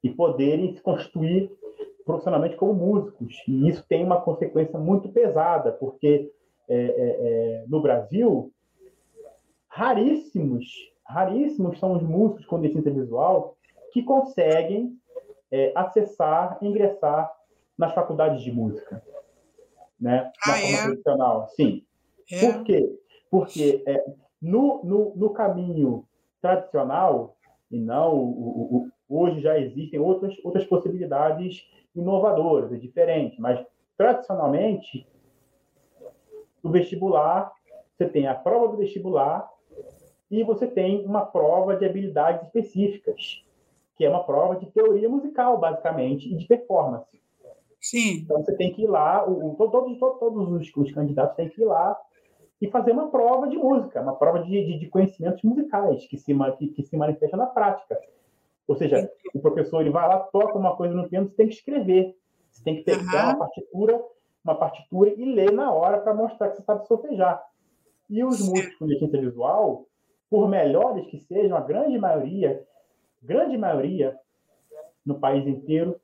e 0.04 0.10
poderem 0.10 0.74
se 0.74 0.82
constituir 0.82 1.50
profissionalmente 2.04 2.58
como 2.58 2.74
músicos. 2.74 3.36
E 3.48 3.70
isso 3.70 3.86
tem 3.88 4.04
uma 4.04 4.20
consequência 4.20 4.78
muito 4.78 5.08
pesada, 5.10 5.72
porque 5.72 6.34
é, 6.68 6.76
é, 6.76 6.82
é 6.84 7.66
no 7.68 7.82
Brasil, 7.82 8.52
raríssimos 9.70 10.92
raríssimos 11.12 11.78
são 11.80 11.94
os 11.94 12.02
músicos 12.02 12.46
com 12.46 12.60
deficiência 12.60 12.94
visual 12.94 13.58
que 13.92 14.04
conseguem 14.04 14.98
é, 15.52 15.72
acessar, 15.76 16.58
ingressar 16.62 17.32
nas 17.78 17.94
faculdades 17.94 18.42
de 18.42 18.52
música, 18.52 19.04
né? 20.00 20.32
Ah, 20.46 20.54
forma 20.54 20.68
é? 20.68 20.84
profissional. 20.84 21.48
Sim. 21.50 21.86
É. 22.32 22.40
Por 22.40 22.64
quê? 22.64 23.00
Porque 23.30 23.84
é, 23.86 24.06
no, 24.42 24.82
no, 24.84 25.16
no, 25.16 25.30
caminho 25.32 26.06
tradicional, 26.42 27.36
e 27.70 27.80
não 27.80 28.16
o, 28.16 28.30
o, 28.30 28.78
o, 28.78 29.24
hoje 29.24 29.42
já 29.42 29.58
existem 29.60 30.00
outras, 30.00 30.36
outras 30.44 30.66
possibilidades 30.66 31.66
inovadoras, 31.96 32.72
é 32.74 32.78
diferente, 32.78 33.40
mas 33.40 33.64
tradicionalmente, 33.98 35.08
o 36.64 36.70
vestibular, 36.70 37.52
você 37.98 38.08
tem 38.08 38.28
a 38.28 38.36
prova 38.36 38.70
do 38.70 38.78
vestibular 38.78 39.50
e 40.30 40.44
você 40.44 40.66
tem 40.66 41.06
uma 41.06 41.26
prova 41.26 41.76
de 41.76 41.86
habilidades 41.86 42.48
específicas, 42.48 43.44
que 43.96 44.06
é 44.06 44.10
uma 44.10 44.24
prova 44.24 44.56
de 44.56 44.66
teoria 44.68 45.10
musical, 45.10 45.60
basicamente, 45.60 46.32
e 46.32 46.38
de 46.38 46.46
performance. 46.48 47.22
Sim. 47.80 48.22
Então 48.24 48.44
você 48.44 48.56
tem 48.56 48.72
que 48.74 48.84
ir 48.84 48.88
lá, 48.88 49.28
o, 49.28 49.56
todos, 49.56 49.98
todos, 49.98 50.20
todos 50.20 50.52
os, 50.52 50.76
os, 50.76 50.92
candidatos 50.92 51.36
têm 51.36 51.50
que 51.50 51.62
ir 51.62 51.66
lá 51.66 51.98
e 52.62 52.70
fazer 52.70 52.92
uma 52.92 53.10
prova 53.10 53.48
de 53.48 53.58
música, 53.58 54.02
uma 54.02 54.16
prova 54.16 54.44
de, 54.44 54.50
de, 54.50 54.80
de 54.80 54.88
conhecimentos 54.88 55.42
musicais 55.42 56.06
que 56.06 56.18
se, 56.18 56.34
que, 56.58 56.68
que 56.68 56.84
se 56.84 56.96
manifesta 56.96 57.36
na 57.36 57.48
prática. 57.48 58.00
Ou 58.68 58.76
seja, 58.76 59.12
o 59.34 59.40
professor 59.40 59.82
ele 59.82 59.90
vai 59.90 60.08
lá, 60.08 60.20
toca 60.20 60.58
uma 60.58 60.76
coisa 60.76 60.94
no 60.94 61.10
piano, 61.10 61.28
você 61.28 61.36
tem 61.36 61.48
que 61.48 61.56
escrever. 61.56 62.16
Você 62.52 62.64
tem 62.64 62.76
que 62.76 62.84
pegar 62.84 63.26
uhum. 63.26 63.30
uma 63.30 63.40
partitura, 63.40 64.04
uma 64.44 64.56
partitura 64.56 65.10
e 65.10 65.26
ler 65.26 65.52
na 65.52 65.74
hora 65.74 66.00
para 66.00 66.14
mostrar 66.14 66.50
que 66.50 66.58
você 66.58 66.64
sabe 66.64 66.88
solfejar. 66.88 67.44
E 68.10 68.24
os 68.24 68.48
músicos 68.48 68.76
com 68.76 68.86
deficiência 68.86 69.22
visual, 69.22 69.88
por 70.30 70.48
melhores 70.48 71.08
que 71.08 71.20
sejam, 71.20 71.58
a 71.58 71.62
grande 71.62 71.98
maioria, 71.98 72.64
grande 73.22 73.58
maioria 73.58 74.18
no 75.06 75.20
país 75.20 75.46
inteiro, 75.48 76.00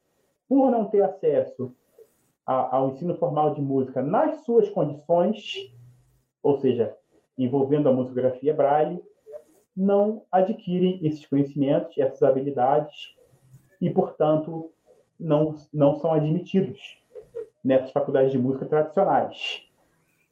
por 0.47 0.71
não 0.71 0.85
ter 0.85 1.01
acesso 1.01 1.75
a, 2.45 2.77
ao 2.77 2.89
ensino 2.89 3.15
formal 3.17 3.53
de 3.53 3.61
música 3.61 4.01
nas 4.01 4.43
suas 4.43 4.69
condições, 4.69 5.71
ou 6.41 6.59
seja, 6.59 6.95
envolvendo 7.37 7.89
a 7.89 7.93
musicografia 7.93 8.53
braille, 8.53 9.03
não 9.75 10.23
adquirem 10.31 11.05
esses 11.05 11.25
conhecimentos, 11.25 11.97
essas 11.97 12.23
habilidades 12.23 13.15
e, 13.79 13.89
portanto, 13.89 14.71
não, 15.19 15.55
não 15.71 15.99
são 15.99 16.13
admitidos 16.13 16.97
nessas 17.63 17.91
faculdades 17.91 18.31
de 18.31 18.39
música 18.39 18.65
tradicionais. 18.65 19.63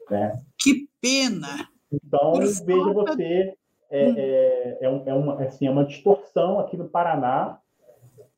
Né? 0.09 0.41
Que 0.57 0.88
pena! 0.99 1.69
Então, 1.91 2.33
veja 2.33 2.93
você 2.93 3.55
é, 3.89 4.07
hum. 4.07 4.15
é, 4.17 4.77
é, 4.81 4.89
um, 4.89 5.03
é, 5.05 5.13
uma, 5.13 5.43
assim, 5.43 5.67
é 5.67 5.71
uma 5.71 5.86
distorção 5.86 6.59
aqui 6.59 6.77
no 6.77 6.89
Paraná. 6.89 7.59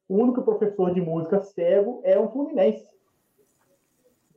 O 0.07 0.15
único 0.15 0.41
professor 0.41 0.93
de 0.93 1.01
música 1.01 1.41
cego 1.41 2.01
é 2.03 2.19
um 2.19 2.29
fluminense. 2.29 2.87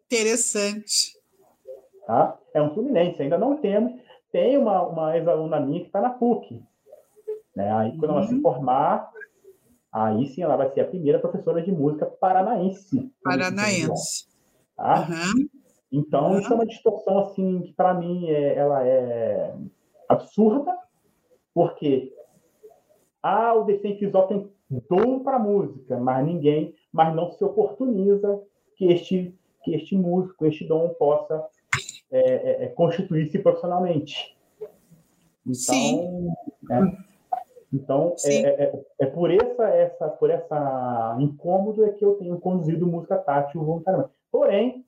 Interessante. 0.07 1.17
Tá? 2.07 2.37
É 2.53 2.61
um 2.61 2.75
fluminense. 2.75 3.23
Ainda 3.23 3.39
não 3.39 3.57
temos. 3.57 3.93
Tem 4.33 4.57
uma, 4.57 4.83
uma 4.83 5.17
ex-aluna 5.17 5.61
minha 5.61 5.81
que 5.81 5.87
está 5.87 6.01
na 6.01 6.11
PUC. 6.11 6.63
Né? 7.55 7.73
Aí, 7.73 7.97
quando 7.97 8.11
uhum. 8.11 8.19
ela 8.19 8.27
se 8.27 8.35
uhum. 8.35 8.43
formar, 8.43 9.11
aí 9.93 10.27
sim 10.27 10.43
ela 10.43 10.57
vai 10.57 10.71
ser 10.71 10.81
a 10.81 10.87
primeira 10.87 11.19
professora 11.19 11.63
de 11.63 11.71
música 11.71 12.07
paranaense. 12.07 13.13
Paranaense. 13.23 14.27
Tá? 14.77 15.07
Uhum. 15.09 15.49
Então, 15.93 16.31
uhum. 16.31 16.39
isso 16.39 16.53
é 16.53 16.57
uma 16.57 16.67
distorção 16.67 17.19
assim 17.21 17.63
que, 17.63 17.73
para 17.73 17.95
mim, 17.95 18.29
é, 18.29 18.55
ela 18.55 18.87
é 18.87 19.55
absurda, 20.09 20.77
porque 21.55 22.13
ah, 23.23 23.55
o 23.55 23.65
visual 23.65 24.27
tem 24.27 24.51
dom 24.89 25.21
para 25.21 25.39
música, 25.39 25.99
mas 25.99 26.25
ninguém, 26.25 26.75
mas 26.93 27.15
não 27.15 27.31
se 27.33 27.45
oportuniza 27.45 28.41
que 28.77 28.87
este 28.87 29.35
que 29.63 29.75
este 29.75 29.95
músico, 29.95 30.47
este 30.47 30.67
dom 30.67 30.89
possa 30.91 31.47
é, 32.11 32.21
é, 32.21 32.65
é 32.65 32.69
constituir-se 32.69 33.39
profissionalmente. 33.39 34.35
Então, 35.47 35.55
Sim. 35.55 36.29
Né? 36.63 36.97
então 37.73 38.15
é, 38.25 38.35
é, 38.35 38.63
é, 38.65 38.83
é, 39.01 39.07
por 39.07 39.31
essa 39.31 39.69
essa 39.69 40.09
por 40.09 40.31
essa 40.31 41.17
incômodo 41.21 41.85
é 41.85 41.91
que 41.91 42.05
eu 42.05 42.15
tenho 42.15 42.41
conduzido 42.41 42.87
música 42.87 43.19
tátil 43.19 43.63
voluntariamente. 43.63 44.15
Porém, 44.33 44.85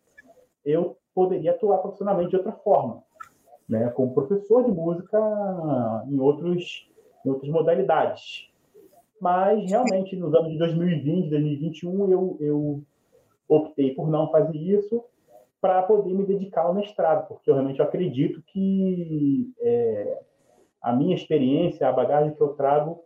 eu 0.64 0.96
poderia 1.14 1.50
atuar 1.50 1.78
profissionalmente 1.78 2.30
de 2.30 2.36
outra 2.36 2.52
forma 2.52 3.02
né, 3.68 3.88
como 3.90 4.14
professor 4.14 4.64
de 4.64 4.70
música 4.70 5.18
em, 6.08 6.18
outros, 6.18 6.88
em 7.24 7.30
outras 7.30 7.50
modalidades. 7.50 8.50
Mas, 9.20 9.70
realmente, 9.70 10.16
nos 10.16 10.34
anos 10.34 10.50
de 10.50 10.58
2020, 10.58 11.30
2021, 11.30 12.10
eu, 12.10 12.36
eu 12.40 12.82
optei 13.48 13.94
por 13.94 14.08
não 14.08 14.30
fazer 14.30 14.56
isso 14.56 15.04
para 15.60 15.82
poder 15.82 16.12
me 16.12 16.26
dedicar 16.26 16.62
ao 16.62 16.74
mestrado, 16.74 17.28
porque 17.28 17.48
eu 17.48 17.54
realmente 17.54 17.80
acredito 17.80 18.42
que 18.48 19.52
é, 19.60 20.22
a 20.82 20.92
minha 20.92 21.14
experiência, 21.14 21.88
a 21.88 21.92
bagagem 21.92 22.34
que 22.34 22.40
eu 22.40 22.48
trago, 22.54 23.04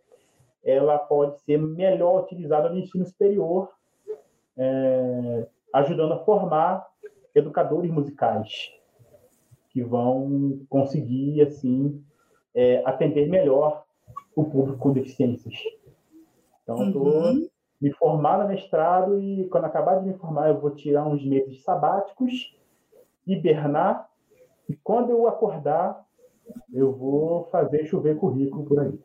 ela 0.65 0.99
pode 0.99 1.39
ser 1.43 1.59
melhor 1.59 2.23
utilizada 2.23 2.71
no 2.71 2.79
ensino 2.79 3.05
superior, 3.05 3.71
é, 4.57 5.47
ajudando 5.75 6.15
a 6.15 6.25
formar 6.25 6.87
educadores 7.35 7.91
musicais 7.91 8.73
que 9.77 9.85
vão 9.85 10.59
conseguir 10.71 11.43
assim 11.43 12.03
é, 12.55 12.83
atender 12.87 13.29
melhor 13.29 13.85
o 14.35 14.43
público 14.43 14.79
com 14.79 14.91
deficiências. 14.91 15.55
Então, 16.63 16.87
estou 16.87 17.07
uhum. 17.07 17.47
me 17.79 17.93
formar 17.93 18.39
no 18.39 18.49
mestrado 18.49 19.21
e 19.21 19.47
quando 19.51 19.67
acabar 19.67 20.01
de 20.01 20.07
me 20.09 20.15
formar, 20.15 20.49
eu 20.49 20.59
vou 20.59 20.71
tirar 20.71 21.07
uns 21.07 21.23
meses 21.27 21.63
sabáticos, 21.63 22.57
hibernar 23.27 24.09
e 24.67 24.75
quando 24.77 25.11
eu 25.11 25.29
acordar, 25.29 26.03
eu 26.73 26.91
vou 26.91 27.45
fazer 27.51 27.85
chover 27.85 28.17
currículo 28.17 28.65
por 28.65 28.81
aí. 28.81 28.99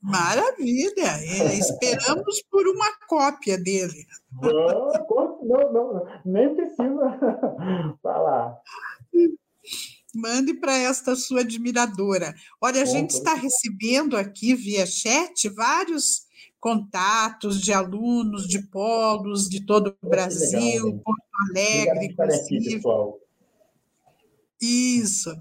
Maravilha! 0.00 1.02
É, 1.02 1.58
esperamos 1.58 2.42
por 2.48 2.64
uma 2.68 2.86
cópia 3.08 3.58
dele. 3.58 4.06
Não, 4.40 4.92
não, 5.42 5.72
não 5.72 6.06
nem 6.24 6.54
precisa 6.54 7.18
falar. 8.00 8.56
Mande 10.16 10.54
para 10.54 10.76
esta 10.76 11.14
sua 11.14 11.40
admiradora. 11.40 12.34
Olha, 12.60 12.82
a 12.82 12.86
gente 12.86 13.10
está 13.10 13.34
recebendo 13.34 14.16
aqui 14.16 14.54
via 14.54 14.86
chat 14.86 15.48
vários 15.50 16.26
contatos 16.58 17.60
de 17.60 17.72
alunos 17.72 18.48
de 18.48 18.60
polos 18.68 19.48
de 19.48 19.64
todo 19.64 19.96
o 20.02 20.08
Brasil, 20.08 20.86
legal, 20.86 21.02
Porto 21.04 21.22
Alegre, 21.50 22.06
inclusive. 22.06 22.82
Isso. 24.60 25.36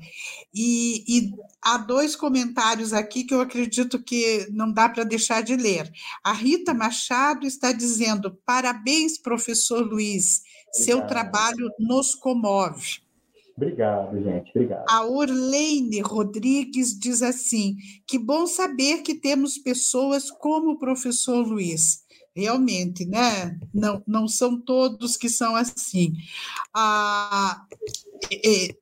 E, 0.54 1.04
e, 1.08 1.34
há 1.62 1.78
dois 1.78 2.16
comentários 2.16 2.92
aqui 2.92 3.24
que 3.24 3.34
eu 3.34 3.40
acredito 3.40 4.04
que 4.04 4.46
não 4.52 4.72
dá 4.72 4.90
para 4.90 5.06
deixar 5.06 5.42
de 5.42 5.56
ler. 5.56 5.90
A 6.24 6.34
Rita 6.34 6.74
Machado 6.74 7.48
está 7.48 7.72
dizendo: 7.72 8.38
parabéns, 8.46 9.18
professor 9.18 9.86
Luiz, 9.86 10.42
Obrigado. 10.68 10.86
seu 10.86 11.08
trabalho 11.08 11.70
nos 11.80 12.14
comove. 12.14 13.05
Obrigado, 13.58 14.22
gente. 14.22 14.52
Obrigado. 14.54 14.86
A 14.90 15.06
Orleine 15.06 16.02
Rodrigues 16.02 16.98
diz 17.00 17.22
assim: 17.22 17.78
que 18.06 18.20
bom 18.20 18.46
saber 18.46 19.02
que 19.02 19.16
temos 19.16 19.58
pessoas 19.58 20.30
como 20.30 20.72
o 20.72 20.80
professor 20.80 21.48
Luiz. 21.48 22.04
Realmente, 22.36 23.06
né? 23.06 23.58
Não, 23.74 24.04
não 24.06 24.28
são 24.28 24.60
todos 24.60 25.16
que 25.16 25.30
são 25.30 25.56
assim. 25.56 26.14
Ah, 26.74 27.66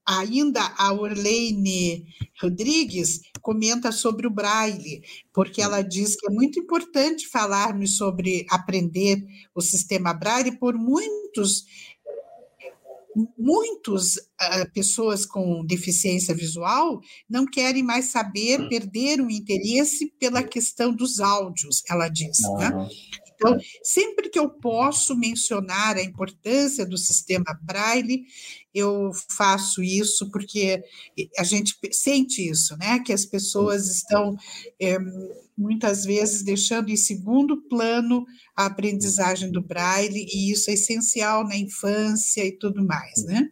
ainda 0.07 0.73
a 0.75 0.91
Orleine 0.91 2.07
Rodrigues 2.41 3.21
comenta 3.43 3.91
sobre 3.91 4.25
o 4.25 4.31
braille, 4.31 5.03
porque 5.31 5.61
ela 5.61 5.83
diz 5.83 6.15
que 6.15 6.25
é 6.25 6.33
muito 6.33 6.59
importante 6.59 7.27
falarmos 7.27 7.95
sobre 7.95 8.45
aprender 8.49 9.23
o 9.53 9.61
sistema 9.61 10.15
braille 10.15 10.57
por 10.57 10.73
muitos 10.75 11.65
muitos 13.37 14.15
uh, 14.15 14.71
pessoas 14.73 15.25
com 15.25 15.65
deficiência 15.65 16.33
visual 16.33 16.99
não 17.29 17.45
querem 17.45 17.83
mais 17.83 18.05
saber, 18.05 18.67
perderam 18.69 19.27
o 19.27 19.31
interesse 19.31 20.11
pela 20.19 20.43
questão 20.43 20.93
dos 20.93 21.19
áudios, 21.19 21.83
ela 21.89 22.07
diz. 22.07 22.39
Né? 22.57 22.89
Então, 23.35 23.57
sempre 23.83 24.29
que 24.29 24.39
eu 24.39 24.49
posso 24.49 25.17
mencionar 25.17 25.97
a 25.97 26.03
importância 26.03 26.85
do 26.85 26.97
sistema 26.97 27.57
Braille, 27.61 28.25
eu 28.73 29.11
faço 29.29 29.83
isso 29.83 30.29
porque 30.31 30.83
a 31.37 31.43
gente 31.43 31.77
sente 31.91 32.47
isso, 32.49 32.75
né? 32.77 32.99
Que 32.99 33.13
as 33.13 33.25
pessoas 33.25 33.87
estão 33.89 34.35
é, 34.79 34.97
muitas 35.57 36.03
vezes 36.03 36.43
deixando 36.43 36.89
em 36.89 36.97
segundo 36.97 37.61
plano 37.69 38.25
a 38.55 38.65
aprendizagem 38.65 39.51
do 39.51 39.61
Braille, 39.61 40.27
e 40.33 40.51
isso 40.51 40.69
é 40.69 40.73
essencial 40.73 41.43
na 41.47 41.57
infância 41.57 42.45
e 42.45 42.51
tudo 42.51 42.85
mais, 42.85 43.23
né? 43.25 43.49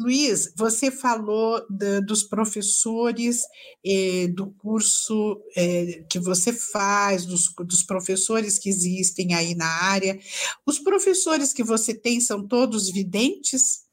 Luiz, 0.00 0.50
você 0.56 0.90
falou 0.90 1.62
de, 1.68 2.00
dos 2.00 2.22
professores 2.22 3.42
eh, 3.84 4.28
do 4.28 4.50
curso 4.52 5.38
eh, 5.54 6.06
que 6.08 6.18
você 6.18 6.54
faz, 6.54 7.26
dos, 7.26 7.52
dos, 7.66 7.82
professores 7.82 8.58
que 8.58 8.70
existem 8.70 9.34
aí 9.34 9.54
na 9.54 9.66
área. 9.66 10.18
Os 10.64 10.78
professores 10.78 11.52
que 11.52 11.62
você 11.62 11.92
tem 11.92 12.18
são 12.18 12.48
todos 12.48 12.90
videntes? 12.90 13.89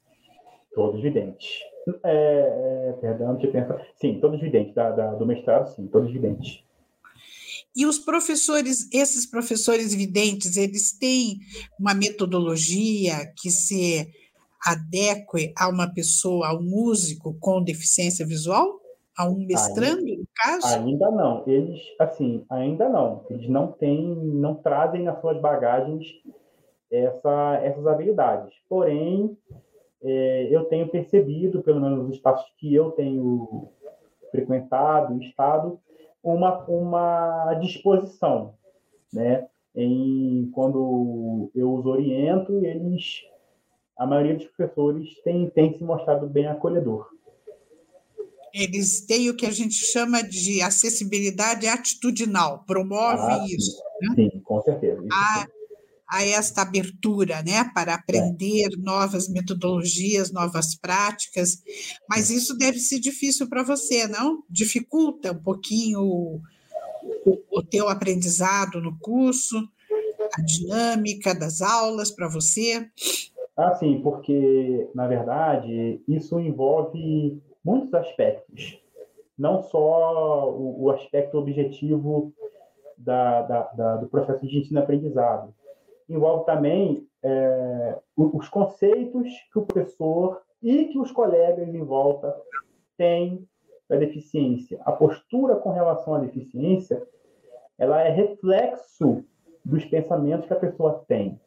Todos 0.78 1.02
videntes. 1.02 1.48
É, 2.04 2.90
é, 2.90 2.92
perdão, 3.00 3.34
deixa 3.34 3.48
eu 3.48 3.52
pensar. 3.52 3.84
Sim, 3.96 4.20
todos 4.20 4.40
videntes. 4.40 4.72
Da, 4.76 4.92
da, 4.92 5.12
do 5.16 5.26
mestrado, 5.26 5.66
sim, 5.74 5.88
todos 5.88 6.12
videntes. 6.12 6.62
E 7.74 7.84
os 7.84 7.98
professores, 7.98 8.88
esses 8.92 9.28
professores 9.28 9.92
videntes, 9.92 10.56
eles 10.56 10.96
têm 10.96 11.40
uma 11.80 11.94
metodologia 11.94 13.26
que 13.36 13.50
se 13.50 14.08
adeque 14.64 15.52
a 15.58 15.68
uma 15.68 15.92
pessoa, 15.92 16.46
a 16.46 16.54
um 16.56 16.62
músico 16.62 17.36
com 17.40 17.60
deficiência 17.60 18.24
visual? 18.24 18.80
A 19.16 19.28
um 19.28 19.44
mestrando, 19.48 20.06
ainda, 20.06 20.16
no 20.16 20.28
caso? 20.32 20.66
Ainda 20.68 21.10
não. 21.10 21.42
Eles, 21.44 21.80
assim, 21.98 22.46
ainda 22.48 22.88
não. 22.88 23.26
Eles 23.28 23.48
não 23.48 23.72
têm, 23.72 24.14
não 24.14 24.54
trazem 24.54 25.02
nas 25.02 25.20
suas 25.20 25.40
bagagens 25.40 26.06
essa, 26.88 27.60
essas 27.64 27.84
habilidades. 27.84 28.54
Porém, 28.68 29.36
é, 30.02 30.48
eu 30.50 30.64
tenho 30.64 30.88
percebido, 30.88 31.62
pelo 31.62 31.80
menos 31.80 31.98
nos 31.98 32.16
espaços 32.16 32.50
que 32.56 32.74
eu 32.74 32.90
tenho 32.92 33.68
frequentado, 34.30 35.20
estado, 35.22 35.80
uma, 36.22 36.64
uma 36.66 37.54
disposição, 37.54 38.54
né? 39.12 39.48
Em, 39.74 40.50
quando 40.52 41.50
eu 41.54 41.72
os 41.72 41.86
oriento, 41.86 42.64
eles 42.64 43.22
a 43.98 44.06
maioria 44.06 44.36
dos 44.36 44.46
professores 44.46 45.08
tem, 45.24 45.50
tem 45.50 45.76
se 45.76 45.82
mostrado 45.82 46.28
bem 46.28 46.46
acolhedor. 46.46 47.08
Eles 48.54 49.04
têm 49.04 49.28
o 49.28 49.36
que 49.36 49.44
a 49.44 49.50
gente 49.50 49.74
chama 49.74 50.22
de 50.22 50.62
acessibilidade 50.62 51.66
atitudinal, 51.66 52.64
promove 52.64 53.32
ah, 53.32 53.44
isso. 53.46 53.76
Sim, 53.76 54.08
né? 54.08 54.14
sim 54.30 54.40
com 54.40 54.62
certeza. 54.62 55.02
A, 55.12 55.46
a, 56.08 56.24
esta 56.24 56.62
abertura 56.62 57.42
né, 57.42 57.70
para 57.74 57.94
aprender 57.94 58.68
é. 58.72 58.76
novas 58.78 59.28
metodologias, 59.28 60.32
novas 60.32 60.74
práticas, 60.74 61.62
mas 62.08 62.30
isso 62.30 62.56
deve 62.56 62.78
ser 62.78 62.98
difícil 62.98 63.48
para 63.48 63.62
você, 63.62 64.06
não? 64.06 64.42
Dificulta 64.48 65.32
um 65.32 65.42
pouquinho 65.42 66.00
o, 66.00 66.40
o, 67.26 67.58
o 67.58 67.62
teu 67.62 67.88
aprendizado 67.88 68.80
no 68.80 68.98
curso, 68.98 69.56
a 70.34 70.42
dinâmica 70.42 71.34
das 71.34 71.60
aulas 71.60 72.10
para 72.10 72.28
você? 72.28 72.88
Ah, 73.56 73.74
sim, 73.74 74.00
porque, 74.02 74.88
na 74.94 75.08
verdade, 75.08 76.00
isso 76.06 76.38
envolve 76.38 77.42
muitos 77.64 77.92
aspectos. 77.92 78.80
Não 79.36 79.62
só 79.62 80.50
o, 80.50 80.84
o 80.84 80.90
aspecto 80.90 81.38
objetivo 81.38 82.32
da, 82.96 83.42
da, 83.42 83.62
da, 83.72 83.96
do 83.96 84.08
processo 84.08 84.46
de 84.46 84.58
ensino-aprendizado. 84.58 85.54
Envolve 86.08 86.46
também 86.46 87.06
é, 87.22 87.98
os 88.16 88.48
conceitos 88.48 89.28
que 89.52 89.58
o 89.58 89.66
professor 89.66 90.42
e 90.62 90.86
que 90.86 90.98
os 90.98 91.12
colegas 91.12 91.68
em 91.68 91.84
volta 91.84 92.34
têm 92.96 93.46
da 93.88 93.96
deficiência. 93.96 94.80
A 94.84 94.92
postura 94.92 95.56
com 95.56 95.70
relação 95.70 96.14
à 96.14 96.18
deficiência 96.18 97.06
ela 97.78 98.00
é 98.00 98.10
reflexo 98.10 99.24
dos 99.64 99.84
pensamentos 99.84 100.46
que 100.46 100.52
a 100.52 100.58
pessoa 100.58 101.04
tem. 101.06 101.40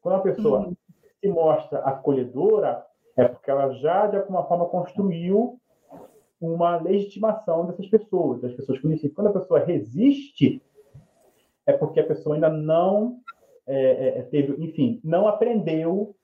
Quando 0.00 0.16
a 0.16 0.20
pessoa 0.20 0.60
uhum 0.60 0.76
se 1.20 1.28
mostra 1.28 1.80
acolhedora 1.80 2.84
é 3.16 3.26
porque 3.26 3.50
ela 3.50 3.72
já, 3.74 4.06
de 4.06 4.16
alguma 4.16 4.44
forma, 4.44 4.66
construiu 4.66 5.58
uma 6.40 6.76
legitimação 6.76 7.66
dessas 7.66 7.88
pessoas, 7.88 8.40
das 8.40 8.52
pessoas 8.52 8.78
conhecidas. 8.78 9.14
Quando 9.14 9.28
a 9.28 9.40
pessoa 9.40 9.64
resiste, 9.64 10.62
é 11.66 11.72
porque 11.72 11.98
a 11.98 12.06
pessoa 12.06 12.36
ainda 12.36 12.48
não 12.48 13.18
é, 13.68 13.74
é, 13.74 14.18
é, 14.18 14.22
teve, 14.22 14.64
enfim, 14.64 14.98
não 15.04 15.28
aprendeu 15.28 16.16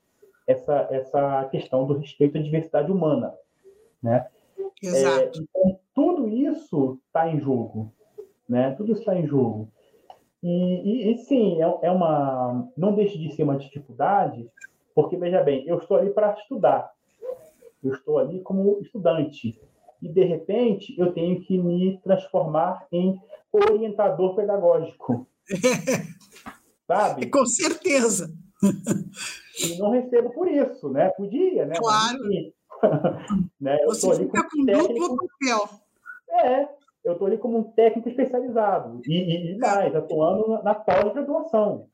essa, 0.47 0.89
essa 0.91 1.45
questão 1.51 1.87
do 1.87 1.99
respeito 1.99 2.39
à 2.39 2.43
diversidade 2.43 2.91
humana, 2.91 3.35
né? 4.03 4.27
Exato. 4.83 5.39
É, 5.39 5.43
então, 5.43 5.81
tudo 5.95 6.29
isso 6.29 6.99
está 7.07 7.29
em 7.29 7.39
jogo, 7.39 7.93
né? 8.49 8.71
Tudo 8.73 8.93
isso 8.93 9.01
está 9.01 9.15
em 9.15 9.27
jogo. 9.27 9.69
E, 10.43 10.49
e, 10.51 11.13
e 11.13 11.19
sim, 11.19 11.59
é, 11.61 11.91
uma, 11.91 12.67
não 12.77 12.95
deixa 12.95 13.19
de 13.19 13.35
ser 13.35 13.43
uma 13.43 13.59
dificuldade, 13.59 14.49
porque, 14.95 15.17
veja 15.17 15.43
bem, 15.43 15.67
eu 15.67 15.79
estou 15.79 15.99
ali 15.99 16.11
para 16.11 16.33
estudar. 16.33 16.93
Eu 17.83 17.93
estou 17.93 18.19
ali 18.19 18.41
como 18.41 18.79
estudante. 18.81 19.61
E, 20.01 20.09
de 20.09 20.25
repente, 20.25 20.99
eu 20.99 21.13
tenho 21.13 21.41
que 21.43 21.59
me 21.59 21.99
transformar 21.99 22.87
em 22.91 23.21
orientador 23.53 24.35
pedagógico. 24.35 25.27
Sabe? 26.87 27.31
Com 27.31 27.47
certeza. 27.47 28.31
E 29.63 29.79
não 29.79 29.91
recebo 29.91 30.31
por 30.31 30.49
isso, 30.49 30.89
né? 30.89 31.11
Podia, 31.11 31.67
né? 31.67 31.75
Claro. 31.77 32.19
né? 33.61 33.79
Eu 33.83 33.89
Você 33.89 34.17
fica 34.17 34.49
com 34.49 34.65
duplo 34.65 35.17
papel. 35.17 35.69
É, 36.31 36.69
eu 37.05 37.13
estou 37.13 37.27
ali 37.27 37.39
como 37.39 37.59
um 37.59 37.63
técnico 37.63 38.09
especializado 38.09 39.01
e, 39.07 39.53
e 39.53 39.59
mais, 39.59 39.95
atuando 39.95 40.49
na, 40.49 40.63
na 40.63 40.75
pós-graduação. 40.75 41.87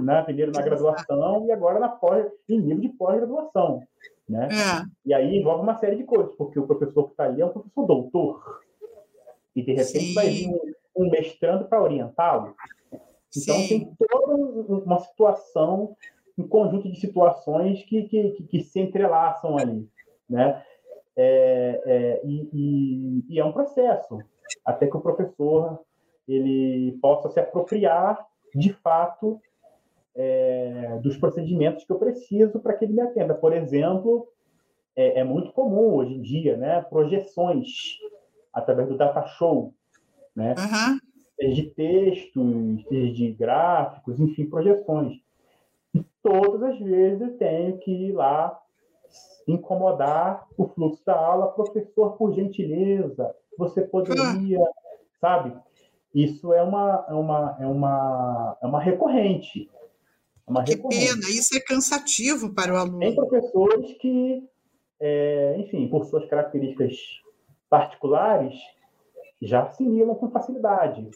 Né? 0.00 0.22
Primeiro 0.22 0.52
na 0.52 0.62
graduação 0.62 1.46
e 1.46 1.52
agora 1.52 1.78
na 1.78 1.88
pós, 1.88 2.26
em 2.48 2.60
nível 2.60 2.80
de 2.80 2.88
pós-graduação. 2.90 3.82
Né? 4.28 4.48
É. 4.50 4.84
E 5.04 5.14
aí 5.14 5.38
envolve 5.38 5.62
uma 5.62 5.78
série 5.78 5.96
de 5.96 6.04
coisas, 6.04 6.34
porque 6.36 6.58
o 6.58 6.66
professor 6.66 7.04
que 7.04 7.10
está 7.10 7.24
ali 7.24 7.40
é 7.40 7.46
um 7.46 7.50
professor 7.50 7.86
doutor. 7.86 8.60
E 9.54 9.62
de 9.62 9.72
repente 9.72 10.06
Sim. 10.06 10.14
vai 10.14 10.28
vir 10.28 10.48
um, 10.48 10.72
um 10.96 11.10
mestrando 11.10 11.64
para 11.64 11.82
orientá-lo. 11.82 12.54
Então 13.36 13.54
Sim. 13.56 13.68
tem 13.68 13.96
toda 14.08 14.34
uma 14.84 14.98
situação, 15.00 15.96
um 16.36 16.46
conjunto 16.46 16.90
de 16.90 16.98
situações 16.98 17.82
que, 17.84 18.04
que, 18.04 18.42
que 18.44 18.60
se 18.60 18.80
entrelaçam 18.80 19.56
ali. 19.56 19.88
Né? 20.28 20.62
É, 21.16 21.82
é, 21.84 22.20
e, 22.24 22.48
e, 22.52 23.24
e, 23.28 23.38
é 23.38 23.44
um 23.44 23.52
processo 23.52 24.18
até 24.64 24.86
que 24.86 24.96
o 24.96 25.00
professor 25.00 25.80
ele 26.26 26.98
possa 27.02 27.28
se 27.28 27.40
apropriar 27.40 28.26
de 28.54 28.72
fato 28.72 29.40
é, 30.14 30.98
dos 31.02 31.16
procedimentos 31.16 31.84
que 31.84 31.92
eu 31.92 31.98
preciso 31.98 32.60
para 32.60 32.74
que 32.74 32.84
ele 32.84 32.94
me 32.94 33.00
atenda. 33.00 33.34
Por 33.34 33.52
exemplo, 33.52 34.28
é, 34.94 35.20
é, 35.20 35.24
muito 35.24 35.52
comum 35.52 35.94
hoje 35.94 36.14
em 36.14 36.22
dia, 36.22 36.56
né, 36.56 36.80
projeções 36.82 37.98
através 38.52 38.88
do 38.88 38.96
data 38.96 39.24
show, 39.26 39.74
né, 40.34 40.54
uhum. 40.58 40.98
De 41.48 41.62
textos, 41.70 42.84
de 42.90 43.32
gráficos, 43.38 44.20
enfim, 44.20 44.46
projeções. 44.46 45.18
E 45.94 46.04
todas 46.22 46.74
as 46.74 46.78
vezes 46.78 47.20
eu 47.20 47.36
tenho 47.38 47.78
que 47.78 47.90
ir 47.90 48.12
lá 48.12 48.60
incomodar 49.48 50.46
o 50.56 50.68
fluxo 50.68 51.04
da 51.04 51.14
aula, 51.14 51.52
professor, 51.52 52.12
por 52.16 52.32
gentileza, 52.34 53.34
você 53.58 53.82
poderia, 53.82 54.60
sabe? 55.20 55.56
Isso 56.14 56.52
é 56.52 56.62
uma, 56.62 57.04
é 57.08 57.14
uma, 57.14 57.56
é 57.60 57.66
uma, 57.66 58.58
é 58.62 58.66
uma 58.66 58.80
recorrente. 58.80 59.70
É 60.46 60.50
uma 60.50 60.64
que 60.64 60.74
recorrente. 60.74 61.06
pena, 61.06 61.30
isso 61.30 61.56
é 61.56 61.60
cansativo 61.60 62.54
para 62.54 62.72
o 62.72 62.76
aluno. 62.76 63.00
Tem 63.00 63.14
professores 63.14 63.92
que, 63.98 64.44
é, 65.00 65.56
enfim, 65.58 65.88
por 65.88 66.04
suas 66.04 66.26
características 66.26 66.96
particulares, 67.68 68.54
já 69.40 69.62
assimilam 69.62 70.14
com 70.14 70.30
facilidade. 70.30 71.08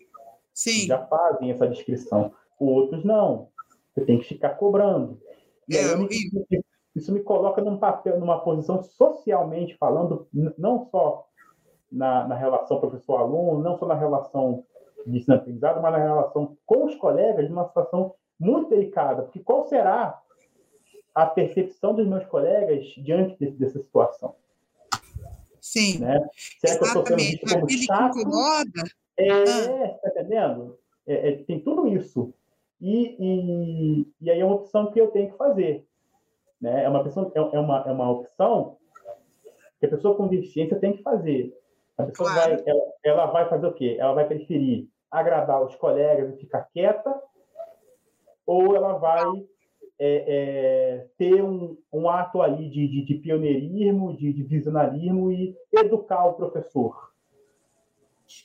Sim. 0.54 0.86
Já 0.86 1.04
fazem 1.06 1.50
essa 1.50 1.66
descrição. 1.66 2.32
Outros 2.58 3.04
não. 3.04 3.48
Você 3.92 4.04
tem 4.04 4.18
que 4.18 4.28
ficar 4.28 4.50
cobrando. 4.50 5.20
É, 5.70 5.78
aí, 5.78 6.62
isso 6.94 7.12
me 7.12 7.20
coloca 7.20 7.60
num 7.60 7.76
papel, 7.76 8.20
numa 8.20 8.40
posição 8.40 8.82
socialmente 8.82 9.76
falando, 9.76 10.28
não 10.56 10.88
só 10.90 11.26
na, 11.90 12.28
na 12.28 12.34
relação 12.36 12.80
professor-aluno, 12.80 13.62
não 13.62 13.76
só 13.76 13.86
na 13.86 13.94
relação 13.94 14.64
de 15.06 15.18
ensino-aprendizado, 15.18 15.82
mas 15.82 15.92
na 15.92 15.98
relação 15.98 16.56
com 16.64 16.86
os 16.86 16.94
colegas, 16.94 17.48
numa 17.50 17.66
situação 17.66 18.14
muito 18.38 18.70
delicada, 18.70 19.22
porque 19.22 19.40
qual 19.40 19.66
será 19.68 20.20
a 21.14 21.26
percepção 21.26 21.94
dos 21.94 22.06
meus 22.06 22.24
colegas 22.26 22.84
diante 22.96 23.38
desse, 23.38 23.56
dessa 23.56 23.82
situação? 23.82 24.34
Sim. 25.60 25.98
Né? 25.98 26.20
Será 26.60 26.78
que 26.78 26.84
eu 26.84 26.86
estou 26.86 27.06
sendo 27.06 27.16
visto 27.16 27.46
como 27.48 27.64
Aquele 27.64 27.82
chato? 27.82 28.18
incomoda. 28.18 28.82
É, 29.16 29.30
ah. 29.30 29.98
tá 30.02 30.08
entendendo? 30.10 30.78
É, 31.06 31.30
é, 31.30 31.36
tem 31.44 31.60
tudo 31.60 31.86
isso. 31.88 32.32
E, 32.80 33.16
e, 33.18 34.12
e 34.20 34.30
aí 34.30 34.40
é 34.40 34.44
uma 34.44 34.56
opção 34.56 34.90
que 34.90 35.00
eu 35.00 35.08
tenho 35.08 35.30
que 35.30 35.36
fazer. 35.36 35.86
Né? 36.60 36.84
É, 36.84 36.88
uma 36.88 37.00
opção, 37.00 37.30
é, 37.34 37.38
é, 37.38 37.60
uma, 37.60 37.84
é 37.86 37.92
uma 37.92 38.10
opção 38.10 38.76
que 39.78 39.86
a 39.86 39.88
pessoa 39.88 40.16
com 40.16 40.28
deficiência 40.28 40.78
tem 40.78 40.94
que 40.94 41.02
fazer. 41.02 41.56
A 41.96 42.04
pessoa 42.04 42.32
claro. 42.32 42.56
vai, 42.56 42.62
ela, 42.66 42.82
ela, 43.04 43.26
vai 43.26 43.48
fazer 43.48 43.66
o 43.66 43.72
quê? 43.72 43.96
Ela 43.98 44.14
vai 44.14 44.26
preferir 44.26 44.88
agradar 45.10 45.62
os 45.62 45.76
colegas 45.76 46.34
e 46.34 46.40
ficar 46.40 46.68
quieta, 46.72 47.14
ou 48.46 48.74
ela 48.74 48.94
vai 48.94 49.24
é, 49.98 50.24
é, 50.26 51.06
ter 51.16 51.42
um, 51.42 51.76
um, 51.92 52.08
ato 52.08 52.42
ali 52.42 52.68
de, 52.68 52.88
de, 52.88 53.04
de 53.04 53.14
pioneirismo, 53.14 54.16
de, 54.16 54.32
de, 54.32 54.42
visionarismo 54.42 55.30
e 55.30 55.56
educar 55.72 56.26
o 56.26 56.34
professor. 56.34 57.13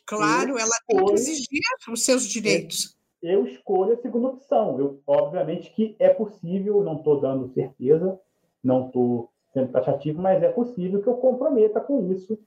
Claro, 0.05 0.51
eu 0.51 0.59
ela 0.59 0.71
tem 0.87 1.05
que 1.05 1.13
exigir 1.13 1.61
os 1.91 2.03
seus 2.03 2.23
direitos. 2.23 2.97
Eu, 3.21 3.45
eu 3.45 3.47
escolho 3.47 3.93
a 3.93 3.97
segunda 3.97 4.29
opção. 4.29 4.79
Eu, 4.79 5.01
obviamente 5.05 5.71
que 5.71 5.95
é 5.99 6.09
possível, 6.09 6.83
não 6.83 6.97
estou 6.97 7.19
dando 7.19 7.47
certeza, 7.53 8.19
não 8.63 8.87
estou 8.87 9.29
sendo 9.53 9.71
taxativo, 9.71 10.21
mas 10.21 10.41
é 10.43 10.49
possível 10.49 11.01
que 11.01 11.07
eu 11.07 11.15
comprometa 11.15 11.79
com 11.79 12.11
isso 12.11 12.37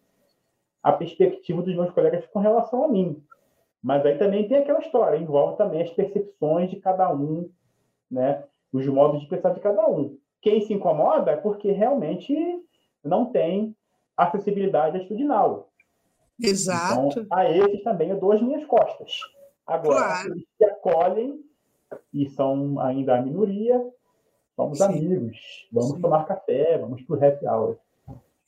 a 0.83 0.93
perspectiva 0.93 1.63
dos 1.63 1.75
meus 1.75 1.91
colegas 1.91 2.27
com 2.27 2.41
relação 2.41 2.85
a 2.85 2.89
mim. 2.89 3.23
Mas 3.83 4.05
aí 4.07 4.17
também 4.19 4.47
tem 4.47 4.59
aquela 4.59 4.81
história, 4.81 5.19
envolve 5.19 5.57
também 5.57 5.83
as 5.83 5.91
percepções 5.91 6.71
de 6.71 6.77
cada 6.77 7.13
um, 7.13 7.51
né? 8.11 8.45
os 8.73 8.87
modos 8.87 9.21
de 9.21 9.27
pensar 9.27 9.51
de 9.51 9.61
cada 9.61 9.87
um. 9.89 10.17
Quem 10.41 10.61
se 10.61 10.73
incomoda 10.73 11.33
é 11.33 11.37
porque 11.37 11.71
realmente 11.71 12.35
não 13.05 13.27
tem 13.27 13.77
acessibilidade 14.17 14.97
atitudinal. 14.97 15.72
Exato. 16.41 17.21
Então, 17.21 17.27
a 17.31 17.51
esses 17.51 17.83
também 17.83 18.11
eu 18.11 18.19
dou 18.19 18.33
as 18.33 18.43
minhas 18.43 18.65
costas. 18.67 19.21
Agora, 19.67 19.97
claro. 19.97 20.33
eles 20.33 20.45
que 20.59 20.65
acolhem 20.65 21.45
e 22.13 22.29
são 22.31 22.81
ainda 22.81 23.17
a 23.17 23.23
minoria, 23.23 23.85
somos 24.57 24.79
Sim. 24.79 24.85
amigos, 24.85 25.69
vamos 25.73 25.93
Sim. 25.93 26.01
tomar 26.01 26.25
café, 26.27 26.79
vamos 26.79 27.03
para 27.03 27.17
o 27.17 27.25
happy 27.25 27.47
hour. 27.47 27.79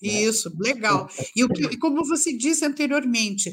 Né? 0.02 0.22
Isso, 0.22 0.52
legal. 0.58 1.08
E, 1.34 1.44
o 1.44 1.48
que, 1.48 1.76
como 1.78 2.04
você 2.04 2.36
disse 2.36 2.64
anteriormente, 2.64 3.52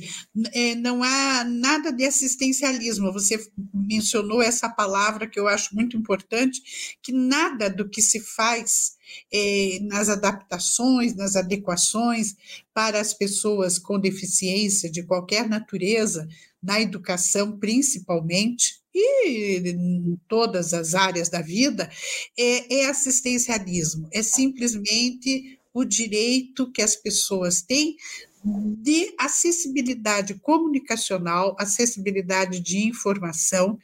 é, 0.53 0.75
não 0.75 1.01
há 1.03 1.43
nada 1.43 1.91
de 1.91 2.05
assistencialismo. 2.05 3.13
Você 3.13 3.39
mencionou 3.73 4.41
essa 4.41 4.67
palavra 4.69 5.27
que 5.27 5.39
eu 5.39 5.47
acho 5.47 5.73
muito 5.75 5.95
importante, 5.95 6.61
que 7.01 7.11
nada 7.11 7.69
do 7.69 7.87
que 7.89 8.01
se 8.01 8.19
faz 8.19 8.93
é, 9.31 9.79
nas 9.83 10.09
adaptações, 10.09 11.15
nas 11.15 11.35
adequações 11.35 12.35
para 12.73 12.99
as 12.99 13.13
pessoas 13.13 13.77
com 13.77 13.99
deficiência 13.99 14.89
de 14.89 15.03
qualquer 15.03 15.47
natureza, 15.47 16.27
na 16.61 16.79
educação 16.79 17.57
principalmente, 17.57 18.81
e 18.93 19.69
em 19.69 20.19
todas 20.27 20.73
as 20.73 20.93
áreas 20.95 21.29
da 21.29 21.41
vida, 21.41 21.89
é, 22.37 22.81
é 22.81 22.89
assistencialismo, 22.89 24.09
é 24.11 24.21
simplesmente 24.21 25.60
o 25.73 25.85
direito 25.85 26.71
que 26.71 26.81
as 26.81 26.95
pessoas 26.95 27.61
têm 27.61 27.95
de 28.43 29.13
acessibilidade 29.19 30.33
comunicacional, 30.35 31.55
acessibilidade 31.59 32.59
de 32.59 32.87
informação. 32.87 33.77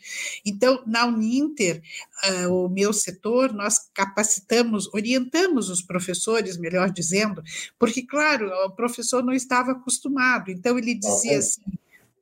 Então, 0.44 0.82
na 0.88 1.06
Uninter, 1.06 1.82
uh, 2.48 2.66
o 2.66 2.68
meu 2.70 2.92
setor, 2.92 3.54
nós 3.54 3.88
capacitamos, 3.94 4.92
orientamos 4.94 5.70
os 5.70 5.82
professores, 5.82 6.58
melhor 6.58 6.90
dizendo, 6.90 7.44
porque, 7.78 8.02
claro, 8.02 8.50
o 8.66 8.72
professor 8.72 9.24
não 9.24 9.34
estava 9.34 9.74
acostumado, 9.74 10.50
então 10.50 10.78
ele 10.78 10.96
dizia 10.96 11.38
assim, 11.38 11.62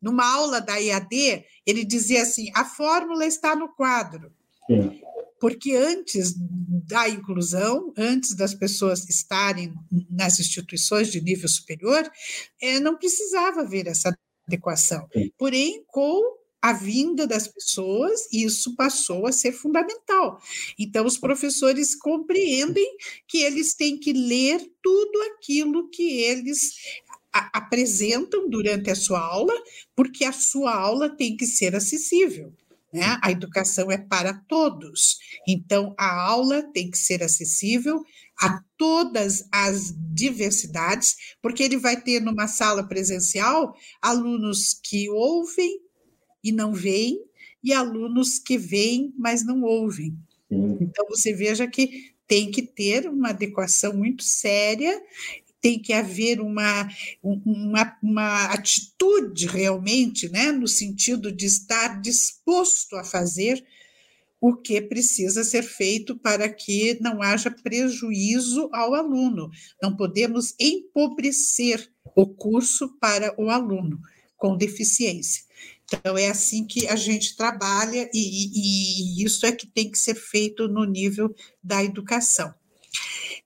numa 0.01 0.29
aula 0.29 0.59
da 0.59 0.75
IAD, 0.75 1.45
ele 1.65 1.85
dizia 1.85 2.23
assim: 2.23 2.51
a 2.53 2.65
fórmula 2.65 3.25
está 3.25 3.55
no 3.55 3.69
quadro. 3.69 4.31
Sim 4.67 5.01
porque 5.39 5.73
antes 5.73 6.33
da 6.87 7.09
inclusão, 7.09 7.93
antes 7.97 8.35
das 8.35 8.53
pessoas 8.53 9.07
estarem 9.09 9.73
nas 10.09 10.39
instituições 10.39 11.11
de 11.11 11.21
nível 11.21 11.49
superior, 11.49 12.09
é, 12.61 12.79
não 12.79 12.97
precisava 12.97 13.61
haver 13.61 13.87
essa 13.87 14.15
adequação. 14.47 15.07
Porém, 15.37 15.83
com 15.87 16.21
a 16.61 16.73
vinda 16.73 17.27
das 17.27 17.47
pessoas, 17.47 18.27
isso 18.33 18.75
passou 18.75 19.27
a 19.27 19.31
ser 19.31 19.51
fundamental. 19.51 20.41
Então, 20.79 21.05
os 21.05 21.15
professores 21.15 21.93
compreendem 21.93 22.97
que 23.27 23.37
eles 23.37 23.75
têm 23.75 23.99
que 23.99 24.11
ler 24.11 24.67
tudo 24.81 25.21
aquilo 25.33 25.89
que 25.89 26.21
eles 26.21 26.73
apresentam 27.31 28.49
durante 28.49 28.89
a 28.89 28.95
sua 28.95 29.19
aula, 29.19 29.53
porque 29.95 30.25
a 30.25 30.31
sua 30.31 30.73
aula 30.73 31.09
tem 31.09 31.37
que 31.37 31.45
ser 31.45 31.75
acessível. 31.75 32.51
Né? 32.95 33.19
A 33.21 33.29
educação 33.29 33.91
é 33.91 33.97
para 33.97 34.33
todos. 34.47 35.17
Então, 35.45 35.93
a 35.97 36.27
aula 36.27 36.63
tem 36.63 36.89
que 36.89 36.97
ser 36.97 37.21
acessível 37.21 38.01
a 38.39 38.63
todas 38.77 39.45
as 39.51 39.93
diversidades, 40.13 41.17
porque 41.41 41.61
ele 41.61 41.75
vai 41.75 41.99
ter 41.99 42.21
numa 42.21 42.47
sala 42.47 42.87
presencial 42.87 43.75
alunos 44.01 44.79
que 44.81 45.09
ouvem 45.09 45.77
e 46.41 46.53
não 46.53 46.73
veem, 46.73 47.19
e 47.61 47.73
alunos 47.73 48.39
que 48.39 48.57
veem, 48.57 49.13
mas 49.17 49.45
não 49.45 49.61
ouvem. 49.61 50.17
Então, 50.49 51.05
você 51.09 51.33
veja 51.33 51.67
que 51.67 52.13
tem 52.25 52.49
que 52.49 52.61
ter 52.61 53.09
uma 53.09 53.31
adequação 53.31 53.93
muito 53.93 54.23
séria 54.23 55.01
tem 55.65 55.79
que 55.79 55.93
haver 55.93 56.39
uma, 56.39 56.87
uma, 57.23 57.97
uma 58.03 58.45
atitude 58.53 59.47
realmente, 59.47 60.29
né, 60.29 60.51
no 60.51 60.67
sentido 60.67 61.31
de 61.31 61.47
estar 61.47 61.99
disposto 61.99 62.95
a 62.95 63.03
fazer 63.03 63.65
o 64.39 64.55
que 64.55 64.79
precisa 64.79 65.43
ser 65.43 65.63
feito 65.63 66.15
para 66.19 66.47
que 66.47 66.99
não 67.01 67.19
haja 67.19 67.49
prejuízo 67.49 68.69
ao 68.71 68.93
aluno. 68.93 69.49
Não 69.81 69.97
podemos 69.97 70.53
empobrecer 70.59 71.91
o 72.15 72.27
curso 72.27 72.95
para 72.99 73.33
o 73.35 73.49
aluno 73.49 73.99
com 74.37 74.55
deficiência. 74.55 75.45
Então, 75.85 76.15
é 76.15 76.27
assim 76.27 76.63
que 76.63 76.87
a 76.87 76.95
gente 76.95 77.35
trabalha, 77.35 78.07
e, 78.13 78.19
e, 78.19 79.19
e 79.19 79.25
isso 79.25 79.47
é 79.47 79.51
que 79.51 79.65
tem 79.65 79.89
que 79.89 79.97
ser 79.97 80.13
feito 80.13 80.67
no 80.67 80.85
nível 80.85 81.33
da 81.63 81.83
educação. 81.83 82.53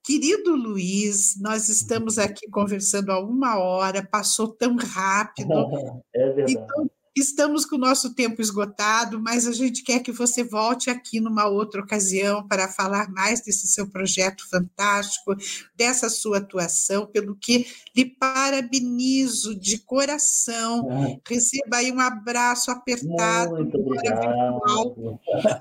Querido 0.10 0.56
Luiz, 0.56 1.40
nós 1.40 1.70
estamos 1.70 2.18
aqui 2.18 2.50
conversando 2.50 3.12
há 3.12 3.20
uma 3.24 3.60
hora, 3.60 4.04
passou 4.04 4.48
tão 4.48 4.76
rápido. 4.76 5.50
É 6.16 6.32
verdade. 6.32 6.54
Então, 6.54 6.90
Estamos 7.20 7.66
com 7.66 7.76
o 7.76 7.80
nosso 7.80 8.16
tempo 8.16 8.42
esgotado, 8.42 9.22
mas 9.22 9.46
a 9.46 9.52
gente 9.52 9.84
quer 9.84 10.00
que 10.00 10.10
você 10.10 10.42
volte 10.42 10.90
aqui 10.90 11.20
numa 11.20 11.50
outra 11.50 11.82
ocasião 11.82 12.48
para 12.48 12.70
falar 12.70 13.12
mais 13.12 13.42
desse 13.42 13.68
seu 13.68 13.90
projeto 13.90 14.50
fantástico, 14.50 15.36
dessa 15.76 16.10
sua 16.10 16.38
atuação, 16.38 17.06
pelo 17.06 17.36
que 17.36 17.68
lhe 17.94 18.06
parabenizo 18.06 19.54
de 19.54 19.80
coração. 19.80 20.90
É. 20.90 21.20
Receba 21.28 21.78
aí 21.78 21.92
um 21.92 22.00
abraço 22.00 22.72
apertado. 22.72 23.56
Muito 23.56 23.78
obrigado. 23.78 25.20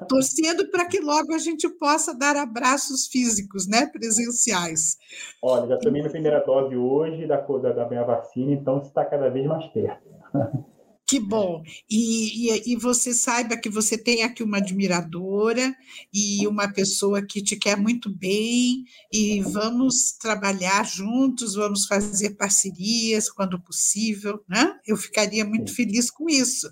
Torcendo 0.08 0.70
para 0.70 0.86
que 0.86 1.00
logo 1.00 1.34
a 1.34 1.38
gente 1.38 1.68
possa 1.68 2.14
dar 2.14 2.36
abraços 2.36 3.08
físicos, 3.08 3.66
né, 3.66 3.86
presenciais. 3.86 4.96
Olha, 5.42 5.66
já 5.66 5.78
tomei 5.78 6.02
minha 6.02 6.12
primeira 6.12 6.38
dose 6.38 6.76
hoje 6.76 7.26
da, 7.26 7.38
da, 7.38 7.72
da 7.72 7.88
minha 7.88 8.04
vacina, 8.04 8.52
então 8.52 8.78
está 8.78 9.04
cada 9.04 9.28
vez 9.28 9.44
mais 9.44 9.66
perto. 9.72 10.08
Que 11.08 11.18
bom. 11.18 11.62
E, 11.88 12.50
e, 12.50 12.72
e, 12.72 12.76
você 12.76 13.14
saiba 13.14 13.56
que 13.56 13.70
você 13.70 13.96
tem 13.96 14.22
aqui 14.22 14.42
uma 14.42 14.58
admiradora 14.58 15.74
e 16.12 16.46
uma 16.46 16.70
pessoa 16.70 17.22
que 17.22 17.42
te 17.42 17.56
quer 17.56 17.78
muito 17.78 18.10
bem, 18.10 18.84
e 19.10 19.40
vamos 19.40 20.12
trabalhar 20.12 20.84
juntos, 20.84 21.54
vamos 21.54 21.86
fazer 21.86 22.36
parcerias 22.36 23.30
quando 23.30 23.58
possível, 23.58 24.44
né? 24.46 24.78
Eu 24.86 24.98
ficaria 24.98 25.46
muito 25.46 25.74
feliz 25.74 26.10
com 26.10 26.28
isso. 26.28 26.70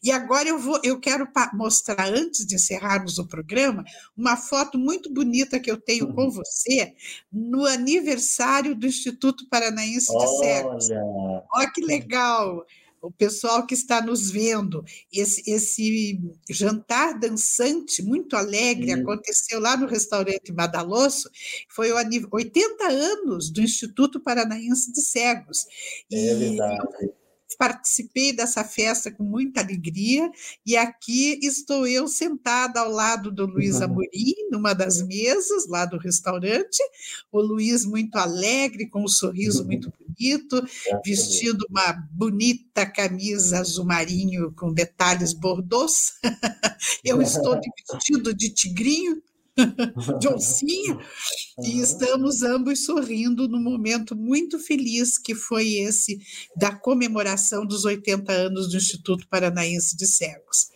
E 0.00 0.12
agora 0.12 0.48
eu 0.48 0.60
vou, 0.60 0.78
eu 0.84 1.00
quero 1.00 1.26
mostrar, 1.52 2.06
antes 2.06 2.46
de 2.46 2.54
encerrarmos 2.54 3.18
o 3.18 3.26
programa, 3.26 3.82
uma 4.16 4.36
foto 4.36 4.78
muito 4.78 5.12
bonita 5.12 5.58
que 5.58 5.70
eu 5.70 5.76
tenho 5.76 6.14
com 6.14 6.30
você 6.30 6.94
no 7.32 7.66
aniversário 7.66 8.76
do 8.76 8.86
Instituto 8.86 9.48
Paranaense 9.48 10.16
de 10.16 10.38
Cegos. 10.38 10.88
Olha 11.52 11.72
que 11.74 11.84
legal! 11.84 12.64
O 13.02 13.10
pessoal 13.10 13.66
que 13.66 13.74
está 13.74 14.00
nos 14.00 14.30
vendo, 14.30 14.84
esse, 15.12 15.42
esse 15.50 16.20
jantar 16.48 17.18
dançante, 17.18 18.00
muito 18.02 18.36
alegre, 18.36 18.94
Sim. 18.94 19.02
aconteceu 19.02 19.60
lá 19.60 19.76
no 19.76 19.86
restaurante 19.86 20.52
Madalosso, 20.52 21.28
foi 21.68 21.90
o 21.90 21.96
80 21.96 22.84
anos 22.86 23.50
do 23.50 23.60
Instituto 23.60 24.20
Paranaense 24.20 24.92
de 24.92 25.02
Cegos. 25.02 25.66
É 26.12 26.16
e 26.16 26.34
verdade 26.34 27.12
participei 27.56 28.32
dessa 28.32 28.64
festa 28.64 29.10
com 29.10 29.22
muita 29.22 29.60
alegria 29.60 30.30
e 30.64 30.76
aqui 30.76 31.38
estou 31.42 31.86
eu 31.86 32.08
sentada 32.08 32.80
ao 32.80 32.90
lado 32.90 33.30
do 33.30 33.46
Luiz 33.46 33.76
uhum. 33.76 33.84
Amorim, 33.84 34.34
numa 34.50 34.74
das 34.74 35.02
mesas 35.02 35.66
lá 35.68 35.84
do 35.84 35.98
restaurante. 35.98 36.82
O 37.30 37.40
Luiz 37.40 37.84
muito 37.84 38.16
alegre, 38.16 38.88
com 38.88 39.04
um 39.04 39.08
sorriso 39.08 39.60
uhum. 39.60 39.66
muito 39.66 39.92
bonito, 39.98 40.62
vestindo 41.04 41.66
uma 41.68 41.92
bonita 42.10 42.86
camisa 42.86 43.60
azul 43.60 43.84
marinho 43.84 44.52
com 44.52 44.72
detalhes 44.72 45.32
bordeaux. 45.32 46.14
eu 47.04 47.20
estou 47.22 47.58
de 47.60 47.70
vestido 47.76 48.34
de 48.34 48.50
tigrinho 48.50 49.22
de 50.18 50.28
oncinha, 50.28 50.98
e 51.62 51.80
estamos 51.80 52.42
ambos 52.42 52.84
sorrindo 52.84 53.46
num 53.48 53.62
momento 53.62 54.16
muito 54.16 54.58
feliz 54.58 55.18
que 55.18 55.34
foi 55.34 55.74
esse 55.74 56.18
da 56.56 56.74
comemoração 56.74 57.66
dos 57.66 57.84
80 57.84 58.32
anos 58.32 58.70
do 58.70 58.76
Instituto 58.76 59.28
Paranaense 59.28 59.96
de 59.96 60.06
Cegos. 60.06 60.70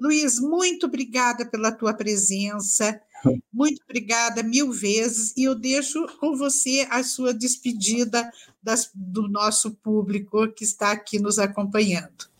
Luiz, 0.00 0.38
muito 0.38 0.86
obrigada 0.86 1.44
pela 1.44 1.72
tua 1.72 1.94
presença, 1.94 3.00
muito 3.52 3.82
obrigada 3.84 4.42
mil 4.42 4.70
vezes, 4.70 5.36
e 5.36 5.44
eu 5.44 5.54
deixo 5.54 6.06
com 6.20 6.36
você 6.36 6.86
a 6.90 7.02
sua 7.02 7.34
despedida 7.34 8.30
das, 8.62 8.90
do 8.94 9.28
nosso 9.28 9.72
público 9.74 10.46
que 10.52 10.64
está 10.64 10.92
aqui 10.92 11.18
nos 11.18 11.38
acompanhando. 11.38 12.30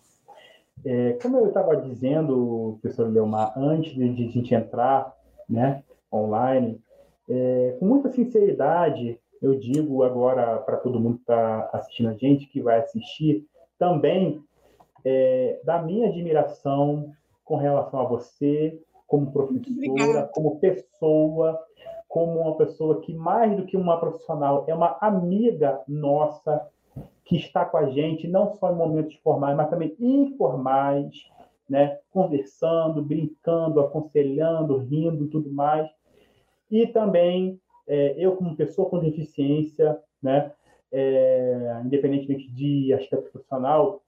É, 0.85 1.12
como 1.22 1.39
eu 1.39 1.49
estava 1.49 1.76
dizendo, 1.76 2.78
professor 2.80 3.09
Leomar, 3.09 3.57
antes 3.57 3.95
de 3.95 4.03
a 4.03 4.07
gente 4.07 4.55
entrar 4.55 5.12
né, 5.53 5.82
online. 6.12 6.80
É, 7.28 7.76
com 7.78 7.86
muita 7.86 8.11
sinceridade, 8.11 9.18
eu 9.40 9.59
digo 9.59 10.03
agora 10.03 10.59
para 10.59 10.78
todo 10.78 10.98
mundo 10.98 11.16
que 11.16 11.22
está 11.22 11.70
assistindo 11.72 12.09
a 12.09 12.14
gente, 12.14 12.46
que 12.46 12.62
vai 12.62 12.78
assistir, 12.78 13.46
também 13.78 14.42
é, 15.05 15.61
da 15.64 15.82
minha 15.82 16.09
admiração 16.09 17.12
com 17.44 17.57
relação 17.57 18.00
a 18.00 18.05
você, 18.05 18.80
como 19.07 19.30
professora, 19.30 20.30
como 20.32 20.59
pessoa, 20.59 21.61
como 22.09 22.40
uma 22.40 22.57
pessoa 22.57 23.00
que, 23.00 23.12
mais 23.12 23.57
do 23.57 23.66
que 23.66 23.76
uma 23.76 23.98
profissional, 23.98 24.64
é 24.68 24.74
uma 24.74 24.96
amiga 25.00 25.80
nossa 25.86 26.66
que 27.24 27.36
está 27.36 27.64
com 27.64 27.76
a 27.76 27.90
gente, 27.90 28.28
não 28.28 28.55
só 28.55 28.70
em 28.72 28.76
momentos 28.76 29.14
formais, 29.16 29.57
mas 29.57 29.70
também 29.70 29.94
informais, 29.98 31.30
né? 31.73 31.99
conversando, 32.11 33.01
brincando, 33.01 33.81
aconselhando, 33.81 34.77
rindo 34.77 35.29
tudo 35.29 35.51
mais. 35.51 35.91
E 36.70 36.87
também 36.87 37.59
é, 37.89 38.14
eu, 38.18 38.37
como 38.37 38.55
pessoa 38.55 38.91
com 38.91 38.99
deficiência, 38.99 39.99
né? 40.23 40.53
É, 40.93 41.81
independentemente 41.83 42.53
de 42.53 42.93
aspecto 42.93 43.31
profissional, 43.31 44.03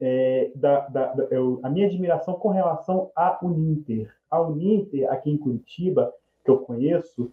é, 0.00 0.50
da, 0.56 0.88
da, 0.88 1.12
da, 1.12 1.24
eu, 1.30 1.60
a 1.62 1.70
minha 1.70 1.86
admiração 1.86 2.34
com 2.34 2.48
relação 2.48 3.12
à 3.14 3.38
Uninter. 3.40 4.12
A 4.28 4.40
Uninter, 4.42 5.08
aqui 5.08 5.30
em 5.30 5.38
Curitiba, 5.38 6.12
que 6.44 6.50
eu 6.50 6.58
conheço, 6.58 7.32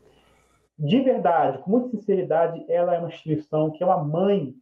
de 0.77 1.01
verdade, 1.01 1.57
com 1.57 1.71
muita 1.71 1.89
sinceridade, 1.89 2.63
ela 2.69 2.93
é 2.93 2.99
uma 2.99 3.07
instituição 3.07 3.71
que 3.71 3.81
é 3.81 3.85
uma 3.87 4.03
mãe 4.03 4.53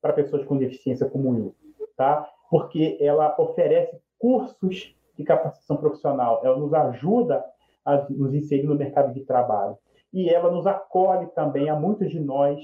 para 0.00 0.12
pessoas 0.12 0.44
com 0.44 0.56
deficiência 0.56 1.10
como 1.10 1.36
eu, 1.36 1.54
tá? 1.96 2.30
Porque 2.48 2.96
ela 3.00 3.34
oferece 3.36 4.01
cursos 4.22 4.94
de 5.18 5.24
capacitação 5.24 5.76
profissional, 5.76 6.40
ela 6.44 6.56
nos 6.56 6.72
ajuda 6.72 7.44
a 7.84 8.06
nos 8.08 8.32
inserir 8.32 8.68
no 8.68 8.76
mercado 8.76 9.12
de 9.12 9.24
trabalho. 9.24 9.76
E 10.12 10.30
ela 10.30 10.48
nos 10.48 10.64
acolhe 10.64 11.26
também 11.34 11.68
a 11.68 11.74
muitos 11.74 12.08
de 12.08 12.20
nós 12.20 12.60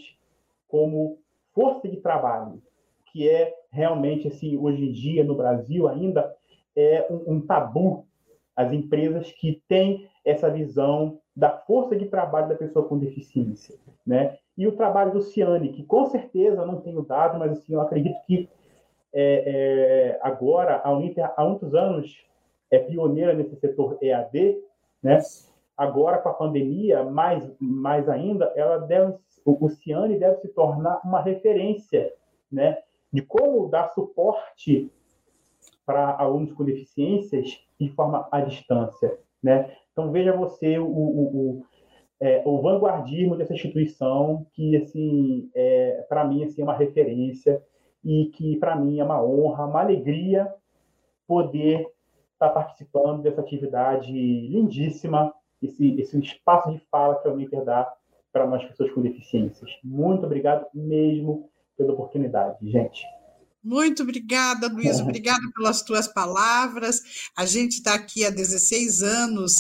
como 0.69 1.19
força 1.53 1.89
de 1.89 1.97
trabalho, 1.97 2.63
que 3.07 3.29
é 3.29 3.53
realmente, 3.73 4.29
assim, 4.29 4.57
hoje 4.57 4.89
em 4.89 4.93
dia 4.93 5.25
no 5.25 5.35
Brasil 5.35 5.89
ainda 5.89 6.33
é 6.77 7.09
um, 7.11 7.35
um 7.35 7.41
tabu 7.41 8.07
as 8.55 8.73
empresas 8.73 9.31
que 9.33 9.63
têm 9.69 10.09
essa 10.25 10.51
visão 10.51 11.21
da 11.35 11.51
força 11.51 11.97
de 11.97 12.07
trabalho 12.07 12.49
da 12.49 12.55
pessoa 12.55 12.87
com 12.87 12.99
deficiência, 12.99 13.77
né? 14.07 14.37
E 14.57 14.67
o 14.67 14.73
trabalho 14.73 15.13
do 15.13 15.23
Ciane, 15.23 15.69
que 15.69 15.85
com 15.85 16.07
certeza 16.07 16.67
não 16.67 16.81
tenho 16.81 17.03
dado, 17.03 17.39
mas 17.39 17.53
assim, 17.53 17.75
eu 17.75 17.81
acredito 17.81 18.17
que 18.27 18.49
é, 19.13 19.43
é, 19.47 20.19
agora, 20.23 20.81
a 20.85 20.93
Uninter, 20.93 21.31
há 21.37 21.45
muitos 21.45 21.75
anos, 21.75 22.25
é 22.71 22.79
pioneira 22.79 23.33
nesse 23.33 23.57
setor 23.57 23.99
EAD, 24.03 24.59
né? 25.03 25.21
Agora, 25.77 26.19
com 26.19 26.29
a 26.29 26.35
pandemia, 26.35 27.05
mais, 27.05 27.49
mais 27.61 28.09
ainda, 28.09 28.53
ela 28.57 28.79
deve, 28.79 29.15
o 29.45 29.69
Ciane 29.69 30.19
deve 30.19 30.41
se 30.41 30.49
tornar 30.49 31.01
uma 31.05 31.23
referência, 31.23 32.13
né? 32.51 32.79
De 33.13 33.23
como 33.23 33.69
dar 33.69 33.89
suporte 33.95 34.91
para 35.87 36.17
alunos 36.19 36.53
com 36.53 36.65
deficiências 36.65 37.59
de 37.81 37.89
forma 37.91 38.29
à 38.31 38.41
distância, 38.41 39.19
né? 39.43 39.75
Então, 39.93 40.13
veja 40.13 40.37
você 40.37 40.79
o, 40.79 40.87
o, 40.87 41.23
o, 41.23 41.67
é, 42.21 42.43
o 42.45 42.61
vanguardismo 42.61 43.37
dessa 43.37 43.55
instituição, 43.55 44.47
que, 44.53 44.77
assim, 44.77 45.49
é, 45.55 46.05
para 46.09 46.25
mim, 46.27 46.45
assim, 46.45 46.61
é 46.61 46.65
uma 46.65 46.77
referência 46.77 47.63
e 48.09 48.31
que 48.31 48.57
para 48.57 48.75
mim 48.75 48.99
é 48.99 49.05
uma 49.05 49.23
honra, 49.23 49.67
uma 49.67 49.81
alegria 49.81 50.51
poder 51.27 51.87
estar 52.33 52.49
participando 52.49 53.21
dessa 53.21 53.43
atividade 53.43 54.11
lindíssima, 54.11 55.35
esse, 55.63 56.01
esse 56.01 56.19
espaço 56.19 56.73
de 56.73 56.79
fala 56.91 57.17
que 57.17 57.29
a 57.29 57.31
Uninter 57.31 57.63
dá 57.65 57.93
para 58.33 58.47
nós 58.47 58.65
pessoas 58.65 58.91
com 58.93 59.03
deficiências. 59.03 59.79
Muito 59.85 60.25
obrigado 60.25 60.67
mesmo 60.73 61.51
pela 61.77 61.93
oportunidade, 61.93 62.57
gente. 62.71 63.05
Muito 63.63 64.05
obrigada, 64.05 64.69
Luiz. 64.69 65.01
Obrigada 65.01 65.43
pelas 65.55 65.83
tuas 65.83 66.07
palavras. 66.07 67.03
A 67.37 67.45
gente 67.45 67.79
está 67.79 67.95
aqui 67.95 68.25
há 68.25 68.31
16 68.31 69.03
anos 69.03 69.53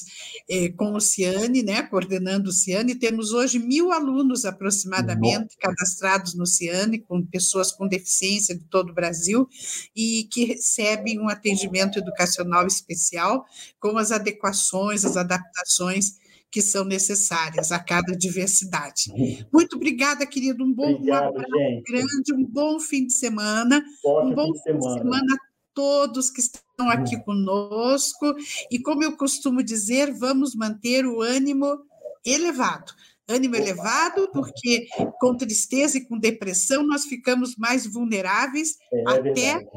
eh, 0.48 0.68
com 0.70 0.92
o 0.94 1.00
Ciane, 1.00 1.62
né, 1.62 1.82
coordenando 1.82 2.50
o 2.50 2.52
Ciane. 2.52 2.94
Temos 2.94 3.32
hoje 3.32 3.58
mil 3.58 3.92
alunos 3.92 4.44
aproximadamente 4.44 5.56
cadastrados 5.58 6.34
no 6.34 6.46
Ciane, 6.46 7.00
com 7.00 7.26
pessoas 7.26 7.72
com 7.72 7.88
deficiência 7.88 8.56
de 8.56 8.64
todo 8.64 8.90
o 8.90 8.94
Brasil 8.94 9.48
e 9.94 10.28
que 10.32 10.44
recebem 10.44 11.20
um 11.20 11.28
atendimento 11.28 11.98
educacional 11.98 12.66
especial 12.66 13.44
com 13.80 13.98
as 13.98 14.12
adequações, 14.12 15.04
as 15.04 15.16
adaptações 15.16 16.14
que 16.50 16.62
são 16.62 16.84
necessárias 16.84 17.72
a 17.72 17.78
cada 17.78 18.16
diversidade. 18.16 19.12
Muito 19.52 19.76
obrigada, 19.76 20.26
querido. 20.26 20.64
Um 20.64 20.72
bom 20.72 20.92
Obrigado, 20.92 21.38
um 21.38 21.82
grande, 21.82 22.34
um 22.34 22.44
bom 22.44 22.80
fim 22.80 23.06
de 23.06 23.12
semana. 23.12 23.84
Ótimo 24.04 24.30
um 24.30 24.34
bom 24.34 24.54
fim 24.54 24.76
de 24.76 24.82
semana. 24.82 24.98
Semana 24.98 25.34
a 25.34 25.48
todos 25.74 26.30
que 26.30 26.40
estão 26.40 26.88
aqui 26.90 27.16
uhum. 27.16 27.22
conosco. 27.22 28.34
E 28.70 28.78
como 28.78 29.04
eu 29.04 29.16
costumo 29.16 29.62
dizer, 29.62 30.12
vamos 30.12 30.54
manter 30.54 31.06
o 31.06 31.20
ânimo 31.20 31.78
elevado. 32.24 32.92
Ânimo 33.28 33.56
elevado, 33.56 34.30
porque 34.32 34.88
com 35.20 35.36
tristeza 35.36 35.98
e 35.98 36.04
com 36.06 36.18
depressão 36.18 36.82
nós 36.86 37.04
ficamos 37.04 37.56
mais 37.56 37.86
vulneráveis 37.86 38.78
é, 38.90 39.04
até 39.06 39.50
é 39.50 39.68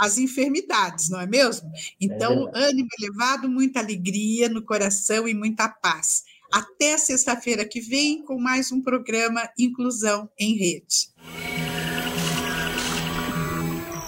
as 0.00 0.16
enfermidades, 0.16 1.10
não 1.10 1.20
é 1.20 1.26
mesmo? 1.26 1.70
Então, 2.00 2.50
é 2.54 2.64
ânimo 2.64 2.88
elevado, 2.98 3.50
muita 3.50 3.80
alegria 3.80 4.48
no 4.48 4.64
coração 4.64 5.28
e 5.28 5.34
muita 5.34 5.68
paz. 5.68 6.22
Até 6.50 6.96
sexta-feira 6.96 7.66
que 7.66 7.80
vem 7.80 8.24
com 8.24 8.40
mais 8.40 8.72
um 8.72 8.80
programa 8.80 9.46
Inclusão 9.58 10.28
em 10.38 10.56
Rede. 10.56 11.10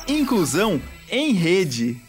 Inclusão 0.09 0.81
em 1.11 1.33
Rede. 1.33 2.01